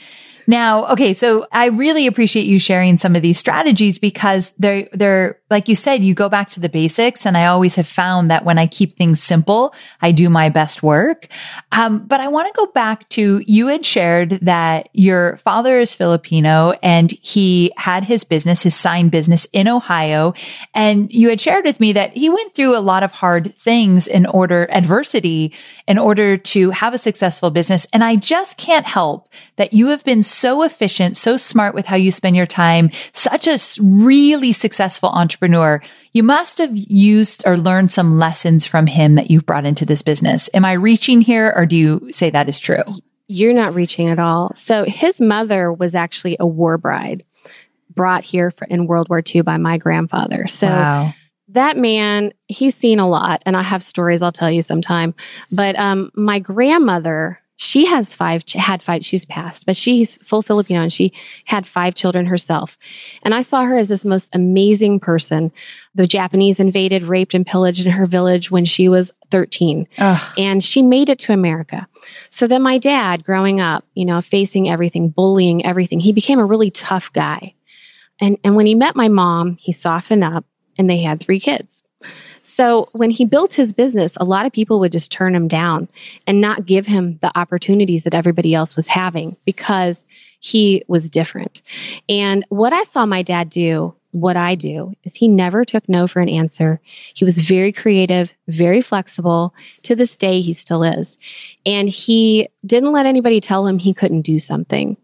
Now, 0.47 0.87
okay, 0.89 1.15
so 1.15 1.47
I 1.53 1.67
really 1.67 2.07
appreciate 2.07 2.47
you 2.47 2.59
sharing 2.59 2.97
some 2.97 3.17
of 3.17 3.23
these 3.23 3.39
strategies 3.39 3.99
because 3.99 4.53
they're, 4.59 4.89
they're, 4.93 5.39
like 5.51 5.69
you 5.69 5.77
said, 5.77 6.03
you 6.03 6.15
go 6.15 6.29
back 6.29 6.51
to 6.51 6.61
the 6.61 6.69
basics. 6.69 7.25
And 7.25 7.37
I 7.37 7.47
always 7.47 7.77
have 7.77 7.87
found 7.87 8.31
that 8.31 8.45
when 8.45 8.59
I 8.59 8.67
keep 8.67 8.93
things 8.93 9.23
simple, 9.23 9.75
I 10.03 10.13
do 10.13 10.29
my 10.29 10.49
best 10.49 10.83
work. 10.83 11.29
Um, 11.73 12.07
but 12.07 12.21
I 12.21 12.29
want 12.29 12.49
to 12.49 12.57
go 12.57 12.67
back 12.67 13.09
to 13.11 13.43
you 13.47 13.69
had 13.69 13.87
shared 13.87 14.31
that 14.43 14.89
your 14.93 15.37
father 15.39 15.79
is 15.79 15.95
Filipino 15.95 16.73
and 16.83 17.11
he 17.23 17.73
had 17.77 18.05
his 18.05 18.25
business, 18.25 18.63
his 18.63 18.75
sign 18.75 19.09
business 19.09 19.47
in 19.53 19.69
Ohio. 19.69 20.35
And 20.75 21.13
you 21.13 21.29
had 21.29 21.41
shared 21.41 21.65
with 21.65 21.81
me 21.81 21.93
that 21.93 22.17
he 22.17 22.29
went 22.29 22.55
through 22.55 22.77
a 22.77 22.81
lot 22.81 23.03
of 23.03 23.13
hard 23.13 23.57
things 23.57 24.09
in 24.09 24.27
order, 24.27 24.69
adversity 24.71 25.53
in 25.87 25.99
order 25.99 26.37
to 26.37 26.71
have 26.71 26.95
a 26.95 26.99
successful 26.99 27.51
business. 27.51 27.87
And 27.93 28.03
I 28.03 28.17
just 28.17 28.57
can't 28.57 28.87
help 28.87 29.29
that 29.57 29.73
you 29.73 29.89
have 29.89 30.05
been 30.05 30.23
so 30.35 30.63
efficient, 30.63 31.17
so 31.17 31.37
smart 31.37 31.75
with 31.75 31.87
how 31.87 31.97
you 31.97 32.11
spend 32.11 32.37
your 32.37 32.47
time, 32.47 32.91
such 33.13 33.47
a 33.47 33.59
really 33.81 34.53
successful 34.53 35.09
entrepreneur. 35.09 35.81
You 36.13 36.23
must 36.23 36.59
have 36.59 36.77
used 36.77 37.47
or 37.47 37.57
learned 37.57 37.91
some 37.91 38.19
lessons 38.19 38.67
from 38.67 38.87
him 38.87 39.15
that 39.15 39.31
you've 39.31 39.47
brought 39.47 39.67
into 39.67 39.87
this 39.87 40.03
business. 40.03 40.51
Am 40.55 40.65
I 40.65 40.73
reaching 40.73 41.21
here 41.21 41.53
or 41.55 41.67
do 41.67 41.77
you 41.77 42.11
say 42.13 42.31
that 42.31 42.49
is 42.49 42.61
true? 42.61 42.83
You're 43.27 43.55
not 43.55 43.75
reaching 43.75 44.11
at 44.11 44.19
all. 44.19 44.53
So 44.55 44.85
his 44.85 45.21
mother 45.21 45.73
was 45.73 45.95
actually 45.95 46.37
a 46.39 46.47
war 46.47 46.77
bride 46.77 47.25
brought 47.95 48.25
here 48.25 48.51
for, 48.51 48.65
in 48.65 48.87
World 48.87 49.09
War 49.09 49.23
II 49.25 49.43
by 49.43 49.57
my 49.57 49.79
grandfather. 49.79 50.47
So 50.47 50.67
wow. 50.67 51.15
that 51.49 51.77
man, 51.77 52.33
he's 52.49 52.75
seen 52.75 52.99
a 52.99 53.09
lot, 53.09 53.43
and 53.47 53.57
I 53.57 53.63
have 53.63 53.83
stories 53.83 54.23
I'll 54.23 54.33
tell 54.33 54.51
you 54.51 54.63
sometime. 54.63 55.15
But 55.51 55.79
um, 55.79 56.11
my 56.15 56.39
grandmother 56.41 57.41
she 57.57 57.87
has 57.87 58.15
five 58.15 58.43
had 58.49 58.83
five 58.83 59.05
she's 59.05 59.27
passed 59.27 59.65
but 59.65 59.77
she's 59.77 60.19
full 60.19 60.43
filipino 60.43 60.83
and 60.83 60.93
she 60.93 61.13
had 61.45 61.67
five 61.67 61.95
children 61.95 62.27
herself. 62.27 62.77
And 63.23 63.35
i 63.35 63.43
saw 63.43 63.65
her 63.65 63.77
as 63.77 63.89
this 63.89 64.05
most 64.05 64.35
amazing 64.35 65.01
person. 65.01 65.53
The 65.95 66.07
japanese 66.07 66.61
invaded 66.61 67.05
raped 67.05 67.35
and 67.35 67.47
pillaged 67.47 67.87
in 67.87 67.93
her 67.93 68.07
village 68.07 68.51
when 68.51 68.65
she 68.65 68.89
was 68.89 69.13
13 69.31 69.87
Ugh. 69.99 70.33
and 70.39 70.63
she 70.63 70.83
made 70.83 71.09
it 71.09 71.21
to 71.21 71.33
america. 71.33 71.87
So 72.31 72.47
then 72.47 72.63
my 72.63 72.79
dad 72.79 73.25
growing 73.25 73.61
up 73.61 73.85
you 73.95 74.05
know 74.05 74.21
facing 74.21 74.69
everything 74.69 75.11
bullying 75.11 75.65
everything 75.65 76.01
he 76.01 76.13
became 76.13 76.41
a 76.41 76.47
really 76.47 76.71
tough 76.71 77.13
guy. 77.13 77.55
And 78.21 78.39
and 78.43 78.57
when 78.57 78.67
he 78.67 78.75
met 78.75 78.97
my 78.97 79.09
mom 79.09 79.57
he 79.61 79.73
softened 79.73 80.25
up 80.25 80.45
and 80.77 80.91
they 80.91 81.03
had 81.03 81.21
three 81.21 81.41
kids 81.41 81.83
so 82.45 82.89
when 82.93 83.11
he 83.11 83.25
built 83.25 83.55
his 83.55 83.73
business, 83.73 84.17
a 84.19 84.25
lot 84.25 84.45
of 84.45 84.53
people 84.53 84.79
would 84.81 84.93
just 84.93 85.11
turn 85.11 85.35
him 85.35 85.49
down 85.49 85.89
and 86.27 86.41
not 86.41 86.67
give 86.67 86.87
him 86.87 87.19
the 87.23 87.37
opportunities 87.39 88.05
that 88.05 88.15
everybody 88.15 88.55
else 88.55 88.77
was 88.77 88.87
having 88.87 89.37
because 89.47 90.07
he 90.41 90.85
was 90.87 91.09
different. 91.09 91.63
And 92.07 92.45
what 92.51 92.75
I 92.75 92.85
saw 92.85 93.07
my 93.07 93.23
dad 93.23 93.49
do 93.49 93.95
what 94.11 94.37
I 94.37 94.55
do 94.55 94.93
is 95.05 95.15
he 95.15 95.27
never 95.27 95.65
took 95.65 95.89
no 95.89 96.07
for 96.07 96.21
an 96.21 96.29
answer. 96.29 96.81
He 97.15 97.25
was 97.25 97.41
very 97.41 97.73
creative, 97.73 98.33
very 98.47 98.83
flexible. 98.83 99.55
To 99.85 99.97
this 99.97 100.17
day, 100.17 100.41
he 100.41 100.53
still 100.53 100.85
is. 100.85 101.19
And 101.65 101.89
he 101.89 102.49
didn't 102.65 102.93
let 102.93 103.07
anybody 103.07 103.41
tell 103.41 103.67
him 103.67 103.79
he 103.79 103.95
couldn't 103.95 104.23
do 104.23 104.39
something. 104.39 104.97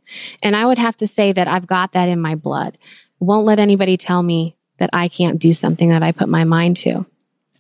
And 0.43 0.55
I 0.55 0.65
would 0.65 0.79
have 0.79 0.97
to 0.99 1.07
say 1.07 1.33
that 1.33 1.49
I've 1.49 1.67
got 1.67 1.93
that 1.93 2.09
in 2.09 2.21
my 2.21 2.35
blood. 2.35 2.79
Won't 3.19 3.47
let 3.47 3.59
anybody 3.59 3.97
tell 3.97 4.23
me 4.23 4.57
that 4.79 4.91
I 4.93 5.09
can't 5.09 5.41
do 5.41 5.55
something 5.55 5.89
that 5.89 6.03
I 6.03 6.13
put 6.13 6.29
my 6.29 6.45
mind 6.45 6.77
to. 6.79 7.05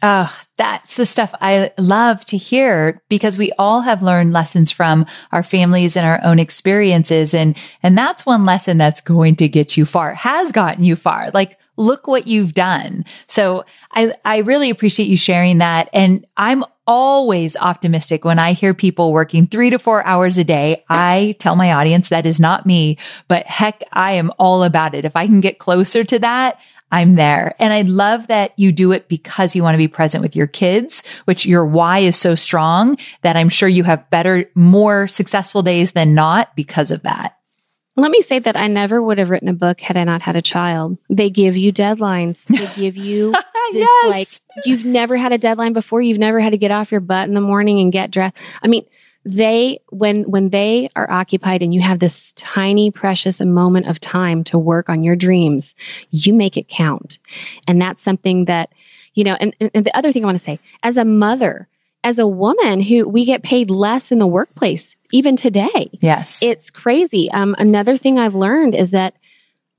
Oh, 0.02 0.34
that's 0.56 0.96
the 0.96 1.04
stuff 1.04 1.34
I 1.40 1.72
love 1.76 2.24
to 2.26 2.38
hear 2.38 3.02
because 3.08 3.36
we 3.36 3.52
all 3.58 3.82
have 3.82 4.02
learned 4.02 4.32
lessons 4.32 4.70
from 4.70 5.04
our 5.30 5.42
families 5.42 5.96
and 5.96 6.06
our 6.06 6.20
own 6.22 6.38
experiences. 6.38 7.34
And, 7.34 7.56
and 7.82 7.98
that's 7.98 8.24
one 8.24 8.46
lesson 8.46 8.78
that's 8.78 9.02
going 9.02 9.36
to 9.36 9.48
get 9.48 9.76
you 9.76 9.84
far, 9.84 10.14
has 10.14 10.52
gotten 10.52 10.84
you 10.84 10.96
far. 10.96 11.30
Like, 11.32 11.58
look 11.76 12.06
what 12.06 12.26
you've 12.26 12.54
done. 12.54 13.04
So 13.26 13.64
I, 13.92 14.14
I 14.24 14.38
really 14.38 14.70
appreciate 14.70 15.08
you 15.08 15.16
sharing 15.16 15.58
that. 15.58 15.90
And 15.92 16.26
I'm 16.36 16.64
always 16.86 17.56
optimistic 17.56 18.24
when 18.24 18.38
I 18.38 18.52
hear 18.52 18.74
people 18.74 19.12
working 19.12 19.46
three 19.46 19.70
to 19.70 19.78
four 19.78 20.04
hours 20.04 20.38
a 20.38 20.44
day. 20.44 20.84
I 20.88 21.36
tell 21.38 21.56
my 21.56 21.72
audience 21.72 22.08
that 22.08 22.26
is 22.26 22.40
not 22.40 22.66
me, 22.66 22.98
but 23.28 23.46
heck, 23.46 23.84
I 23.92 24.12
am 24.12 24.32
all 24.38 24.64
about 24.64 24.94
it. 24.94 25.04
If 25.04 25.14
I 25.14 25.26
can 25.26 25.40
get 25.40 25.58
closer 25.58 26.04
to 26.04 26.18
that, 26.18 26.60
I'm 26.92 27.14
there. 27.14 27.54
And 27.58 27.72
I 27.72 27.82
love 27.82 28.26
that 28.28 28.52
you 28.58 28.72
do 28.72 28.92
it 28.92 29.08
because 29.08 29.54
you 29.54 29.62
want 29.62 29.74
to 29.74 29.78
be 29.78 29.88
present 29.88 30.22
with 30.22 30.34
your 30.34 30.46
kids, 30.46 31.02
which 31.24 31.46
your 31.46 31.64
why 31.64 32.00
is 32.00 32.16
so 32.16 32.34
strong 32.34 32.98
that 33.22 33.36
I'm 33.36 33.48
sure 33.48 33.68
you 33.68 33.84
have 33.84 34.10
better, 34.10 34.50
more 34.54 35.08
successful 35.08 35.62
days 35.62 35.92
than 35.92 36.14
not 36.14 36.54
because 36.56 36.90
of 36.90 37.02
that. 37.02 37.36
Let 37.96 38.10
me 38.10 38.22
say 38.22 38.38
that 38.38 38.56
I 38.56 38.68
never 38.68 39.02
would 39.02 39.18
have 39.18 39.30
written 39.30 39.48
a 39.48 39.52
book 39.52 39.80
had 39.80 39.96
I 39.96 40.04
not 40.04 40.22
had 40.22 40.36
a 40.36 40.42
child. 40.42 40.96
They 41.10 41.28
give 41.28 41.56
you 41.56 41.72
deadlines. 41.72 42.44
They 42.44 42.80
give 42.80 42.96
you 42.96 43.32
this 43.72 43.88
yes. 44.02 44.08
like 44.08 44.28
you've 44.64 44.84
never 44.84 45.16
had 45.16 45.32
a 45.32 45.38
deadline 45.38 45.72
before. 45.72 46.00
You've 46.00 46.18
never 46.18 46.40
had 46.40 46.50
to 46.50 46.58
get 46.58 46.70
off 46.70 46.92
your 46.92 47.00
butt 47.00 47.28
in 47.28 47.34
the 47.34 47.40
morning 47.40 47.80
and 47.80 47.92
get 47.92 48.10
dressed. 48.10 48.36
I 48.62 48.68
mean, 48.68 48.86
they 49.24 49.78
when 49.90 50.22
when 50.24 50.48
they 50.48 50.88
are 50.96 51.10
occupied 51.10 51.62
and 51.62 51.74
you 51.74 51.80
have 51.80 51.98
this 51.98 52.32
tiny 52.32 52.90
precious 52.90 53.40
moment 53.40 53.86
of 53.86 54.00
time 54.00 54.44
to 54.44 54.58
work 54.58 54.88
on 54.88 55.02
your 55.02 55.16
dreams 55.16 55.74
you 56.10 56.32
make 56.32 56.56
it 56.56 56.68
count. 56.68 57.18
And 57.66 57.80
that's 57.80 58.02
something 58.02 58.46
that 58.46 58.72
you 59.14 59.24
know 59.24 59.36
and, 59.38 59.54
and 59.74 59.84
the 59.84 59.96
other 59.96 60.12
thing 60.12 60.22
i 60.24 60.26
want 60.26 60.38
to 60.38 60.44
say 60.44 60.58
as 60.82 60.96
a 60.96 61.04
mother 61.04 61.68
as 62.02 62.18
a 62.18 62.26
woman 62.26 62.80
who 62.80 63.06
we 63.06 63.26
get 63.26 63.42
paid 63.42 63.68
less 63.68 64.10
in 64.10 64.18
the 64.18 64.26
workplace 64.26 64.96
even 65.12 65.36
today. 65.36 65.90
Yes. 66.00 66.42
It's 66.42 66.70
crazy. 66.70 67.30
Um, 67.30 67.54
another 67.58 67.96
thing 67.96 68.18
i've 68.18 68.34
learned 68.34 68.74
is 68.74 68.92
that 68.92 69.14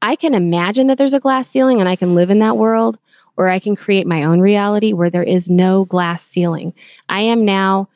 i 0.04 0.16
can 0.16 0.36
imagine 0.36 0.88
that 0.88 1.00
there's 1.00 1.16
a 1.16 1.20
glass 1.20 1.48
ceiling 1.48 1.80
and 1.80 1.90
i 1.90 1.96
can 1.96 2.14
live 2.14 2.30
in 2.30 2.40
that 2.40 2.58
world 2.58 3.00
or 3.38 3.50
i 3.50 3.58
can 3.58 3.76
create 3.76 4.06
my 4.06 4.24
own 4.24 4.40
reality 4.40 4.94
where 4.94 5.10
there 5.10 5.24
is 5.24 5.50
no 5.50 5.86
glass 5.86 6.24
ceiling. 6.24 6.76
I 7.10 7.22
am 7.22 7.44
now 7.44 7.88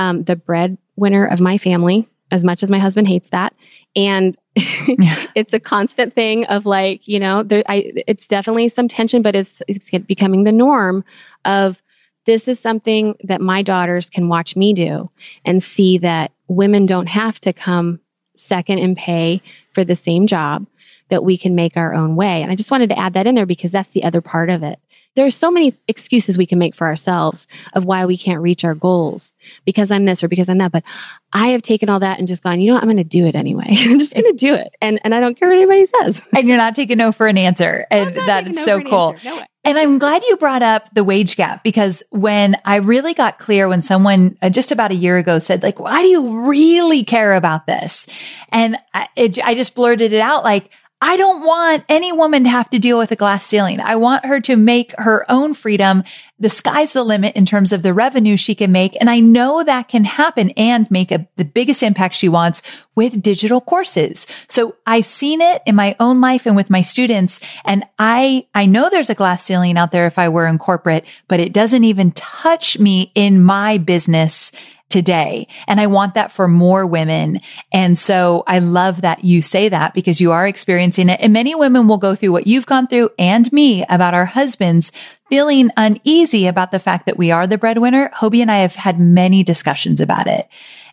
um, 0.00 0.24
the 0.24 0.34
breadwinner 0.34 1.26
of 1.26 1.40
my 1.40 1.58
family, 1.58 2.08
as 2.30 2.42
much 2.42 2.62
as 2.62 2.70
my 2.70 2.78
husband 2.78 3.06
hates 3.06 3.28
that. 3.28 3.54
And 3.94 4.36
it's 4.56 5.52
a 5.52 5.60
constant 5.60 6.14
thing 6.14 6.46
of 6.46 6.64
like, 6.64 7.06
you 7.06 7.20
know, 7.20 7.42
there, 7.42 7.62
I, 7.68 7.92
it's 8.06 8.26
definitely 8.26 8.70
some 8.70 8.88
tension, 8.88 9.20
but 9.20 9.36
it's, 9.36 9.60
it's 9.68 9.90
becoming 9.90 10.44
the 10.44 10.52
norm 10.52 11.04
of 11.44 11.80
this 12.24 12.48
is 12.48 12.58
something 12.58 13.14
that 13.24 13.42
my 13.42 13.62
daughters 13.62 14.08
can 14.08 14.28
watch 14.28 14.56
me 14.56 14.72
do 14.72 15.04
and 15.44 15.62
see 15.62 15.98
that 15.98 16.32
women 16.48 16.86
don't 16.86 17.08
have 17.08 17.38
to 17.42 17.52
come 17.52 18.00
second 18.36 18.78
in 18.78 18.94
pay 18.94 19.42
for 19.74 19.84
the 19.84 19.94
same 19.94 20.26
job 20.26 20.66
that 21.10 21.24
we 21.24 21.36
can 21.36 21.54
make 21.54 21.76
our 21.76 21.92
own 21.92 22.16
way. 22.16 22.42
And 22.42 22.50
I 22.50 22.54
just 22.54 22.70
wanted 22.70 22.90
to 22.90 22.98
add 22.98 23.14
that 23.14 23.26
in 23.26 23.34
there 23.34 23.46
because 23.46 23.72
that's 23.72 23.90
the 23.90 24.04
other 24.04 24.22
part 24.22 24.48
of 24.48 24.62
it 24.62 24.78
there 25.16 25.26
are 25.26 25.30
so 25.30 25.50
many 25.50 25.76
excuses 25.88 26.38
we 26.38 26.46
can 26.46 26.58
make 26.58 26.74
for 26.74 26.86
ourselves 26.86 27.46
of 27.72 27.84
why 27.84 28.06
we 28.06 28.16
can't 28.16 28.40
reach 28.40 28.64
our 28.64 28.74
goals 28.74 29.32
because 29.64 29.90
I'm 29.90 30.04
this 30.04 30.22
or 30.22 30.28
because 30.28 30.48
I'm 30.48 30.58
that. 30.58 30.72
But 30.72 30.84
I 31.32 31.48
have 31.48 31.62
taken 31.62 31.88
all 31.88 32.00
that 32.00 32.18
and 32.18 32.28
just 32.28 32.42
gone, 32.42 32.60
you 32.60 32.68
know 32.68 32.74
what? 32.74 32.82
I'm 32.82 32.88
going 32.88 32.96
to 32.98 33.04
do 33.04 33.26
it 33.26 33.34
anyway. 33.34 33.66
I'm 33.70 33.98
just 33.98 34.14
going 34.14 34.24
to 34.24 34.32
do 34.32 34.54
it. 34.54 34.74
And, 34.80 35.00
and 35.04 35.14
I 35.14 35.20
don't 35.20 35.36
care 35.38 35.48
what 35.48 35.56
anybody 35.56 35.86
says. 35.86 36.20
And 36.34 36.46
you're 36.46 36.56
not 36.56 36.74
taking 36.74 36.98
no 36.98 37.12
for 37.12 37.26
an 37.26 37.38
answer. 37.38 37.86
And 37.90 38.14
that 38.14 38.48
is 38.48 38.56
no 38.56 38.64
so 38.64 38.80
cool. 38.82 39.16
No 39.24 39.42
and 39.62 39.78
I'm 39.78 39.98
glad 39.98 40.22
you 40.24 40.36
brought 40.36 40.62
up 40.62 40.88
the 40.94 41.04
wage 41.04 41.36
gap 41.36 41.62
because 41.62 42.02
when 42.10 42.56
I 42.64 42.76
really 42.76 43.12
got 43.12 43.38
clear 43.38 43.68
when 43.68 43.82
someone 43.82 44.38
uh, 44.40 44.48
just 44.48 44.72
about 44.72 44.90
a 44.90 44.94
year 44.94 45.18
ago 45.18 45.38
said 45.38 45.62
like, 45.62 45.78
why 45.78 46.00
do 46.00 46.08
you 46.08 46.46
really 46.46 47.04
care 47.04 47.34
about 47.34 47.66
this? 47.66 48.06
And 48.50 48.78
I, 48.94 49.08
it, 49.16 49.44
I 49.44 49.54
just 49.54 49.74
blurted 49.74 50.12
it 50.12 50.20
out 50.20 50.44
like, 50.44 50.70
I 51.02 51.16
don't 51.16 51.46
want 51.46 51.84
any 51.88 52.12
woman 52.12 52.44
to 52.44 52.50
have 52.50 52.68
to 52.70 52.78
deal 52.78 52.98
with 52.98 53.10
a 53.10 53.16
glass 53.16 53.46
ceiling. 53.46 53.80
I 53.80 53.96
want 53.96 54.26
her 54.26 54.38
to 54.40 54.56
make 54.56 54.94
her 54.98 55.24
own 55.30 55.54
freedom. 55.54 56.04
The 56.38 56.50
sky's 56.50 56.92
the 56.92 57.02
limit 57.02 57.36
in 57.36 57.46
terms 57.46 57.72
of 57.72 57.82
the 57.82 57.94
revenue 57.94 58.36
she 58.36 58.54
can 58.54 58.70
make. 58.70 59.00
And 59.00 59.08
I 59.08 59.20
know 59.20 59.64
that 59.64 59.88
can 59.88 60.04
happen 60.04 60.50
and 60.50 60.90
make 60.90 61.10
a, 61.10 61.26
the 61.36 61.44
biggest 61.46 61.82
impact 61.82 62.16
she 62.16 62.28
wants 62.28 62.60
with 62.94 63.22
digital 63.22 63.62
courses. 63.62 64.26
So 64.46 64.76
I've 64.86 65.06
seen 65.06 65.40
it 65.40 65.62
in 65.64 65.74
my 65.74 65.96
own 66.00 66.20
life 66.20 66.44
and 66.44 66.54
with 66.54 66.68
my 66.68 66.82
students. 66.82 67.40
And 67.64 67.86
I, 67.98 68.46
I 68.54 68.66
know 68.66 68.90
there's 68.90 69.10
a 69.10 69.14
glass 69.14 69.42
ceiling 69.42 69.78
out 69.78 69.92
there 69.92 70.06
if 70.06 70.18
I 70.18 70.28
were 70.28 70.46
in 70.46 70.58
corporate, 70.58 71.06
but 71.28 71.40
it 71.40 71.54
doesn't 71.54 71.84
even 71.84 72.10
touch 72.12 72.78
me 72.78 73.10
in 73.14 73.42
my 73.42 73.78
business 73.78 74.52
today. 74.90 75.46
And 75.66 75.80
I 75.80 75.86
want 75.86 76.14
that 76.14 76.32
for 76.32 76.48
more 76.48 76.84
women. 76.84 77.40
And 77.72 77.98
so 77.98 78.44
I 78.46 78.58
love 78.58 79.02
that 79.02 79.24
you 79.24 79.40
say 79.40 79.68
that 79.68 79.94
because 79.94 80.20
you 80.20 80.32
are 80.32 80.46
experiencing 80.46 81.08
it. 81.08 81.20
And 81.20 81.32
many 81.32 81.54
women 81.54 81.88
will 81.88 81.98
go 81.98 82.14
through 82.14 82.32
what 82.32 82.46
you've 82.46 82.66
gone 82.66 82.86
through 82.86 83.10
and 83.18 83.50
me 83.52 83.84
about 83.88 84.14
our 84.14 84.26
husbands 84.26 84.92
feeling 85.30 85.70
uneasy 85.76 86.48
about 86.48 86.72
the 86.72 86.80
fact 86.80 87.06
that 87.06 87.16
we 87.16 87.30
are 87.30 87.46
the 87.46 87.56
breadwinner. 87.56 88.10
Hobie 88.16 88.42
and 88.42 88.50
I 88.50 88.58
have 88.58 88.74
had 88.74 88.98
many 88.98 89.44
discussions 89.44 90.00
about 90.00 90.26
it. 90.26 90.48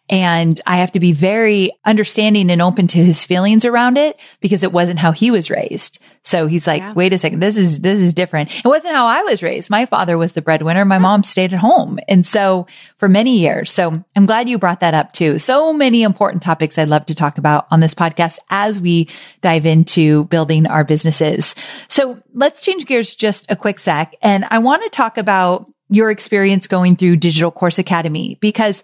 And 0.10 0.60
I 0.66 0.78
have 0.78 0.94
to 0.94 1.00
be 1.00 1.12
very 1.12 1.72
understanding 1.86 2.50
and 2.50 2.62
open 2.62 2.88
to 2.88 3.04
his 3.04 3.26
feelings 3.26 3.66
around 3.66 3.98
it 3.98 4.20
because 4.40 4.64
it 4.64 4.72
wasn't 4.72 5.00
how 5.00 5.12
he 5.12 5.32
was 5.32 5.50
raised. 5.50 6.00
So 6.24 6.48
he's 6.48 6.68
like, 6.68 6.82
yeah. 6.82 6.94
wait 6.94 7.14
a 7.14 7.18
second. 7.18 7.42
This 7.42 7.58
is, 7.58 7.82
this 7.82 8.00
is 8.00 8.14
different. 8.14 8.54
It 8.58 8.68
wasn't 8.68 8.96
how 8.96 9.06
I 9.06 9.24
was 9.24 9.44
raised. 9.44 9.70
My 9.70 9.86
father 9.86 10.18
was 10.18 10.34
the 10.34 10.42
breadwinner. 10.42 10.86
My 10.86 10.98
mom 10.98 11.24
stayed 11.24 11.54
at 11.54 11.60
home. 11.60 12.00
And 12.08 12.26
so 12.26 12.68
for 12.98 13.08
many 13.08 13.40
years. 13.40 13.72
So 13.72 14.04
I'm 14.16 14.26
glad 14.26 14.50
you 14.50 14.58
brought 14.58 14.80
that 14.82 14.94
up 14.94 15.14
too. 15.14 15.40
So 15.40 15.74
many 15.74 16.04
important 16.04 16.44
topics 16.44 16.78
I'd 16.78 16.88
love 16.88 17.06
to 17.08 17.16
talk 17.16 17.38
about 17.38 17.68
on 17.72 17.80
this 17.80 17.96
podcast 17.96 18.40
as 18.50 18.80
we 18.80 19.10
dive 19.42 19.66
into 19.66 20.26
building 20.26 20.68
our 20.68 20.84
businesses. 20.84 21.56
So 21.88 22.22
let's 22.34 22.62
change 22.62 22.86
gears 22.86 23.16
just 23.16 23.50
a 23.52 23.56
quick 23.56 23.80
sec. 23.80 24.16
And 24.22 24.46
I 24.50 24.60
want 24.60 24.84
to 24.84 24.90
talk 24.90 25.18
about 25.18 25.72
your 25.90 26.12
experience 26.12 26.68
going 26.68 26.96
through 26.96 27.18
Digital 27.18 27.52
Course 27.52 27.80
Academy 27.80 28.38
because 28.42 28.84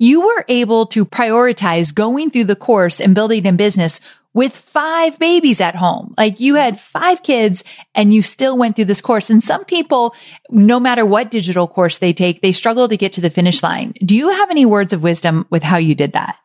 you 0.00 0.22
were 0.22 0.46
able 0.48 0.86
to 0.86 1.04
prioritize 1.04 1.94
going 1.94 2.30
through 2.30 2.44
the 2.44 2.56
course 2.56 3.00
and 3.00 3.14
building 3.14 3.46
a 3.46 3.52
business 3.52 4.00
with 4.32 4.56
five 4.56 5.18
babies 5.18 5.60
at 5.60 5.74
home. 5.74 6.14
Like 6.16 6.40
you 6.40 6.54
had 6.54 6.80
five 6.80 7.22
kids 7.22 7.64
and 7.94 8.14
you 8.14 8.22
still 8.22 8.56
went 8.56 8.76
through 8.76 8.86
this 8.86 9.02
course. 9.02 9.28
And 9.28 9.44
some 9.44 9.64
people, 9.64 10.14
no 10.48 10.80
matter 10.80 11.04
what 11.04 11.30
digital 11.30 11.68
course 11.68 11.98
they 11.98 12.14
take, 12.14 12.40
they 12.40 12.52
struggle 12.52 12.88
to 12.88 12.96
get 12.96 13.12
to 13.14 13.20
the 13.20 13.28
finish 13.28 13.62
line. 13.62 13.92
Do 14.02 14.16
you 14.16 14.30
have 14.30 14.50
any 14.50 14.64
words 14.64 14.94
of 14.94 15.02
wisdom 15.02 15.46
with 15.50 15.62
how 15.62 15.76
you 15.76 15.94
did 15.94 16.14
that? 16.14 16.38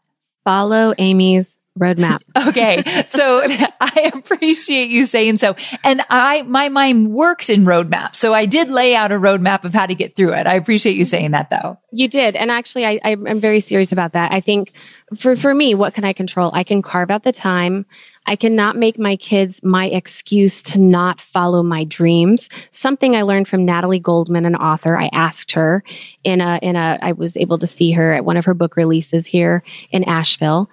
Follow 0.43 0.93
Amy's 0.97 1.57
roadmap. 1.79 2.21
okay. 2.47 2.83
So 3.09 3.41
I 3.81 4.11
appreciate 4.13 4.89
you 4.89 5.05
saying 5.05 5.37
so. 5.37 5.55
And 5.83 6.01
I, 6.09 6.43
my 6.43 6.69
mind 6.69 7.11
works 7.11 7.49
in 7.49 7.65
roadmap. 7.65 8.15
So 8.15 8.33
I 8.33 8.45
did 8.45 8.69
lay 8.69 8.95
out 8.95 9.11
a 9.11 9.15
roadmap 9.15 9.63
of 9.63 9.73
how 9.73 9.85
to 9.85 9.95
get 9.95 10.15
through 10.15 10.33
it. 10.33 10.47
I 10.47 10.53
appreciate 10.53 10.95
you 10.95 11.05
saying 11.05 11.31
that 11.31 11.49
though. 11.49 11.77
You 11.91 12.07
did. 12.07 12.35
And 12.35 12.51
actually, 12.51 12.85
I, 12.85 12.99
I'm 13.03 13.39
very 13.39 13.59
serious 13.59 13.91
about 13.91 14.13
that. 14.13 14.31
I 14.31 14.41
think 14.41 14.73
for, 15.15 15.35
for 15.35 15.53
me, 15.53 15.75
what 15.75 15.93
can 15.93 16.03
I 16.03 16.13
control? 16.13 16.51
I 16.53 16.63
can 16.63 16.81
carve 16.81 17.11
out 17.11 17.23
the 17.23 17.31
time. 17.31 17.85
I 18.25 18.35
cannot 18.35 18.75
make 18.75 18.97
my 18.97 19.17
kids 19.17 19.61
my 19.63 19.85
excuse 19.87 20.63
to 20.63 20.79
not 20.79 21.21
follow 21.21 21.61
my 21.61 21.83
dreams. 21.83 22.49
Something 22.71 23.15
I 23.15 23.21
learned 23.21 23.47
from 23.47 23.65
Natalie 23.65 23.99
Goldman, 23.99 24.45
an 24.45 24.55
author. 24.55 24.97
I 24.97 25.09
asked 25.13 25.51
her 25.51 25.83
in 26.23 26.41
a, 26.41 26.59
in 26.61 26.75
a, 26.75 26.97
I 27.01 27.11
was 27.11 27.37
able 27.37 27.59
to 27.59 27.67
see 27.67 27.91
her 27.91 28.13
at 28.13 28.25
one 28.25 28.37
of 28.37 28.45
her 28.45 28.55
book 28.55 28.75
releases 28.75 29.27
here 29.27 29.63
in 29.91 30.03
Asheville 30.05 30.69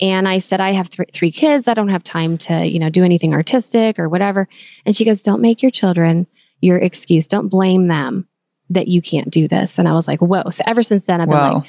and 0.00 0.28
I 0.28 0.38
said, 0.38 0.60
I 0.60 0.72
have 0.72 0.90
th- 0.90 1.10
three 1.12 1.32
kids. 1.32 1.68
I 1.68 1.74
don't 1.74 1.88
have 1.88 2.04
time 2.04 2.38
to, 2.38 2.64
you 2.64 2.78
know, 2.78 2.90
do 2.90 3.04
anything 3.04 3.34
artistic 3.34 3.98
or 3.98 4.08
whatever. 4.08 4.48
And 4.84 4.94
she 4.94 5.04
goes, 5.04 5.22
don't 5.22 5.40
make 5.40 5.62
your 5.62 5.70
children 5.70 6.26
your 6.60 6.78
excuse. 6.78 7.28
Don't 7.28 7.48
blame 7.48 7.88
them 7.88 8.26
that 8.70 8.88
you 8.88 9.02
can't 9.02 9.30
do 9.30 9.46
this. 9.48 9.78
And 9.78 9.86
I 9.86 9.92
was 9.92 10.08
like, 10.08 10.20
whoa. 10.20 10.50
So 10.50 10.64
ever 10.66 10.82
since 10.82 11.06
then, 11.06 11.20
I've 11.20 11.28
been 11.28 11.36
like, 11.58 11.66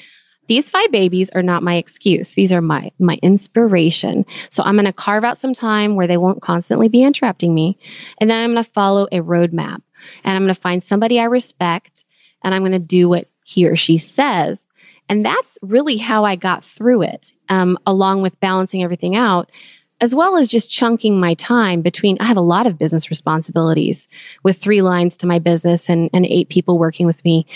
these 0.47 0.69
five 0.69 0.91
babies 0.91 1.29
are 1.31 1.43
not 1.43 1.63
my 1.63 1.75
excuse. 1.75 2.33
These 2.33 2.53
are 2.53 2.61
my, 2.61 2.91
my 2.99 3.17
inspiration. 3.21 4.25
So 4.49 4.63
I'm 4.63 4.75
going 4.75 4.85
to 4.85 4.93
carve 4.93 5.23
out 5.23 5.39
some 5.39 5.53
time 5.53 5.95
where 5.95 6.07
they 6.07 6.17
won't 6.17 6.41
constantly 6.41 6.87
be 6.87 7.03
interrupting 7.03 7.53
me. 7.53 7.77
And 8.19 8.29
then 8.29 8.43
I'm 8.43 8.53
going 8.53 8.63
to 8.63 8.71
follow 8.71 9.07
a 9.11 9.21
roadmap 9.21 9.81
and 10.23 10.35
I'm 10.35 10.43
going 10.43 10.53
to 10.53 10.61
find 10.61 10.83
somebody 10.83 11.19
I 11.19 11.25
respect 11.25 12.05
and 12.43 12.53
I'm 12.53 12.61
going 12.61 12.73
to 12.73 12.79
do 12.79 13.09
what 13.09 13.27
he 13.43 13.67
or 13.67 13.75
she 13.75 13.97
says. 13.97 14.67
And 15.07 15.25
that's 15.25 15.57
really 15.61 15.97
how 15.97 16.25
I 16.25 16.35
got 16.35 16.65
through 16.65 17.03
it, 17.03 17.31
um, 17.49 17.77
along 17.85 18.21
with 18.21 18.39
balancing 18.39 18.83
everything 18.83 19.15
out. 19.15 19.51
as 20.01 20.13
well 20.13 20.37
as 20.37 20.47
just 20.47 20.69
chunking 20.71 21.19
my 21.19 21.33
time 21.35 21.81
between 21.81 22.17
I 22.19 22.25
have 22.25 22.37
a 22.37 22.41
lot 22.41 22.67
of 22.67 22.77
business 22.77 23.09
responsibilities 23.09 24.07
with 24.43 24.57
three 24.57 24.81
lines 24.81 25.17
to 25.17 25.27
my 25.27 25.39
business 25.39 25.89
and, 25.89 26.09
and 26.13 26.25
eight 26.25 26.49
people 26.49 26.77
working 26.77 27.07
with 27.07 27.23
me. 27.23 27.47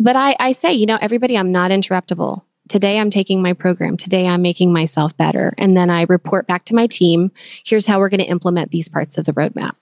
But 0.00 0.16
I, 0.16 0.36
I 0.38 0.52
say, 0.52 0.72
you 0.74 0.86
know, 0.86 0.98
everybody, 1.00 1.36
I'm 1.36 1.52
not 1.52 1.70
interruptible. 1.70 2.42
Today 2.68 2.98
I'm 2.98 3.10
taking 3.10 3.42
my 3.42 3.52
program. 3.52 3.96
Today 3.96 4.26
I'm 4.26 4.42
making 4.42 4.72
myself 4.72 5.16
better. 5.16 5.54
And 5.56 5.76
then 5.76 5.88
I 5.90 6.06
report 6.08 6.46
back 6.46 6.64
to 6.66 6.74
my 6.74 6.86
team. 6.86 7.30
Here's 7.64 7.86
how 7.86 7.98
we're 7.98 8.08
going 8.08 8.20
to 8.20 8.26
implement 8.26 8.70
these 8.70 8.88
parts 8.88 9.18
of 9.18 9.24
the 9.24 9.32
roadmap. 9.32 9.72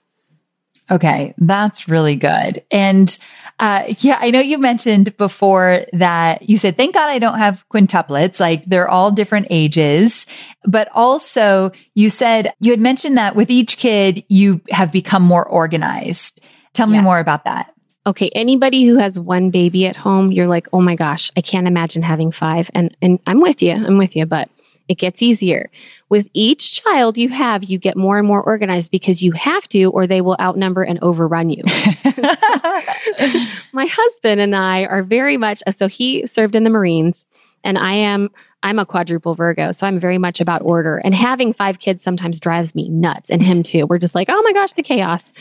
Okay, 0.89 1.33
that's 1.39 1.87
really 1.87 2.15
good. 2.15 2.63
And 2.69 3.17
uh, 3.59 3.85
yeah, 3.99 4.19
I 4.21 4.29
know 4.29 4.39
you 4.39 4.59
mentioned 4.59 5.17
before 5.17 5.85
that 5.93 6.47
you 6.47 6.57
said, 6.57 6.77
thank 6.77 6.93
God 6.93 7.09
I 7.09 7.17
don't 7.17 7.39
have 7.39 7.67
quintuplets. 7.69 8.39
Like 8.39 8.65
they're 8.65 8.87
all 8.87 9.09
different 9.09 9.47
ages. 9.49 10.27
But 10.63 10.89
also 10.93 11.71
you 11.95 12.09
said 12.11 12.53
you 12.59 12.71
had 12.71 12.79
mentioned 12.79 13.17
that 13.17 13.35
with 13.35 13.49
each 13.49 13.77
kid, 13.77 14.23
you 14.29 14.61
have 14.69 14.91
become 14.91 15.23
more 15.23 15.45
organized. 15.47 16.41
Tell 16.73 16.87
me 16.87 16.97
yes. 16.97 17.03
more 17.03 17.19
about 17.19 17.45
that. 17.45 17.73
Okay, 18.07 18.29
anybody 18.35 18.85
who 18.85 18.97
has 18.97 19.19
one 19.19 19.49
baby 19.49 19.87
at 19.87 19.95
home, 19.95 20.31
you're 20.31 20.47
like, 20.47 20.67
oh 20.71 20.81
my 20.81 20.95
gosh, 20.95 21.31
I 21.35 21.41
can't 21.41 21.67
imagine 21.67 22.03
having 22.03 22.31
five. 22.31 22.69
And 22.75 22.95
and 23.01 23.19
I'm 23.25 23.41
with 23.41 23.63
you, 23.63 23.71
I'm 23.71 23.97
with 23.97 24.15
you, 24.15 24.27
but 24.27 24.49
it 24.87 24.95
gets 24.95 25.21
easier. 25.21 25.69
With 26.09 26.29
each 26.33 26.83
child 26.83 27.17
you 27.17 27.29
have, 27.29 27.63
you 27.63 27.77
get 27.79 27.97
more 27.97 28.17
and 28.17 28.27
more 28.27 28.41
organized 28.41 28.91
because 28.91 29.23
you 29.23 29.31
have 29.33 29.67
to, 29.69 29.85
or 29.85 30.07
they 30.07 30.21
will 30.21 30.37
outnumber 30.39 30.83
and 30.83 30.99
overrun 31.01 31.49
you. 31.49 31.63
my 33.73 33.85
husband 33.85 34.41
and 34.41 34.55
I 34.55 34.85
are 34.85 35.03
very 35.03 35.37
much, 35.37 35.63
so 35.75 35.87
he 35.87 36.27
served 36.27 36.55
in 36.55 36.63
the 36.63 36.69
Marines, 36.69 37.25
and 37.63 37.77
I 37.77 37.93
am 37.93 38.29
I'm 38.65 38.79
a 38.79 38.85
quadruple 38.85 39.35
Virgo, 39.35 39.71
so 39.71 39.85
I'm 39.85 39.99
very 39.99 40.17
much 40.17 40.41
about 40.41 40.63
order. 40.63 40.97
And 40.97 41.13
having 41.13 41.53
five 41.53 41.77
kids 41.77 42.03
sometimes 42.03 42.39
drives 42.39 42.73
me 42.73 42.89
nuts, 42.89 43.29
and 43.29 43.39
him 43.41 43.61
too. 43.61 43.85
We're 43.85 43.99
just 43.99 44.15
like, 44.15 44.27
oh 44.29 44.41
my 44.41 44.53
gosh, 44.53 44.73
the 44.73 44.83
chaos. 44.83 45.31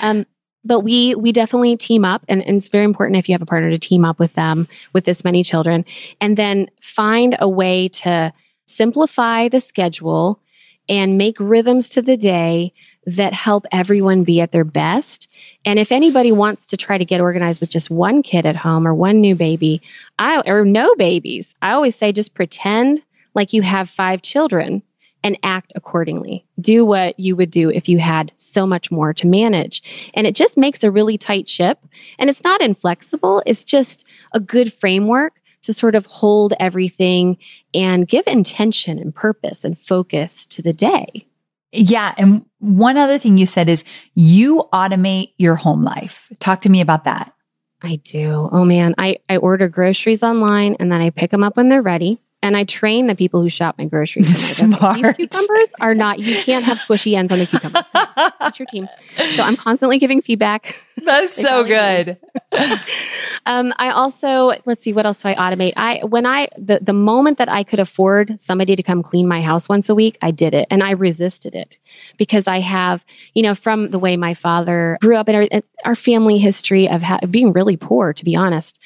Um, 0.00 0.26
but 0.64 0.80
we 0.80 1.14
we 1.14 1.32
definitely 1.32 1.76
team 1.76 2.04
up, 2.04 2.24
and, 2.28 2.40
and 2.40 2.58
it's 2.58 2.68
very 2.68 2.84
important 2.84 3.16
if 3.16 3.28
you 3.28 3.34
have 3.34 3.42
a 3.42 3.46
partner 3.46 3.70
to 3.70 3.78
team 3.78 4.04
up 4.04 4.18
with 4.18 4.32
them 4.34 4.68
with 4.92 5.04
this 5.04 5.24
many 5.24 5.42
children, 5.42 5.84
and 6.20 6.36
then 6.36 6.68
find 6.80 7.36
a 7.38 7.48
way 7.48 7.88
to 7.88 8.32
simplify 8.68 9.48
the 9.48 9.60
schedule 9.60 10.40
and 10.88 11.18
make 11.18 11.38
rhythms 11.38 11.90
to 11.90 12.02
the 12.02 12.16
day 12.16 12.72
that 13.06 13.32
help 13.32 13.66
everyone 13.72 14.24
be 14.24 14.40
at 14.40 14.52
their 14.52 14.64
best. 14.64 15.28
And 15.64 15.78
if 15.78 15.92
anybody 15.92 16.32
wants 16.32 16.68
to 16.68 16.76
try 16.76 16.98
to 16.98 17.04
get 17.04 17.20
organized 17.20 17.60
with 17.60 17.70
just 17.70 17.90
one 17.90 18.22
kid 18.22 18.46
at 18.46 18.56
home 18.56 18.86
or 18.86 18.94
one 18.94 19.20
new 19.20 19.34
baby, 19.34 19.82
I 20.18 20.42
or 20.46 20.64
no 20.64 20.94
babies, 20.94 21.54
I 21.60 21.72
always 21.72 21.96
say 21.96 22.12
just 22.12 22.34
pretend 22.34 23.02
like 23.34 23.52
you 23.52 23.62
have 23.62 23.90
five 23.90 24.22
children 24.22 24.82
and 25.24 25.38
act 25.42 25.72
accordingly. 25.74 26.44
Do 26.60 26.84
what 26.84 27.18
you 27.18 27.34
would 27.36 27.50
do 27.50 27.70
if 27.70 27.88
you 27.88 27.98
had 27.98 28.32
so 28.36 28.66
much 28.66 28.90
more 28.90 29.12
to 29.14 29.26
manage. 29.26 30.10
And 30.14 30.26
it 30.26 30.34
just 30.34 30.56
makes 30.56 30.84
a 30.84 30.90
really 30.90 31.18
tight 31.18 31.48
ship. 31.48 31.78
And 32.18 32.30
it's 32.30 32.44
not 32.44 32.60
inflexible, 32.60 33.42
it's 33.46 33.64
just 33.64 34.06
a 34.32 34.40
good 34.40 34.72
framework 34.72 35.40
to 35.68 35.74
sort 35.74 35.94
of 35.94 36.06
hold 36.06 36.54
everything 36.58 37.36
and 37.74 38.08
give 38.08 38.26
intention 38.26 38.98
and 38.98 39.14
purpose 39.14 39.64
and 39.64 39.78
focus 39.78 40.46
to 40.46 40.62
the 40.62 40.72
day. 40.72 41.26
Yeah. 41.72 42.14
And 42.16 42.46
one 42.58 42.96
other 42.96 43.18
thing 43.18 43.36
you 43.36 43.44
said 43.44 43.68
is 43.68 43.84
you 44.14 44.64
automate 44.72 45.34
your 45.36 45.56
home 45.56 45.82
life. 45.82 46.32
Talk 46.40 46.62
to 46.62 46.70
me 46.70 46.80
about 46.80 47.04
that. 47.04 47.34
I 47.82 47.96
do. 47.96 48.48
Oh 48.50 48.64
man, 48.64 48.94
I, 48.96 49.18
I 49.28 49.36
order 49.36 49.68
groceries 49.68 50.22
online 50.22 50.76
and 50.80 50.90
then 50.90 51.02
I 51.02 51.10
pick 51.10 51.30
them 51.30 51.44
up 51.44 51.58
when 51.58 51.68
they're 51.68 51.82
ready 51.82 52.18
and 52.40 52.56
I 52.56 52.64
train 52.64 53.08
the 53.08 53.16
people 53.16 53.42
who 53.42 53.50
shop 53.50 53.76
my 53.78 53.86
groceries. 53.86 54.28
Smart. 54.56 54.96
These 54.96 55.14
cucumbers 55.14 55.72
are 55.80 55.94
not. 55.94 56.20
You 56.20 56.36
can't 56.42 56.64
have 56.64 56.78
squishy 56.78 57.16
ends 57.16 57.32
on 57.32 57.40
the 57.40 57.46
cucumbers. 57.46 57.84
That's 57.92 58.58
your 58.58 58.66
team. 58.66 58.88
So 59.34 59.42
I'm 59.42 59.56
constantly 59.56 59.98
giving 59.98 60.22
feedback. 60.22 60.80
That's 61.04 61.34
so 61.34 61.64
good. 61.64 62.16
um, 63.46 63.74
I 63.76 63.90
also 63.90 64.52
let's 64.66 64.84
see 64.84 64.92
what 64.92 65.04
else 65.04 65.22
do 65.22 65.28
I 65.28 65.34
automate. 65.34 65.72
I 65.76 66.04
when 66.04 66.26
I 66.26 66.48
the 66.56 66.78
the 66.80 66.92
moment 66.92 67.38
that 67.38 67.48
I 67.48 67.64
could 67.64 67.80
afford 67.80 68.40
somebody 68.40 68.76
to 68.76 68.82
come 68.82 69.02
clean 69.02 69.26
my 69.26 69.42
house 69.42 69.68
once 69.68 69.88
a 69.88 69.94
week, 69.94 70.16
I 70.22 70.30
did 70.30 70.54
it, 70.54 70.68
and 70.70 70.82
I 70.82 70.92
resisted 70.92 71.54
it 71.54 71.78
because 72.18 72.46
I 72.46 72.60
have 72.60 73.04
you 73.34 73.42
know 73.42 73.54
from 73.54 73.88
the 73.88 73.98
way 73.98 74.16
my 74.16 74.34
father 74.34 74.98
grew 75.00 75.16
up 75.16 75.28
in 75.28 75.34
our, 75.34 75.62
our 75.84 75.94
family 75.94 76.38
history 76.38 76.88
of, 76.88 77.02
ha- 77.02 77.20
being 77.28 77.52
really 77.52 77.76
poor, 77.76 78.12
to 78.12 78.24
be 78.24 78.36
honest. 78.36 78.80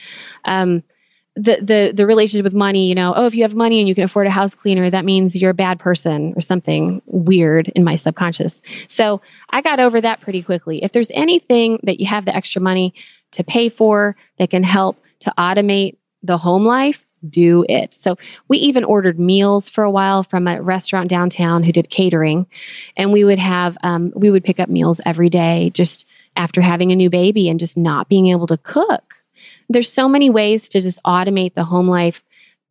Um, 0.45 0.83
the 1.35 1.57
the 1.63 1.93
the 1.95 2.07
relationship 2.07 2.45
with 2.45 2.55
money 2.55 2.89
you 2.89 2.95
know 2.95 3.15
oh 3.17 3.25
if 3.25 3.35
you 3.35 3.43
have 3.43 3.55
money 3.55 3.81
and 3.81 3.89
you 3.89 3.95
can 3.95 4.05
afford 4.05 4.27
a 4.27 4.31
house 4.31 4.55
cleaner 4.55 4.91
that 4.91 5.05
means 5.05 5.41
you're 5.41 5.51
a 5.51 5.55
bad 5.55 5.79
person 5.79 6.35
or 6.37 6.43
something 6.43 7.01
weird 7.07 7.69
in 7.69 7.85
my 7.85 7.97
subconscious. 7.97 8.61
So 8.89 9.23
i 9.51 9.63
got 9.63 9.81
over 9.81 10.01
that 10.01 10.21
pretty 10.21 10.43
quickly. 10.43 10.83
If 10.83 10.93
there's 10.93 11.11
anything 11.13 11.81
that 11.85 12.01
you 12.01 12.07
have 12.07 12.25
the 12.25 12.37
extra 12.37 12.61
money 12.61 12.95
to 13.33 13.45
pay 13.45 13.69
for 13.71 14.17
that 14.39 14.51
can 14.51 14.63
help 14.63 14.99
to 15.21 15.33
automate 15.39 15.97
the 16.23 16.37
home 16.37 16.65
life 16.65 17.05
do 17.29 17.65
it. 17.69 17.95
So 17.95 18.17
we 18.49 18.59
even 18.59 18.85
ordered 18.85 19.19
meals 19.19 19.69
for 19.69 19.85
a 19.85 19.91
while 19.91 20.25
from 20.25 20.49
a 20.49 20.61
restaurant 20.61 21.09
downtown 21.09 21.63
who 21.63 21.73
did 21.73 21.89
catering. 21.89 22.47
And 22.97 23.13
we 23.13 23.25
would 23.25 23.39
have 23.39 23.79
um, 23.83 24.13
we 24.15 24.31
would 24.31 24.45
pick 24.45 24.61
up 24.61 24.69
meals 24.69 25.01
every 25.05 25.31
day 25.31 25.71
just 25.73 26.07
after 26.35 26.61
having 26.61 26.93
a 26.93 26.97
new 26.97 27.11
baby 27.11 27.49
and 27.49 27.61
just 27.61 27.77
not 27.77 28.09
being 28.09 28.29
able 28.29 28.47
to 28.49 28.57
cook 28.57 29.22
there's 29.73 29.93
so 29.93 30.09
many 30.09 30.31
ways 30.31 30.69
to 30.71 30.81
just 30.81 31.03
automate 31.05 31.55
the 31.55 31.65
home 31.65 31.89
life 31.89 32.23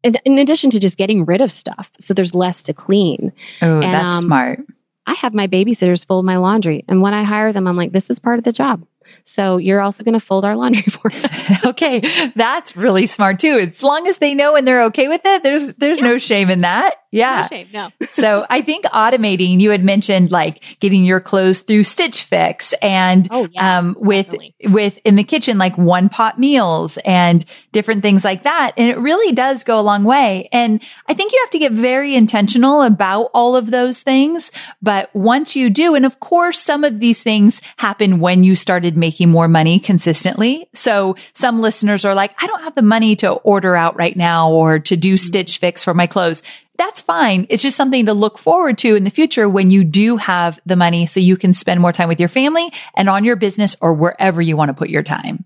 in 0.03 0.39
addition 0.39 0.71
to 0.71 0.79
just 0.79 0.97
getting 0.97 1.25
rid 1.25 1.41
of 1.41 1.51
stuff 1.51 1.91
so 1.99 2.13
there's 2.13 2.33
less 2.33 2.63
to 2.63 2.73
clean 2.73 3.31
oh 3.61 3.79
that's 3.79 4.15
um, 4.15 4.21
smart 4.21 4.59
i 5.05 5.13
have 5.13 5.33
my 5.33 5.47
babysitters 5.47 6.05
fold 6.05 6.25
my 6.25 6.37
laundry 6.37 6.83
and 6.87 7.01
when 7.01 7.13
i 7.13 7.23
hire 7.23 7.53
them 7.53 7.67
i'm 7.67 7.77
like 7.77 7.91
this 7.91 8.09
is 8.09 8.19
part 8.19 8.39
of 8.39 8.45
the 8.45 8.51
job 8.51 8.85
so 9.23 9.57
you're 9.57 9.81
also 9.81 10.03
going 10.03 10.13
to 10.13 10.19
fold 10.19 10.45
our 10.45 10.55
laundry 10.55 10.83
for 10.89 11.11
us. 11.11 11.65
okay. 11.65 12.01
That's 12.35 12.75
really 12.75 13.05
smart 13.05 13.39
too. 13.39 13.57
As 13.59 13.83
long 13.83 14.07
as 14.07 14.17
they 14.17 14.33
know 14.33 14.55
and 14.55 14.67
they're 14.67 14.83
okay 14.85 15.07
with 15.07 15.21
it, 15.25 15.43
there's, 15.43 15.73
there's 15.73 15.99
yeah. 15.99 16.05
no 16.05 16.17
shame 16.17 16.49
in 16.49 16.61
that. 16.61 16.95
Yeah. 17.11 17.41
No 17.41 17.57
shame. 17.57 17.67
No. 17.73 17.91
so 18.09 18.45
I 18.49 18.61
think 18.61 18.85
automating, 18.85 19.59
you 19.59 19.69
had 19.71 19.83
mentioned 19.83 20.31
like 20.31 20.79
getting 20.79 21.03
your 21.03 21.19
clothes 21.19 21.59
through 21.59 21.83
Stitch 21.83 22.23
Fix 22.23 22.73
and, 22.81 23.27
oh, 23.31 23.47
yeah, 23.51 23.79
um, 23.79 23.95
with, 23.99 24.27
definitely. 24.27 24.55
with 24.63 24.99
in 25.03 25.17
the 25.17 25.23
kitchen, 25.23 25.57
like 25.57 25.77
one 25.77 26.09
pot 26.09 26.39
meals 26.39 26.97
and 26.99 27.43
different 27.73 28.01
things 28.01 28.23
like 28.23 28.43
that. 28.43 28.71
And 28.77 28.89
it 28.89 28.97
really 28.97 29.33
does 29.33 29.63
go 29.63 29.79
a 29.79 29.81
long 29.81 30.05
way. 30.05 30.47
And 30.51 30.81
I 31.07 31.13
think 31.13 31.33
you 31.33 31.39
have 31.43 31.51
to 31.51 31.59
get 31.59 31.73
very 31.73 32.15
intentional 32.15 32.81
about 32.81 33.29
all 33.33 33.55
of 33.55 33.71
those 33.71 34.01
things. 34.01 34.51
But 34.81 35.13
once 35.13 35.55
you 35.55 35.69
do, 35.69 35.95
and 35.95 36.05
of 36.05 36.19
course, 36.21 36.61
some 36.61 36.83
of 36.85 36.99
these 36.99 37.21
things 37.21 37.61
happen 37.77 38.19
when 38.19 38.43
you 38.43 38.55
started 38.55 38.95
making 38.95 39.29
more 39.29 39.49
money 39.49 39.79
consistently. 39.79 40.69
So 40.73 41.15
some 41.33 41.59
listeners 41.59 42.05
are 42.05 42.15
like, 42.15 42.41
I 42.41 42.47
don't 42.47 42.63
have 42.63 42.75
the 42.75 42.81
money 42.81 43.17
to 43.17 43.31
order 43.31 43.75
out 43.75 43.97
right 43.97 44.15
now 44.15 44.49
or 44.49 44.79
to 44.79 44.95
do 44.95 45.17
Stitch 45.17 45.57
Fix 45.57 45.83
for 45.83 45.93
my 45.93 46.07
clothes 46.07 46.41
that's 46.77 47.01
fine. 47.01 47.45
It's 47.49 47.61
just 47.61 47.77
something 47.77 48.07
to 48.07 48.13
look 48.13 48.37
forward 48.37 48.77
to 48.79 48.95
in 48.95 49.03
the 49.03 49.09
future 49.09 49.47
when 49.47 49.71
you 49.71 49.83
do 49.83 50.17
have 50.17 50.59
the 50.65 50.75
money 50.75 51.05
so 51.05 51.19
you 51.19 51.37
can 51.37 51.53
spend 51.53 51.79
more 51.79 51.91
time 51.91 52.07
with 52.07 52.19
your 52.19 52.29
family 52.29 52.71
and 52.95 53.09
on 53.09 53.23
your 53.23 53.35
business 53.35 53.75
or 53.81 53.93
wherever 53.93 54.41
you 54.41 54.57
want 54.57 54.69
to 54.69 54.73
put 54.73 54.89
your 54.89 55.03
time. 55.03 55.45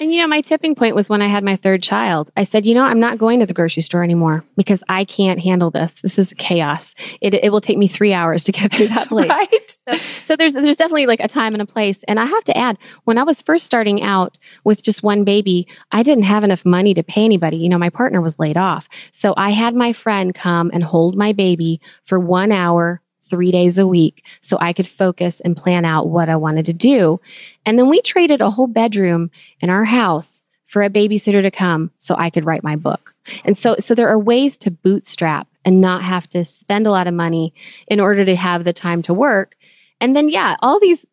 And 0.00 0.12
you 0.12 0.20
know, 0.20 0.26
my 0.26 0.40
tipping 0.40 0.74
point 0.74 0.96
was 0.96 1.08
when 1.08 1.22
I 1.22 1.28
had 1.28 1.44
my 1.44 1.56
third 1.56 1.82
child. 1.82 2.30
I 2.36 2.44
said, 2.44 2.66
you 2.66 2.74
know, 2.74 2.82
I'm 2.82 2.98
not 2.98 3.16
going 3.16 3.40
to 3.40 3.46
the 3.46 3.54
grocery 3.54 3.82
store 3.82 4.02
anymore 4.02 4.44
because 4.56 4.82
I 4.88 5.04
can't 5.04 5.38
handle 5.38 5.70
this. 5.70 6.00
This 6.02 6.18
is 6.18 6.34
chaos. 6.36 6.94
It, 7.20 7.34
it 7.34 7.52
will 7.52 7.60
take 7.60 7.78
me 7.78 7.86
three 7.86 8.12
hours 8.12 8.44
to 8.44 8.52
get 8.52 8.72
through 8.72 8.88
that 8.88 9.08
place. 9.08 9.28
right. 9.28 9.76
So, 9.88 9.96
so 10.22 10.36
there's 10.36 10.54
there's 10.54 10.76
definitely 10.76 11.06
like 11.06 11.20
a 11.20 11.28
time 11.28 11.54
and 11.54 11.62
a 11.62 11.66
place. 11.66 12.02
And 12.04 12.18
I 12.18 12.24
have 12.24 12.44
to 12.44 12.56
add, 12.56 12.78
when 13.04 13.18
I 13.18 13.22
was 13.22 13.40
first 13.40 13.66
starting 13.66 14.02
out 14.02 14.36
with 14.64 14.82
just 14.82 15.02
one 15.02 15.24
baby, 15.24 15.68
I 15.92 16.02
didn't 16.02 16.24
have 16.24 16.42
enough 16.42 16.64
money 16.64 16.94
to 16.94 17.02
pay 17.02 17.24
anybody. 17.24 17.58
You 17.58 17.68
know, 17.68 17.78
my 17.78 17.90
partner 17.90 18.20
was 18.20 18.38
laid 18.38 18.56
off, 18.56 18.88
so 19.12 19.32
I 19.36 19.50
had 19.50 19.74
my 19.74 19.92
friend 19.92 20.34
come 20.34 20.70
and 20.72 20.82
hold 20.82 21.16
my 21.16 21.32
baby 21.32 21.80
for 22.04 22.18
one 22.18 22.50
hour 22.50 23.00
three 23.34 23.50
days 23.50 23.78
a 23.78 23.86
week 23.86 24.24
so 24.40 24.56
I 24.60 24.72
could 24.72 24.86
focus 24.86 25.40
and 25.40 25.56
plan 25.56 25.84
out 25.84 26.08
what 26.08 26.28
I 26.28 26.36
wanted 26.36 26.66
to 26.66 26.72
do. 26.72 27.20
And 27.66 27.76
then 27.76 27.88
we 27.88 28.00
traded 28.00 28.42
a 28.42 28.50
whole 28.50 28.68
bedroom 28.68 29.32
in 29.58 29.70
our 29.70 29.84
house 29.84 30.40
for 30.66 30.84
a 30.84 30.90
babysitter 30.90 31.42
to 31.42 31.50
come 31.50 31.90
so 31.98 32.14
I 32.16 32.30
could 32.30 32.44
write 32.44 32.62
my 32.62 32.76
book. 32.76 33.12
And 33.44 33.58
so, 33.58 33.74
so 33.80 33.96
there 33.96 34.08
are 34.08 34.18
ways 34.18 34.58
to 34.58 34.70
bootstrap 34.70 35.48
and 35.64 35.80
not 35.80 36.04
have 36.04 36.28
to 36.28 36.44
spend 36.44 36.86
a 36.86 36.92
lot 36.92 37.08
of 37.08 37.14
money 37.14 37.54
in 37.88 37.98
order 37.98 38.24
to 38.24 38.36
have 38.36 38.62
the 38.62 38.72
time 38.72 39.02
to 39.02 39.14
work. 39.14 39.56
And 40.00 40.14
then, 40.14 40.28
yeah, 40.28 40.54
all 40.60 40.78
these, 40.78 41.04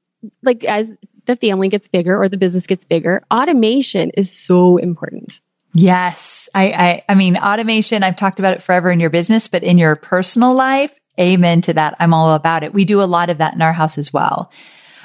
like 0.44 0.64
as 0.64 0.94
the 1.26 1.36
family 1.36 1.70
gets 1.70 1.88
bigger 1.88 2.22
or 2.22 2.30
the 2.30 2.38
business 2.38 2.68
gets 2.68 2.86
bigger, 2.86 3.24
automation 3.32 4.12
is 4.12 4.32
so 4.32 4.78
important. 4.78 5.42
Yes. 5.74 6.50
I, 6.54 6.72
I, 6.72 7.04
I 7.10 7.16
mean, 7.16 7.36
automation, 7.36 8.04
I've 8.04 8.18
talked 8.18 8.38
about 8.38 8.54
it 8.54 8.62
forever 8.62 8.92
in 8.92 9.00
your 9.00 9.10
business, 9.10 9.48
but 9.48 9.64
in 9.64 9.80
your 9.80 9.96
personal 9.96 10.54
life, 10.54 10.94
Amen 11.20 11.62
to 11.62 11.74
that. 11.74 11.95
I'm 11.99 12.14
all 12.14 12.34
about 12.34 12.64
it. 12.64 12.74
We 12.74 12.86
do 12.86 13.01
a 13.01 13.03
lot 13.03 13.30
of 13.30 13.39
that 13.39 13.53
in 13.53 13.62
our 13.62 13.74
house 13.74 13.97
as 13.97 14.14
well. 14.14 14.51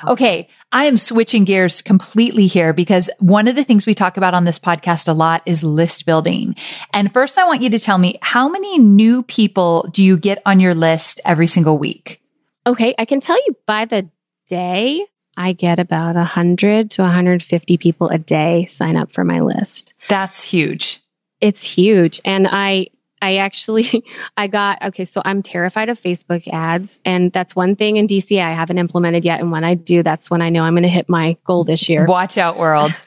Okay. 0.06 0.48
I 0.72 0.84
am 0.84 0.96
switching 0.96 1.44
gears 1.44 1.80
completely 1.82 2.46
here 2.46 2.72
because 2.72 3.08
one 3.18 3.48
of 3.48 3.56
the 3.56 3.64
things 3.64 3.86
we 3.86 3.94
talk 3.94 4.16
about 4.16 4.34
on 4.34 4.44
this 4.44 4.58
podcast 4.58 5.08
a 5.08 5.12
lot 5.12 5.42
is 5.46 5.64
list 5.64 6.06
building. 6.06 6.54
And 6.92 7.12
first 7.12 7.38
I 7.38 7.44
want 7.44 7.62
you 7.62 7.70
to 7.70 7.78
tell 7.78 7.98
me 7.98 8.18
how 8.20 8.48
many 8.48 8.78
new 8.78 9.22
people 9.22 9.88
do 9.92 10.04
you 10.04 10.16
get 10.16 10.42
on 10.44 10.60
your 10.60 10.74
list 10.74 11.20
every 11.24 11.46
single 11.46 11.78
week? 11.78 12.20
Okay. 12.66 12.94
I 12.98 13.04
can 13.04 13.20
tell 13.20 13.38
you 13.46 13.56
by 13.66 13.86
the 13.86 14.10
day, 14.48 15.06
I 15.36 15.52
get 15.52 15.78
about 15.78 16.16
100 16.16 16.92
to 16.92 17.02
150 17.02 17.76
people 17.76 18.08
a 18.08 18.18
day 18.18 18.66
sign 18.66 18.96
up 18.96 19.12
for 19.12 19.24
my 19.24 19.40
list. 19.40 19.94
That's 20.08 20.42
huge. 20.42 21.00
It's 21.40 21.62
huge. 21.62 22.20
And 22.24 22.48
I, 22.50 22.88
I 23.20 23.36
actually, 23.36 24.04
I 24.36 24.46
got, 24.46 24.82
okay, 24.82 25.04
so 25.04 25.22
I'm 25.24 25.42
terrified 25.42 25.88
of 25.88 26.00
Facebook 26.00 26.46
ads. 26.52 27.00
And 27.04 27.32
that's 27.32 27.56
one 27.56 27.76
thing 27.76 27.96
in 27.96 28.06
DCA 28.06 28.42
I 28.42 28.50
haven't 28.50 28.78
implemented 28.78 29.24
yet. 29.24 29.40
And 29.40 29.50
when 29.50 29.64
I 29.64 29.74
do, 29.74 30.02
that's 30.02 30.30
when 30.30 30.42
I 30.42 30.50
know 30.50 30.62
I'm 30.62 30.74
going 30.74 30.82
to 30.82 30.88
hit 30.88 31.08
my 31.08 31.36
goal 31.44 31.64
this 31.64 31.88
year. 31.88 32.06
Watch 32.06 32.38
out, 32.38 32.58
world. 32.58 32.92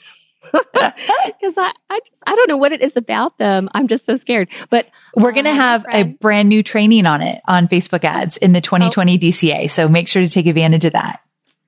Because 0.52 1.58
I, 1.58 1.72
I 1.90 2.00
just, 2.00 2.24
I 2.26 2.36
don't 2.36 2.50
know 2.50 2.58
what 2.58 2.72
it 2.72 2.82
is 2.82 2.98
about 2.98 3.38
them. 3.38 3.70
I'm 3.74 3.88
just 3.88 4.06
so 4.06 4.16
scared. 4.16 4.50
But 4.70 4.88
we're 5.16 5.32
going 5.32 5.46
to 5.46 5.54
have 5.54 5.86
a 5.90 6.04
brand 6.04 6.50
new 6.50 6.64
training 6.64 7.06
on 7.06 7.22
it 7.22 7.42
on 7.48 7.68
Facebook 7.68 8.04
ads 8.04 8.38
in 8.38 8.52
the 8.52 8.62
2020 8.62 9.14
oh. 9.14 9.18
DCA. 9.18 9.72
So 9.72 9.88
make 9.88 10.08
sure 10.08 10.22
to 10.22 10.30
take 10.30 10.48
advantage 10.48 10.86
of 10.86 10.94
that. 10.94 11.22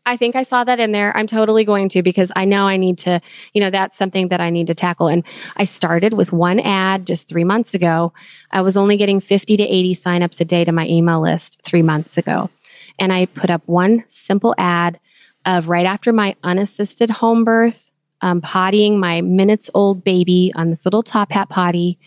I 0.05 0.17
think 0.17 0.35
I 0.35 0.43
saw 0.43 0.63
that 0.63 0.79
in 0.79 0.91
there. 0.91 1.15
I'm 1.15 1.27
totally 1.27 1.63
going 1.63 1.89
to 1.89 2.01
because 2.01 2.31
I 2.35 2.45
know 2.45 2.63
I 2.67 2.77
need 2.77 2.99
to, 2.99 3.21
you 3.53 3.61
know, 3.61 3.69
that's 3.69 3.97
something 3.97 4.29
that 4.29 4.41
I 4.41 4.49
need 4.49 4.67
to 4.67 4.73
tackle. 4.73 5.07
And 5.07 5.23
I 5.55 5.65
started 5.65 6.13
with 6.13 6.31
one 6.31 6.59
ad 6.59 7.05
just 7.05 7.29
three 7.29 7.43
months 7.43 7.75
ago. 7.75 8.13
I 8.49 8.61
was 8.61 8.77
only 8.77 8.97
getting 8.97 9.19
50 9.19 9.57
to 9.57 9.63
80 9.63 9.93
signups 9.95 10.41
a 10.41 10.45
day 10.45 10.63
to 10.63 10.71
my 10.71 10.87
email 10.87 11.21
list 11.21 11.61
three 11.63 11.83
months 11.83 12.17
ago. 12.17 12.49
And 12.97 13.13
I 13.13 13.27
put 13.27 13.51
up 13.51 13.61
one 13.67 14.03
simple 14.09 14.55
ad 14.57 14.99
of 15.45 15.69
right 15.69 15.85
after 15.85 16.11
my 16.11 16.35
unassisted 16.43 17.11
home 17.11 17.43
birth, 17.43 17.91
um, 18.21 18.41
pottying 18.41 18.97
my 18.97 19.21
minutes 19.21 19.69
old 19.73 20.03
baby 20.03 20.51
on 20.55 20.71
this 20.71 20.83
little 20.83 21.03
top 21.03 21.31
hat 21.31 21.49
potty. 21.49 21.99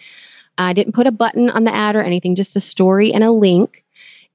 I 0.59 0.73
didn't 0.73 0.95
put 0.95 1.07
a 1.07 1.13
button 1.13 1.49
on 1.49 1.65
the 1.65 1.75
ad 1.75 1.95
or 1.95 2.03
anything, 2.03 2.35
just 2.35 2.57
a 2.57 2.61
story 2.61 3.13
and 3.13 3.23
a 3.23 3.31
link. 3.31 3.85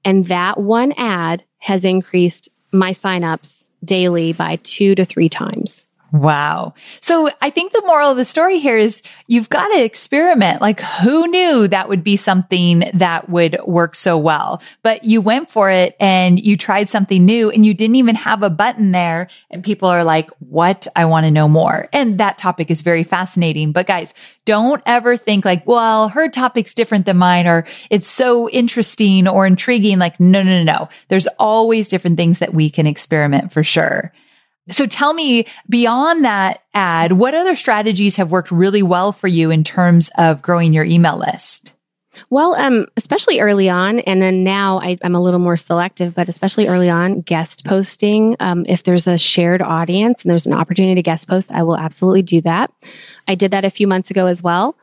And 0.04 0.26
that 0.26 0.58
one 0.58 0.92
ad 0.92 1.44
has 1.58 1.84
increased 1.84 2.48
my 2.72 2.92
signups 2.92 3.68
daily 3.84 4.32
by 4.32 4.56
two 4.56 4.94
to 4.94 5.04
three 5.04 5.28
times. 5.28 5.86
Wow. 6.12 6.74
So 7.00 7.30
I 7.40 7.50
think 7.50 7.72
the 7.72 7.82
moral 7.86 8.10
of 8.10 8.16
the 8.16 8.24
story 8.24 8.58
here 8.58 8.76
is 8.76 9.02
you've 9.28 9.48
got 9.48 9.68
to 9.68 9.84
experiment. 9.84 10.60
Like 10.60 10.80
who 10.80 11.28
knew 11.28 11.68
that 11.68 11.88
would 11.88 12.02
be 12.02 12.16
something 12.16 12.90
that 12.94 13.28
would 13.28 13.58
work 13.64 13.94
so 13.94 14.18
well, 14.18 14.60
but 14.82 15.04
you 15.04 15.20
went 15.20 15.50
for 15.50 15.70
it 15.70 15.94
and 16.00 16.40
you 16.40 16.56
tried 16.56 16.88
something 16.88 17.24
new 17.24 17.50
and 17.50 17.64
you 17.64 17.74
didn't 17.74 17.96
even 17.96 18.16
have 18.16 18.42
a 18.42 18.50
button 18.50 18.90
there. 18.90 19.28
And 19.50 19.62
people 19.62 19.88
are 19.88 20.02
like, 20.02 20.30
what? 20.40 20.88
I 20.96 21.04
want 21.04 21.26
to 21.26 21.30
know 21.30 21.48
more. 21.48 21.88
And 21.92 22.18
that 22.18 22.38
topic 22.38 22.72
is 22.72 22.80
very 22.80 23.04
fascinating. 23.04 23.70
But 23.70 23.86
guys, 23.86 24.12
don't 24.46 24.82
ever 24.86 25.16
think 25.16 25.44
like, 25.44 25.64
well, 25.64 26.08
her 26.08 26.28
topic's 26.28 26.74
different 26.74 27.06
than 27.06 27.18
mine 27.18 27.46
or 27.46 27.66
it's 27.88 28.08
so 28.08 28.48
interesting 28.50 29.28
or 29.28 29.46
intriguing. 29.46 29.98
Like, 29.98 30.18
no, 30.18 30.42
no, 30.42 30.64
no, 30.64 30.64
no. 30.64 30.88
There's 31.06 31.28
always 31.38 31.88
different 31.88 32.16
things 32.16 32.40
that 32.40 32.52
we 32.52 32.68
can 32.68 32.88
experiment 32.88 33.52
for 33.52 33.62
sure. 33.62 34.12
So 34.68 34.86
tell 34.86 35.12
me 35.12 35.46
beyond 35.68 36.24
that 36.24 36.62
ad, 36.74 37.12
what 37.12 37.34
other 37.34 37.56
strategies 37.56 38.16
have 38.16 38.30
worked 38.30 38.50
really 38.50 38.82
well 38.82 39.12
for 39.12 39.26
you 39.26 39.50
in 39.50 39.64
terms 39.64 40.10
of 40.16 40.42
growing 40.42 40.72
your 40.72 40.84
email 40.84 41.16
list? 41.16 41.72
Well, 42.28 42.54
um, 42.54 42.86
especially 42.96 43.40
early 43.40 43.68
on, 43.68 44.00
and 44.00 44.20
then 44.20 44.44
now 44.44 44.80
I, 44.80 44.98
am 45.02 45.14
a 45.14 45.22
little 45.22 45.40
more 45.40 45.56
selective, 45.56 46.14
but 46.14 46.28
especially 46.28 46.68
early 46.68 46.90
on, 46.90 47.20
guest 47.20 47.64
posting. 47.64 48.36
Um, 48.40 48.66
if 48.68 48.82
there's 48.82 49.06
a 49.06 49.16
shared 49.16 49.62
audience 49.62 50.22
and 50.22 50.30
there's 50.30 50.46
an 50.46 50.52
opportunity 50.52 50.96
to 50.96 51.02
guest 51.02 51.28
post, 51.28 51.52
I 51.52 51.62
will 51.62 51.76
absolutely 51.76 52.22
do 52.22 52.40
that. 52.42 52.72
I 53.26 53.36
did 53.36 53.52
that 53.52 53.64
a 53.64 53.70
few 53.70 53.86
months 53.86 54.10
ago 54.10 54.26
as 54.26 54.42
well. 54.42 54.76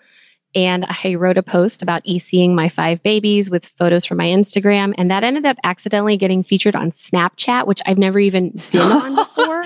And 0.56 0.86
I 0.88 1.16
wrote 1.16 1.38
a 1.38 1.44
post 1.44 1.84
about 1.84 2.04
EC-ing 2.06 2.56
my 2.56 2.70
five 2.70 3.04
babies 3.04 3.50
with 3.50 3.66
photos 3.78 4.06
from 4.06 4.18
my 4.18 4.26
Instagram. 4.26 4.94
And 4.98 5.12
that 5.12 5.24
ended 5.24 5.46
up 5.46 5.58
accidentally 5.64 6.18
getting 6.18 6.44
featured 6.44 6.76
on 6.76 6.92
Snapchat, 6.94 7.68
which 7.68 7.82
I've 7.86 7.98
never 7.98 8.18
even 8.20 8.60
been 8.72 8.82
on 8.82 9.16
before. 9.36 9.64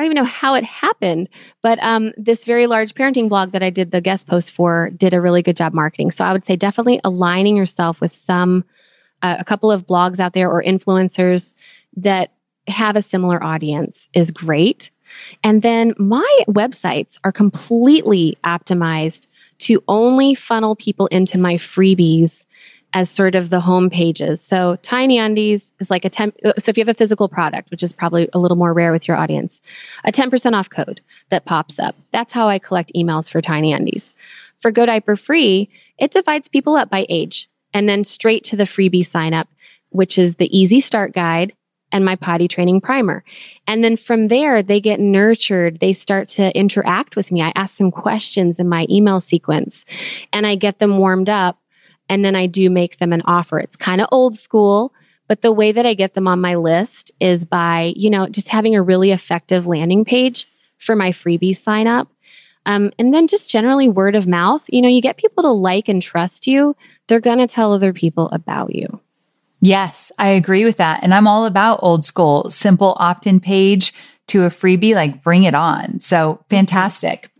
I 0.00 0.02
don't 0.04 0.12
even 0.12 0.24
know 0.24 0.30
how 0.30 0.54
it 0.54 0.64
happened, 0.64 1.28
but 1.62 1.78
um, 1.82 2.12
this 2.16 2.46
very 2.46 2.66
large 2.66 2.94
parenting 2.94 3.28
blog 3.28 3.52
that 3.52 3.62
I 3.62 3.68
did 3.68 3.90
the 3.90 4.00
guest 4.00 4.26
post 4.26 4.52
for 4.52 4.88
did 4.88 5.12
a 5.12 5.20
really 5.20 5.42
good 5.42 5.58
job 5.58 5.74
marketing. 5.74 6.12
So 6.12 6.24
I 6.24 6.32
would 6.32 6.46
say 6.46 6.56
definitely 6.56 7.02
aligning 7.04 7.54
yourself 7.54 8.00
with 8.00 8.14
some, 8.14 8.64
uh, 9.20 9.36
a 9.38 9.44
couple 9.44 9.70
of 9.70 9.86
blogs 9.86 10.18
out 10.18 10.32
there 10.32 10.50
or 10.50 10.62
influencers 10.62 11.52
that 11.98 12.32
have 12.66 12.96
a 12.96 13.02
similar 13.02 13.42
audience 13.42 14.08
is 14.14 14.30
great. 14.30 14.90
And 15.44 15.60
then 15.60 15.92
my 15.98 16.38
websites 16.48 17.18
are 17.22 17.32
completely 17.32 18.38
optimized 18.42 19.26
to 19.60 19.82
only 19.88 20.34
funnel 20.34 20.76
people 20.76 21.06
into 21.06 21.38
my 21.38 21.54
freebies 21.54 22.46
as 22.92 23.08
sort 23.08 23.34
of 23.34 23.50
the 23.50 23.60
home 23.60 23.88
pages. 23.88 24.40
So 24.40 24.76
Tiny 24.76 25.18
Undies 25.18 25.72
is 25.78 25.90
like 25.90 26.04
a 26.04 26.10
10, 26.10 26.32
so 26.58 26.70
if 26.70 26.76
you 26.76 26.82
have 26.82 26.88
a 26.88 26.94
physical 26.94 27.28
product, 27.28 27.70
which 27.70 27.82
is 27.82 27.92
probably 27.92 28.28
a 28.32 28.38
little 28.38 28.56
more 28.56 28.72
rare 28.72 28.92
with 28.92 29.06
your 29.06 29.16
audience, 29.16 29.60
a 30.04 30.10
10% 30.10 30.54
off 30.54 30.68
code 30.68 31.00
that 31.30 31.44
pops 31.44 31.78
up. 31.78 31.94
That's 32.12 32.32
how 32.32 32.48
I 32.48 32.58
collect 32.58 32.92
emails 32.96 33.30
for 33.30 33.40
Tiny 33.40 33.72
Undies. 33.72 34.12
For 34.58 34.70
Go 34.70 34.86
Diaper 34.86 35.16
Free, 35.16 35.68
it 35.98 36.10
divides 36.10 36.48
people 36.48 36.74
up 36.74 36.90
by 36.90 37.06
age 37.08 37.48
and 37.72 37.88
then 37.88 38.02
straight 38.02 38.44
to 38.44 38.56
the 38.56 38.64
freebie 38.64 39.06
sign 39.06 39.34
up, 39.34 39.48
which 39.90 40.18
is 40.18 40.36
the 40.36 40.58
easy 40.58 40.80
start 40.80 41.12
guide 41.12 41.52
and 41.92 42.04
my 42.04 42.16
potty 42.16 42.48
training 42.48 42.80
primer. 42.80 43.24
And 43.66 43.82
then 43.82 43.96
from 43.96 44.28
there, 44.28 44.62
they 44.62 44.80
get 44.80 45.00
nurtured. 45.00 45.80
They 45.80 45.92
start 45.92 46.28
to 46.30 46.56
interact 46.56 47.16
with 47.16 47.30
me. 47.32 47.42
I 47.42 47.52
ask 47.54 47.76
them 47.76 47.90
questions 47.90 48.60
in 48.60 48.68
my 48.68 48.86
email 48.88 49.20
sequence 49.20 49.84
and 50.32 50.46
I 50.46 50.54
get 50.54 50.78
them 50.78 50.98
warmed 50.98 51.30
up. 51.30 51.58
And 52.08 52.24
then 52.24 52.34
I 52.34 52.46
do 52.46 52.70
make 52.70 52.98
them 52.98 53.12
an 53.12 53.22
offer. 53.22 53.58
It's 53.60 53.76
kind 53.76 54.00
of 54.00 54.08
old 54.10 54.36
school, 54.36 54.92
but 55.28 55.42
the 55.42 55.52
way 55.52 55.70
that 55.70 55.86
I 55.86 55.94
get 55.94 56.12
them 56.12 56.26
on 56.26 56.40
my 56.40 56.56
list 56.56 57.12
is 57.20 57.44
by, 57.44 57.92
you 57.94 58.10
know, 58.10 58.26
just 58.26 58.48
having 58.48 58.74
a 58.74 58.82
really 58.82 59.12
effective 59.12 59.68
landing 59.68 60.04
page 60.04 60.48
for 60.78 60.96
my 60.96 61.12
freebie 61.12 61.56
sign 61.56 61.86
up. 61.86 62.08
Um, 62.66 62.90
and 62.98 63.14
then 63.14 63.28
just 63.28 63.48
generally 63.48 63.88
word 63.88 64.16
of 64.16 64.26
mouth. 64.26 64.64
You 64.68 64.82
know, 64.82 64.88
you 64.88 65.00
get 65.00 65.16
people 65.16 65.44
to 65.44 65.50
like 65.50 65.88
and 65.88 66.02
trust 66.02 66.46
you, 66.46 66.76
they're 67.06 67.20
going 67.20 67.38
to 67.38 67.46
tell 67.46 67.72
other 67.72 67.92
people 67.92 68.28
about 68.30 68.74
you. 68.74 69.00
Yes, 69.60 70.10
I 70.18 70.28
agree 70.28 70.64
with 70.64 70.78
that. 70.78 71.00
And 71.02 71.12
I'm 71.12 71.26
all 71.26 71.44
about 71.44 71.80
old 71.82 72.04
school, 72.04 72.50
simple 72.50 72.96
opt 72.98 73.26
in 73.26 73.40
page 73.40 73.92
to 74.28 74.44
a 74.44 74.48
freebie, 74.48 74.94
like 74.94 75.22
bring 75.22 75.44
it 75.44 75.54
on. 75.54 76.00
So 76.00 76.42
fantastic. 76.48 77.30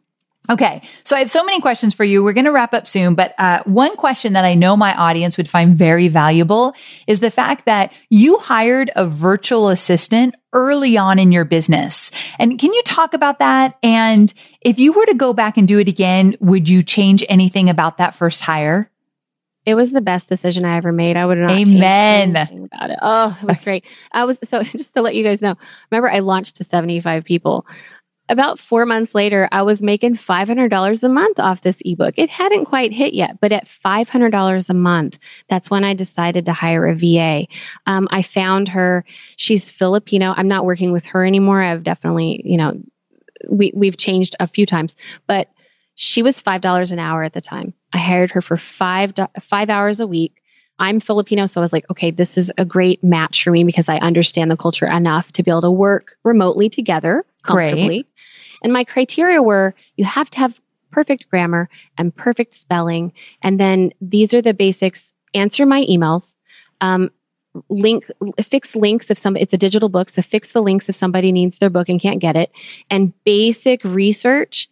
Okay. 0.50 0.82
So 1.04 1.14
I 1.14 1.20
have 1.20 1.30
so 1.30 1.44
many 1.44 1.60
questions 1.60 1.94
for 1.94 2.02
you. 2.02 2.24
We're 2.24 2.32
going 2.32 2.44
to 2.46 2.50
wrap 2.50 2.74
up 2.74 2.88
soon, 2.88 3.14
but 3.14 3.34
uh, 3.38 3.62
one 3.64 3.96
question 3.96 4.32
that 4.32 4.44
I 4.44 4.54
know 4.54 4.76
my 4.76 4.94
audience 4.96 5.36
would 5.36 5.48
find 5.48 5.76
very 5.76 6.08
valuable 6.08 6.74
is 7.06 7.20
the 7.20 7.30
fact 7.30 7.66
that 7.66 7.92
you 8.08 8.36
hired 8.38 8.90
a 8.96 9.06
virtual 9.06 9.68
assistant 9.68 10.34
early 10.52 10.98
on 10.98 11.20
in 11.20 11.30
your 11.30 11.44
business. 11.44 12.10
And 12.40 12.58
can 12.58 12.74
you 12.74 12.82
talk 12.82 13.14
about 13.14 13.38
that? 13.38 13.78
And 13.84 14.34
if 14.60 14.80
you 14.80 14.92
were 14.92 15.06
to 15.06 15.14
go 15.14 15.32
back 15.32 15.56
and 15.56 15.68
do 15.68 15.78
it 15.78 15.88
again, 15.88 16.36
would 16.40 16.68
you 16.68 16.82
change 16.82 17.24
anything 17.28 17.70
about 17.70 17.98
that 17.98 18.16
first 18.16 18.42
hire? 18.42 18.90
It 19.70 19.74
was 19.74 19.92
the 19.92 20.00
best 20.00 20.28
decision 20.28 20.64
I 20.64 20.76
ever 20.76 20.90
made. 20.90 21.16
I 21.16 21.24
would 21.24 21.38
not 21.38 21.52
Amen. 21.52 22.36
about 22.72 22.90
it. 22.90 22.98
Oh, 23.00 23.38
it 23.40 23.46
was 23.46 23.60
great. 23.64 23.84
I 24.10 24.24
was 24.24 24.36
so 24.42 24.62
just 24.64 24.94
to 24.94 25.02
let 25.02 25.14
you 25.14 25.22
guys 25.22 25.40
know. 25.40 25.54
Remember, 25.92 26.10
I 26.10 26.18
launched 26.18 26.56
to 26.56 26.64
seventy 26.64 27.00
five 27.00 27.24
people. 27.24 27.66
About 28.28 28.58
four 28.58 28.84
months 28.84 29.14
later, 29.14 29.48
I 29.52 29.62
was 29.62 29.80
making 29.80 30.16
five 30.16 30.48
hundred 30.48 30.70
dollars 30.70 31.04
a 31.04 31.08
month 31.08 31.38
off 31.38 31.62
this 31.62 31.80
ebook. 31.84 32.14
It 32.16 32.30
hadn't 32.30 32.64
quite 32.64 32.92
hit 32.92 33.14
yet, 33.14 33.40
but 33.40 33.52
at 33.52 33.68
five 33.68 34.08
hundred 34.08 34.30
dollars 34.30 34.70
a 34.70 34.74
month, 34.74 35.20
that's 35.48 35.70
when 35.70 35.84
I 35.84 35.94
decided 35.94 36.46
to 36.46 36.52
hire 36.52 36.88
a 36.88 36.96
VA. 36.96 37.46
Um, 37.86 38.08
I 38.10 38.22
found 38.22 38.66
her. 38.68 39.04
She's 39.36 39.70
Filipino. 39.70 40.34
I'm 40.36 40.48
not 40.48 40.64
working 40.64 40.90
with 40.90 41.06
her 41.06 41.24
anymore. 41.24 41.62
I've 41.62 41.84
definitely, 41.84 42.42
you 42.44 42.56
know, 42.56 42.80
we 43.48 43.72
we've 43.74 43.96
changed 43.96 44.34
a 44.40 44.48
few 44.48 44.66
times, 44.66 44.96
but 45.28 45.48
she 46.02 46.22
was 46.22 46.40
$5 46.40 46.92
an 46.92 46.98
hour 46.98 47.22
at 47.22 47.34
the 47.34 47.42
time. 47.42 47.74
I 47.92 47.98
hired 47.98 48.30
her 48.30 48.40
for 48.40 48.56
five, 48.56 49.12
five 49.38 49.68
hours 49.68 50.00
a 50.00 50.06
week. 50.06 50.42
I'm 50.78 50.98
Filipino, 50.98 51.44
so 51.44 51.60
I 51.60 51.62
was 51.62 51.74
like, 51.74 51.90
okay, 51.90 52.10
this 52.10 52.38
is 52.38 52.50
a 52.56 52.64
great 52.64 53.04
match 53.04 53.44
for 53.44 53.50
me 53.50 53.64
because 53.64 53.86
I 53.86 53.98
understand 53.98 54.50
the 54.50 54.56
culture 54.56 54.86
enough 54.86 55.30
to 55.32 55.42
be 55.42 55.50
able 55.50 55.60
to 55.60 55.70
work 55.70 56.16
remotely 56.24 56.70
together 56.70 57.26
comfortably. 57.42 57.86
Great. 57.86 58.06
And 58.64 58.72
my 58.72 58.84
criteria 58.84 59.42
were 59.42 59.74
you 59.94 60.06
have 60.06 60.30
to 60.30 60.38
have 60.38 60.58
perfect 60.90 61.28
grammar 61.28 61.68
and 61.98 62.16
perfect 62.16 62.54
spelling. 62.54 63.12
And 63.42 63.60
then 63.60 63.92
these 64.00 64.32
are 64.32 64.40
the 64.40 64.54
basics 64.54 65.12
answer 65.34 65.66
my 65.66 65.84
emails, 65.84 66.34
um, 66.80 67.10
link 67.68 68.10
fix 68.42 68.74
links 68.74 69.10
if 69.10 69.18
some 69.18 69.36
it's 69.36 69.52
a 69.52 69.58
digital 69.58 69.88
book 69.88 70.08
so 70.08 70.22
fix 70.22 70.52
the 70.52 70.62
links 70.62 70.88
if 70.88 70.94
somebody 70.94 71.32
needs 71.32 71.58
their 71.58 71.68
book 71.68 71.88
and 71.88 72.00
can't 72.00 72.20
get 72.20 72.36
it 72.36 72.52
and 72.88 73.12
basic 73.24 73.82
research 73.82 74.68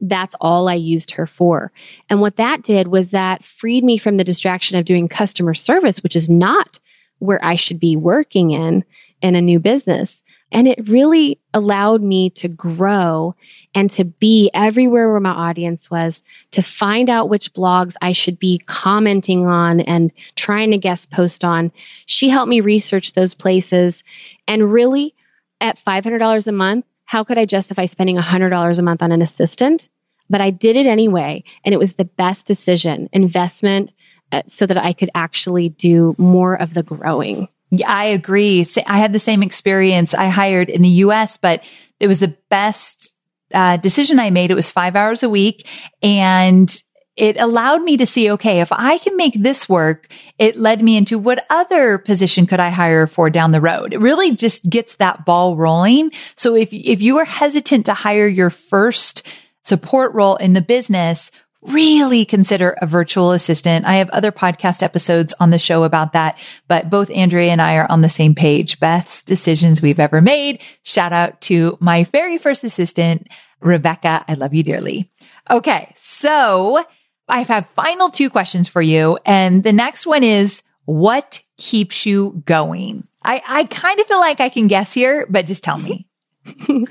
that's 0.00 0.36
all 0.40 0.68
I 0.68 0.74
used 0.74 1.12
her 1.12 1.26
for. 1.26 1.72
And 2.08 2.20
what 2.20 2.36
that 2.36 2.62
did 2.62 2.86
was 2.86 3.12
that 3.12 3.44
freed 3.44 3.84
me 3.84 3.98
from 3.98 4.16
the 4.16 4.24
distraction 4.24 4.78
of 4.78 4.84
doing 4.84 5.08
customer 5.08 5.54
service, 5.54 6.02
which 6.02 6.16
is 6.16 6.28
not 6.28 6.78
where 7.18 7.44
I 7.44 7.56
should 7.56 7.80
be 7.80 7.96
working 7.96 8.50
in 8.50 8.84
in 9.20 9.34
a 9.34 9.40
new 9.40 9.58
business. 9.58 10.22
And 10.50 10.66
it 10.66 10.88
really 10.88 11.40
allowed 11.52 12.02
me 12.02 12.30
to 12.30 12.48
grow 12.48 13.34
and 13.74 13.90
to 13.90 14.04
be 14.04 14.50
everywhere 14.54 15.10
where 15.10 15.20
my 15.20 15.30
audience 15.30 15.90
was, 15.90 16.22
to 16.52 16.62
find 16.62 17.10
out 17.10 17.28
which 17.28 17.52
blogs 17.52 17.94
I 18.00 18.12
should 18.12 18.38
be 18.38 18.58
commenting 18.58 19.46
on 19.46 19.80
and 19.80 20.10
trying 20.36 20.70
to 20.70 20.78
guest 20.78 21.10
post 21.10 21.44
on. 21.44 21.70
She 22.06 22.30
helped 22.30 22.48
me 22.48 22.60
research 22.60 23.12
those 23.12 23.34
places. 23.34 24.04
And 24.46 24.72
really, 24.72 25.14
at 25.60 25.76
$500 25.76 26.46
a 26.46 26.52
month, 26.52 26.86
how 27.08 27.24
could 27.24 27.38
I 27.38 27.46
justify 27.46 27.86
spending 27.86 28.18
$100 28.18 28.78
a 28.78 28.82
month 28.82 29.02
on 29.02 29.12
an 29.12 29.22
assistant? 29.22 29.88
But 30.28 30.42
I 30.42 30.50
did 30.50 30.76
it 30.76 30.86
anyway. 30.86 31.42
And 31.64 31.72
it 31.72 31.78
was 31.78 31.94
the 31.94 32.04
best 32.04 32.46
decision, 32.46 33.08
investment, 33.14 33.94
uh, 34.30 34.42
so 34.46 34.66
that 34.66 34.76
I 34.76 34.92
could 34.92 35.08
actually 35.14 35.70
do 35.70 36.14
more 36.18 36.60
of 36.60 36.74
the 36.74 36.82
growing. 36.82 37.48
Yeah, 37.70 37.90
I 37.90 38.04
agree. 38.04 38.66
I 38.86 38.98
had 38.98 39.14
the 39.14 39.18
same 39.18 39.42
experience. 39.42 40.12
I 40.12 40.26
hired 40.26 40.68
in 40.68 40.82
the 40.82 40.88
US, 41.06 41.38
but 41.38 41.64
it 41.98 42.08
was 42.08 42.20
the 42.20 42.36
best 42.50 43.14
uh, 43.54 43.78
decision 43.78 44.18
I 44.18 44.28
made. 44.28 44.50
It 44.50 44.54
was 44.54 44.70
five 44.70 44.94
hours 44.94 45.22
a 45.22 45.30
week 45.30 45.66
and 46.02 46.70
it 47.18 47.36
allowed 47.36 47.82
me 47.82 47.96
to 47.96 48.06
see, 48.06 48.30
okay, 48.30 48.60
if 48.60 48.70
I 48.70 48.98
can 48.98 49.16
make 49.16 49.34
this 49.34 49.68
work, 49.68 50.08
it 50.38 50.56
led 50.56 50.82
me 50.82 50.96
into 50.96 51.18
what 51.18 51.44
other 51.50 51.98
position 51.98 52.46
could 52.46 52.60
I 52.60 52.70
hire 52.70 53.08
for 53.08 53.28
down 53.28 53.50
the 53.50 53.60
road? 53.60 53.92
It 53.92 53.98
really 53.98 54.36
just 54.36 54.70
gets 54.70 54.94
that 54.96 55.24
ball 55.24 55.56
rolling. 55.56 56.12
So 56.36 56.54
if, 56.54 56.72
if 56.72 57.02
you 57.02 57.18
are 57.18 57.24
hesitant 57.24 57.86
to 57.86 57.94
hire 57.94 58.28
your 58.28 58.50
first 58.50 59.26
support 59.64 60.14
role 60.14 60.36
in 60.36 60.52
the 60.52 60.62
business, 60.62 61.32
really 61.60 62.24
consider 62.24 62.76
a 62.80 62.86
virtual 62.86 63.32
assistant. 63.32 63.84
I 63.84 63.96
have 63.96 64.10
other 64.10 64.30
podcast 64.30 64.84
episodes 64.84 65.34
on 65.40 65.50
the 65.50 65.58
show 65.58 65.82
about 65.82 66.12
that, 66.12 66.38
but 66.68 66.88
both 66.88 67.10
Andrea 67.10 67.50
and 67.50 67.60
I 67.60 67.78
are 67.78 67.90
on 67.90 68.00
the 68.00 68.08
same 68.08 68.36
page. 68.36 68.78
Best 68.78 69.26
decisions 69.26 69.82
we've 69.82 69.98
ever 69.98 70.20
made. 70.20 70.62
Shout 70.84 71.12
out 71.12 71.40
to 71.42 71.76
my 71.80 72.04
very 72.04 72.38
first 72.38 72.62
assistant, 72.62 73.26
Rebecca. 73.60 74.24
I 74.28 74.34
love 74.34 74.54
you 74.54 74.62
dearly. 74.62 75.10
Okay. 75.50 75.92
So 75.96 76.84
I 77.28 77.42
have 77.42 77.68
final 77.74 78.10
two 78.10 78.30
questions 78.30 78.68
for 78.68 78.82
you. 78.82 79.18
And 79.24 79.62
the 79.62 79.72
next 79.72 80.06
one 80.06 80.24
is 80.24 80.62
what 80.84 81.40
keeps 81.56 82.06
you 82.06 82.42
going? 82.46 83.06
I, 83.22 83.42
I 83.46 83.64
kind 83.64 84.00
of 84.00 84.06
feel 84.06 84.20
like 84.20 84.40
I 84.40 84.48
can 84.48 84.68
guess 84.68 84.94
here, 84.94 85.26
but 85.28 85.46
just 85.46 85.62
tell 85.62 85.78
me. 85.78 86.06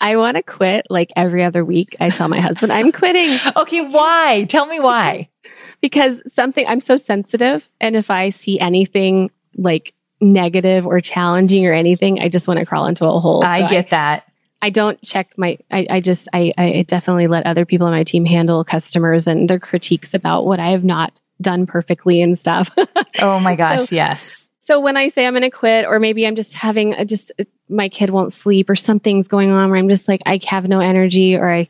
I 0.00 0.16
want 0.16 0.36
to 0.36 0.42
quit 0.42 0.86
like 0.88 1.12
every 1.14 1.44
other 1.44 1.64
week. 1.64 1.96
I 2.00 2.08
tell 2.08 2.28
my 2.28 2.40
husband, 2.40 2.72
I'm 2.72 2.90
quitting. 2.90 3.38
okay, 3.56 3.82
why? 3.82 4.46
Tell 4.48 4.66
me 4.66 4.80
why. 4.80 5.28
because 5.80 6.22
something, 6.28 6.66
I'm 6.66 6.80
so 6.80 6.96
sensitive. 6.96 7.68
And 7.80 7.94
if 7.94 8.10
I 8.10 8.30
see 8.30 8.58
anything 8.58 9.30
like 9.56 9.92
negative 10.20 10.86
or 10.86 11.00
challenging 11.00 11.66
or 11.66 11.72
anything, 11.72 12.20
I 12.20 12.28
just 12.28 12.48
want 12.48 12.60
to 12.60 12.66
crawl 12.66 12.86
into 12.86 13.06
a 13.06 13.20
hole. 13.20 13.44
I 13.44 13.62
so 13.62 13.68
get 13.68 13.86
I, 13.86 13.90
that. 13.90 14.29
I 14.62 14.70
don't 14.70 15.00
check 15.02 15.32
my, 15.36 15.58
I, 15.70 15.86
I 15.88 16.00
just, 16.00 16.28
I, 16.32 16.52
I 16.58 16.84
definitely 16.86 17.26
let 17.26 17.46
other 17.46 17.64
people 17.64 17.86
on 17.86 17.92
my 17.92 18.04
team 18.04 18.24
handle 18.24 18.62
customers 18.64 19.26
and 19.26 19.48
their 19.48 19.58
critiques 19.58 20.14
about 20.14 20.44
what 20.44 20.60
I 20.60 20.70
have 20.70 20.84
not 20.84 21.18
done 21.40 21.66
perfectly 21.66 22.20
and 22.20 22.38
stuff. 22.38 22.70
oh 23.20 23.40
my 23.40 23.56
gosh, 23.56 23.86
so, 23.86 23.94
yes. 23.94 24.48
So 24.60 24.80
when 24.80 24.96
I 24.96 25.08
say 25.08 25.26
I'm 25.26 25.32
going 25.32 25.42
to 25.42 25.50
quit, 25.50 25.86
or 25.86 25.98
maybe 25.98 26.26
I'm 26.26 26.36
just 26.36 26.54
having 26.54 26.92
a, 26.92 27.04
just 27.04 27.32
uh, 27.38 27.44
my 27.68 27.88
kid 27.88 28.10
won't 28.10 28.32
sleep, 28.32 28.70
or 28.70 28.76
something's 28.76 29.28
going 29.28 29.50
on 29.50 29.70
where 29.70 29.78
I'm 29.78 29.88
just 29.88 30.06
like 30.06 30.22
I 30.26 30.38
have 30.46 30.68
no 30.68 30.80
energy, 30.80 31.36
or 31.36 31.50
I 31.50 31.68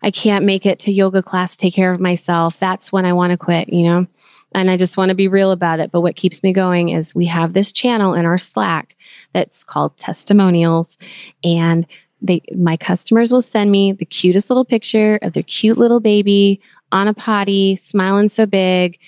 I 0.00 0.10
can't 0.10 0.44
make 0.44 0.64
it 0.64 0.80
to 0.80 0.92
yoga 0.92 1.22
class, 1.22 1.56
take 1.56 1.74
care 1.74 1.92
of 1.92 2.00
myself. 2.00 2.58
That's 2.58 2.92
when 2.92 3.04
I 3.04 3.12
want 3.12 3.32
to 3.32 3.36
quit, 3.36 3.72
you 3.72 3.82
know. 3.82 4.06
And 4.54 4.70
I 4.70 4.78
just 4.78 4.96
want 4.96 5.10
to 5.10 5.14
be 5.14 5.28
real 5.28 5.50
about 5.50 5.80
it. 5.80 5.90
But 5.90 6.00
what 6.00 6.16
keeps 6.16 6.42
me 6.42 6.54
going 6.54 6.88
is 6.88 7.14
we 7.14 7.26
have 7.26 7.52
this 7.52 7.70
channel 7.70 8.14
in 8.14 8.24
our 8.24 8.38
Slack 8.38 8.96
that's 9.34 9.62
called 9.62 9.98
testimonials, 9.98 10.96
and 11.44 11.86
they 12.20 12.42
my 12.56 12.76
customers 12.76 13.32
will 13.32 13.42
send 13.42 13.70
me 13.70 13.92
the 13.92 14.04
cutest 14.04 14.50
little 14.50 14.64
picture 14.64 15.18
of 15.22 15.32
their 15.32 15.42
cute 15.42 15.78
little 15.78 16.00
baby 16.00 16.60
on 16.90 17.08
a 17.08 17.14
potty, 17.14 17.76
smiling 17.76 18.28
so 18.28 18.46
big, 18.46 18.98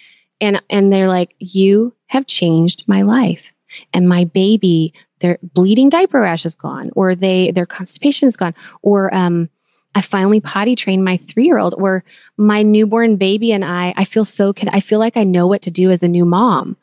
and 0.40 0.62
and 0.70 0.92
they're 0.92 1.08
like, 1.08 1.34
"You 1.38 1.94
have 2.06 2.26
changed 2.26 2.84
my 2.86 3.02
life." 3.02 3.52
And 3.92 4.08
my 4.08 4.24
baby, 4.24 4.94
their 5.20 5.38
bleeding 5.42 5.90
diaper 5.90 6.20
rash 6.20 6.44
is 6.44 6.56
gone, 6.56 6.90
or 6.96 7.14
they 7.14 7.52
their 7.52 7.66
constipation 7.66 8.28
is 8.28 8.36
gone, 8.36 8.54
or 8.82 9.14
um, 9.14 9.48
I 9.94 10.02
finally 10.02 10.40
potty 10.40 10.76
trained 10.76 11.04
my 11.04 11.16
three 11.16 11.46
year 11.46 11.58
old, 11.58 11.74
or 11.74 12.04
my 12.36 12.62
newborn 12.62 13.16
baby 13.16 13.52
and 13.52 13.64
I. 13.64 13.92
I 13.96 14.04
feel 14.04 14.24
so 14.24 14.54
I 14.68 14.80
feel 14.80 14.98
like 14.98 15.16
I 15.16 15.24
know 15.24 15.46
what 15.48 15.62
to 15.62 15.70
do 15.70 15.90
as 15.90 16.02
a 16.02 16.08
new 16.08 16.24
mom. 16.24 16.76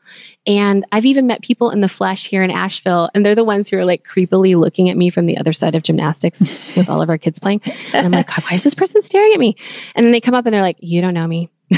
And 0.45 0.85
I've 0.91 1.05
even 1.05 1.27
met 1.27 1.41
people 1.41 1.71
in 1.71 1.81
the 1.81 1.87
flesh 1.87 2.25
here 2.27 2.43
in 2.43 2.51
Asheville, 2.51 3.09
and 3.13 3.25
they're 3.25 3.35
the 3.35 3.43
ones 3.43 3.69
who 3.69 3.77
are 3.77 3.85
like 3.85 4.05
creepily 4.05 4.59
looking 4.59 4.89
at 4.89 4.97
me 4.97 5.09
from 5.09 5.25
the 5.25 5.37
other 5.37 5.53
side 5.53 5.75
of 5.75 5.83
gymnastics 5.83 6.41
with 6.75 6.89
all 6.89 7.01
of 7.01 7.09
our 7.09 7.17
kids 7.17 7.39
playing. 7.39 7.61
And 7.93 8.05
I'm 8.05 8.11
like, 8.11 8.29
why 8.37 8.55
is 8.55 8.63
this 8.63 8.75
person 8.75 9.01
staring 9.01 9.33
at 9.33 9.39
me? 9.39 9.57
And 9.95 10.05
then 10.05 10.11
they 10.11 10.21
come 10.21 10.33
up 10.33 10.45
and 10.45 10.53
they're 10.53 10.61
like, 10.61 10.77
you 10.79 11.01
don't 11.01 11.13
know 11.13 11.27
me. 11.27 11.49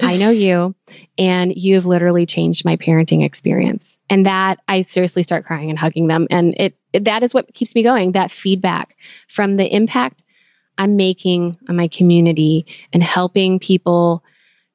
I 0.00 0.16
know 0.18 0.30
you, 0.30 0.74
and 1.18 1.52
you've 1.54 1.84
literally 1.84 2.24
changed 2.24 2.64
my 2.64 2.76
parenting 2.76 3.24
experience. 3.24 3.98
And 4.08 4.24
that 4.24 4.60
I 4.66 4.82
seriously 4.82 5.22
start 5.22 5.44
crying 5.44 5.68
and 5.70 5.78
hugging 5.78 6.06
them. 6.06 6.26
And 6.30 6.54
it 6.56 6.77
that 6.92 7.22
is 7.22 7.34
what 7.34 7.52
keeps 7.54 7.74
me 7.74 7.82
going. 7.82 8.12
That 8.12 8.30
feedback 8.30 8.96
from 9.28 9.56
the 9.56 9.66
impact 9.74 10.22
I'm 10.78 10.96
making 10.96 11.58
on 11.68 11.76
my 11.76 11.88
community 11.88 12.66
and 12.92 13.02
helping 13.02 13.58
people 13.58 14.22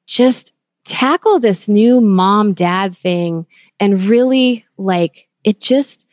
just 0.06 0.52
tackle 0.84 1.40
this 1.40 1.66
new 1.66 2.00
mom 2.00 2.52
dad 2.52 2.96
thing 2.96 3.46
and 3.80 4.02
really 4.04 4.66
like 4.76 5.28
it 5.42 5.60
just 5.60 6.06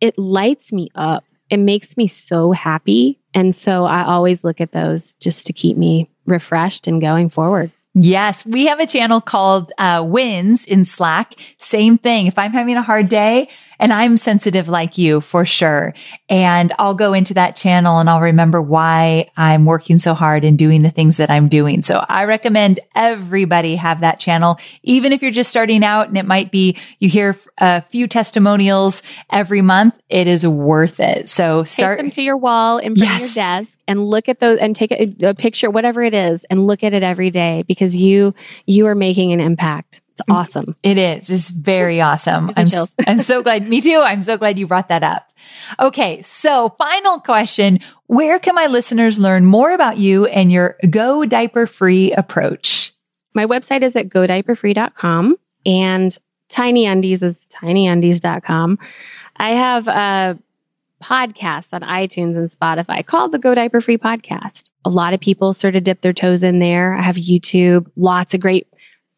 it 0.00 0.18
lights 0.18 0.72
me 0.72 0.88
up. 0.94 1.24
It 1.50 1.58
makes 1.58 1.96
me 1.96 2.06
so 2.06 2.52
happy. 2.52 3.20
And 3.32 3.54
so 3.54 3.84
I 3.84 4.04
always 4.04 4.44
look 4.44 4.60
at 4.60 4.72
those 4.72 5.12
just 5.14 5.46
to 5.46 5.52
keep 5.52 5.76
me 5.76 6.08
refreshed 6.26 6.86
and 6.86 7.00
going 7.00 7.30
forward. 7.30 7.70
Yes, 7.96 8.44
we 8.44 8.66
have 8.66 8.80
a 8.80 8.88
channel 8.88 9.20
called 9.20 9.70
uh, 9.78 10.04
Wins 10.04 10.64
in 10.64 10.84
Slack. 10.84 11.34
Same 11.58 11.96
thing. 11.96 12.26
If 12.26 12.36
I'm 12.36 12.52
having 12.52 12.76
a 12.76 12.82
hard 12.82 13.08
day 13.08 13.48
and 13.78 13.92
I'm 13.92 14.16
sensitive 14.16 14.68
like 14.68 14.98
you 14.98 15.20
for 15.20 15.44
sure, 15.44 15.94
and 16.28 16.72
I'll 16.76 16.96
go 16.96 17.12
into 17.12 17.34
that 17.34 17.54
channel 17.54 18.00
and 18.00 18.10
I'll 18.10 18.20
remember 18.20 18.60
why 18.60 19.30
I'm 19.36 19.64
working 19.64 20.00
so 20.00 20.12
hard 20.12 20.44
and 20.44 20.58
doing 20.58 20.82
the 20.82 20.90
things 20.90 21.18
that 21.18 21.30
I'm 21.30 21.48
doing. 21.48 21.84
So 21.84 22.04
I 22.08 22.24
recommend 22.24 22.80
everybody 22.96 23.76
have 23.76 24.00
that 24.00 24.18
channel, 24.18 24.58
even 24.82 25.12
if 25.12 25.22
you're 25.22 25.30
just 25.30 25.50
starting 25.50 25.84
out 25.84 26.08
and 26.08 26.18
it 26.18 26.26
might 26.26 26.50
be 26.50 26.76
you 26.98 27.08
hear 27.08 27.36
a 27.58 27.82
few 27.82 28.08
testimonials 28.08 29.04
every 29.30 29.62
month. 29.62 29.96
It 30.08 30.26
is 30.26 30.44
worth 30.44 30.98
it. 30.98 31.28
So 31.28 31.62
start 31.62 31.98
Take 31.98 32.06
them 32.06 32.10
to 32.12 32.22
your 32.22 32.38
wall 32.38 32.78
in 32.78 32.96
front 32.96 33.08
yes. 33.08 33.30
of 33.30 33.36
your 33.36 33.44
desk 33.44 33.73
and 33.86 34.04
look 34.04 34.28
at 34.28 34.40
those 34.40 34.58
and 34.58 34.74
take 34.74 34.92
a, 34.92 35.14
a 35.28 35.34
picture, 35.34 35.70
whatever 35.70 36.02
it 36.02 36.14
is, 36.14 36.44
and 36.50 36.66
look 36.66 36.82
at 36.82 36.94
it 36.94 37.02
every 37.02 37.30
day 37.30 37.64
because 37.66 37.96
you 37.96 38.34
you 38.66 38.86
are 38.86 38.94
making 38.94 39.32
an 39.32 39.40
impact. 39.40 40.00
It's 40.12 40.28
mm, 40.28 40.34
awesome. 40.34 40.76
It 40.82 40.98
is. 40.98 41.28
It's 41.28 41.50
very 41.50 42.00
awesome. 42.00 42.52
I'm, 42.56 42.66
I'm 43.06 43.18
so 43.18 43.42
glad. 43.42 43.68
Me 43.68 43.80
too. 43.80 44.00
I'm 44.04 44.22
so 44.22 44.36
glad 44.36 44.58
you 44.58 44.66
brought 44.66 44.88
that 44.88 45.02
up. 45.02 45.30
Okay. 45.80 46.22
So 46.22 46.74
final 46.78 47.20
question. 47.20 47.80
Where 48.06 48.38
can 48.38 48.54
my 48.54 48.66
listeners 48.66 49.18
learn 49.18 49.44
more 49.44 49.72
about 49.72 49.98
you 49.98 50.26
and 50.26 50.52
your 50.52 50.76
go 50.88 51.24
diaper 51.24 51.66
free 51.66 52.12
approach? 52.12 52.92
My 53.34 53.46
website 53.46 53.82
is 53.82 53.96
at 53.96 54.08
godiaperfree.com 54.08 55.36
and 55.66 56.16
Tiny 56.48 56.86
Undies 56.86 57.22
is 57.22 57.46
tinyundies.com. 57.46 58.78
I 59.36 59.50
have 59.50 59.88
a 59.88 60.38
podcast 61.04 61.68
on 61.72 61.82
iTunes 61.82 62.36
and 62.36 62.50
Spotify 62.50 63.04
called 63.04 63.30
the 63.30 63.38
Go 63.38 63.54
Diaper 63.54 63.82
Free 63.82 63.98
Podcast. 63.98 64.70
A 64.86 64.90
lot 64.90 65.12
of 65.12 65.20
people 65.20 65.52
sort 65.52 65.76
of 65.76 65.84
dip 65.84 66.00
their 66.00 66.14
toes 66.14 66.42
in 66.42 66.60
there. 66.60 66.94
I 66.94 67.02
have 67.02 67.16
YouTube, 67.16 67.90
lots 67.94 68.32
of 68.32 68.40
great 68.40 68.66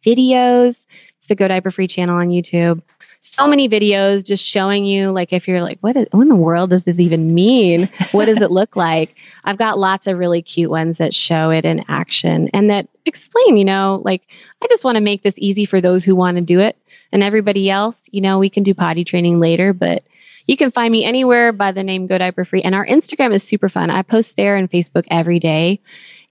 videos. 0.05 0.85
It's 1.19 1.29
the 1.29 1.37
Go 1.37 1.47
Diaper 1.47 1.71
Free 1.71 1.87
channel 1.87 2.19
on 2.19 2.27
YouTube. 2.27 2.83
So 3.21 3.47
many 3.47 3.69
videos 3.69 4.25
just 4.25 4.45
showing 4.45 4.85
you, 4.85 5.11
like, 5.11 5.33
if 5.33 5.49
you're 5.49 5.63
like, 5.63 5.79
what, 5.81 5.97
is, 5.97 6.07
what 6.11 6.23
in 6.23 6.29
the 6.29 6.35
world 6.35 6.71
does 6.71 6.85
this 6.85 7.01
even 7.01 7.35
mean? 7.35 7.89
What 8.13 8.27
does 8.27 8.43
it 8.43 8.51
look 8.51 8.77
like? 8.77 9.15
I've 9.45 9.57
got 9.57 9.79
lots 9.79 10.07
of 10.07 10.19
really 10.19 10.43
cute 10.43 10.71
ones 10.71 10.99
that 10.99 11.15
show 11.15 11.51
it 11.51 11.65
in 11.65 11.85
action 11.89 12.51
and 12.53 12.69
that 12.69 12.89
explain, 13.05 13.57
you 13.57 13.65
know, 13.65 14.03
like, 14.05 14.23
I 14.63 14.67
just 14.69 14.85
want 14.85 14.97
to 14.97 15.01
make 15.01 15.23
this 15.23 15.35
easy 15.39 15.65
for 15.65 15.81
those 15.81 16.05
who 16.05 16.15
want 16.15 16.37
to 16.37 16.43
do 16.43 16.61
it. 16.61 16.77
And 17.13 17.23
everybody 17.23 17.71
else, 17.71 18.09
you 18.13 18.21
know, 18.21 18.39
we 18.39 18.51
can 18.51 18.65
do 18.65 18.75
potty 18.75 19.05
training 19.05 19.41
later, 19.41 19.73
but 19.73 20.03
you 20.47 20.57
can 20.57 20.71
find 20.71 20.93
me 20.93 21.05
anywhere 21.05 21.53
by 21.53 21.73
the 21.73 21.83
name 21.83 22.07
Go 22.07 22.19
Diaper 22.19 22.45
Free. 22.45 22.63
And 22.63 22.75
our 22.75 22.87
Instagram 22.87 23.35
is 23.35 23.43
super 23.43 23.69
fun. 23.69 23.91
I 23.91 24.03
post 24.03 24.37
there 24.37 24.57
and 24.57 24.71
Facebook 24.71 25.07
every 25.11 25.39
day. 25.39 25.81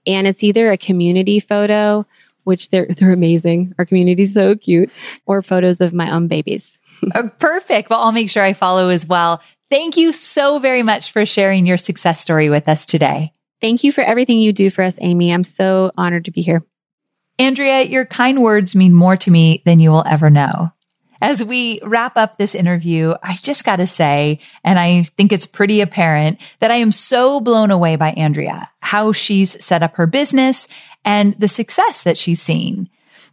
And 0.06 0.26
it's 0.26 0.44
either 0.44 0.70
a 0.70 0.78
community 0.78 1.40
photo, 1.40 2.06
which 2.44 2.70
they're 2.70 2.86
they're 2.86 3.12
amazing. 3.12 3.74
Our 3.78 3.84
community's 3.84 4.34
so 4.34 4.54
cute, 4.54 4.90
or 5.26 5.42
photos 5.42 5.80
of 5.80 5.92
my 5.92 6.12
own 6.12 6.28
babies. 6.28 6.78
oh, 7.14 7.30
perfect. 7.38 7.90
Well, 7.90 8.00
I'll 8.00 8.12
make 8.12 8.30
sure 8.30 8.42
I 8.42 8.52
follow 8.52 8.88
as 8.88 9.06
well. 9.06 9.42
Thank 9.68 9.96
you 9.96 10.12
so 10.12 10.60
very 10.60 10.82
much 10.82 11.10
for 11.10 11.26
sharing 11.26 11.66
your 11.66 11.76
success 11.76 12.20
story 12.20 12.48
with 12.50 12.68
us 12.68 12.86
today. 12.86 13.32
Thank 13.60 13.84
you 13.84 13.90
for 13.90 14.02
everything 14.02 14.38
you 14.38 14.52
do 14.52 14.70
for 14.70 14.84
us, 14.84 14.96
Amy. 15.00 15.32
I'm 15.32 15.42
so 15.44 15.90
honored 15.96 16.26
to 16.26 16.30
be 16.30 16.42
here. 16.42 16.62
Andrea, 17.38 17.82
your 17.82 18.06
kind 18.06 18.40
words 18.40 18.76
mean 18.76 18.94
more 18.94 19.16
to 19.16 19.30
me 19.30 19.62
than 19.66 19.80
you 19.80 19.90
will 19.90 20.04
ever 20.06 20.30
know. 20.30 20.72
As 21.26 21.42
we 21.42 21.80
wrap 21.82 22.16
up 22.16 22.36
this 22.36 22.54
interview, 22.54 23.12
I 23.20 23.34
just 23.42 23.64
got 23.64 23.76
to 23.76 23.86
say, 23.88 24.38
and 24.62 24.78
I 24.78 25.02
think 25.16 25.32
it's 25.32 25.44
pretty 25.44 25.80
apparent 25.80 26.40
that 26.60 26.70
I 26.70 26.76
am 26.76 26.92
so 26.92 27.40
blown 27.40 27.72
away 27.72 27.96
by 27.96 28.12
Andrea, 28.12 28.70
how 28.78 29.10
she's 29.10 29.62
set 29.62 29.82
up 29.82 29.96
her 29.96 30.06
business 30.06 30.68
and 31.04 31.34
the 31.40 31.48
success 31.48 32.04
that 32.04 32.16
she's 32.16 32.40
seen. 32.40 32.88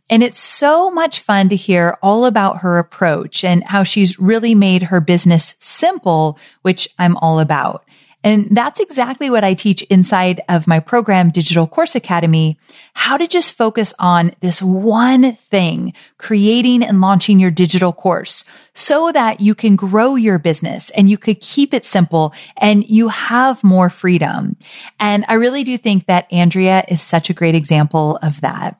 And 0.10 0.24
it's 0.24 0.40
so 0.40 0.90
much 0.90 1.20
fun 1.20 1.50
to 1.50 1.56
hear 1.56 2.00
all 2.02 2.26
about 2.26 2.62
her 2.62 2.80
approach 2.80 3.44
and 3.44 3.64
how 3.64 3.84
she's 3.84 4.18
really 4.18 4.56
made 4.56 4.82
her 4.82 5.00
business 5.00 5.56
simple, 5.60 6.40
which 6.64 6.90
I'm 6.98 7.16
all 7.18 7.40
about. 7.40 7.86
And 8.24 8.48
that's 8.56 8.80
exactly 8.80 9.30
what 9.30 9.44
I 9.44 9.54
teach 9.54 9.84
inside 9.84 10.42
of 10.48 10.68
my 10.68 10.80
program, 10.80 11.30
Digital 11.30 11.68
Course 11.68 11.96
Academy, 11.96 12.58
how 12.94 13.18
to 13.18 13.28
just 13.28 13.54
focus 13.54 13.94
on 14.00 14.32
this 14.40 14.62
one 14.62 15.34
thing, 15.36 15.94
creating 16.18 16.84
and 16.84 17.02
launching 17.02 17.40
your 17.40 17.52
digital 17.52 17.92
course 17.92 18.44
so 18.74 19.12
that 19.12 19.42
you 19.42 19.54
can 19.54 19.76
grow 19.76 20.16
your 20.16 20.40
business 20.40 20.90
and 20.92 21.10
you 21.10 21.18
could 21.18 21.42
keep 21.42 21.74
it 21.74 21.84
simple 21.84 22.34
and 22.58 22.88
you 22.88 23.10
have 23.10 23.64
more 23.64 23.90
freedom. 23.90 24.56
And 25.00 25.26
I 25.28 25.34
really 25.34 25.64
do 25.64 25.78
think 25.78 26.06
that 26.06 26.32
Andrea 26.32 26.84
is 26.88 27.02
such 27.02 27.30
a 27.30 27.34
great 27.34 27.56
example 27.56 28.18
of 28.22 28.42
that. 28.42 28.80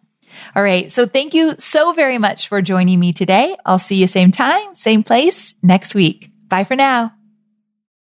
All 0.56 0.64
right. 0.64 0.92
So 0.92 1.06
thank 1.06 1.34
you 1.34 1.56
so 1.60 1.94
very 1.94 2.18
much 2.18 2.48
for 2.48 2.62
joining 2.62 3.00
me 3.00 3.14
today. 3.14 3.56
I'll 3.66 3.80
see 3.80 3.96
you 3.96 4.08
same 4.08 4.32
time, 4.32 4.76
same 4.76 5.04
place 5.04 5.54
next 5.62 5.96
week. 5.96 6.30
Bye 6.48 6.64
for 6.64 6.76
now. 6.76 7.14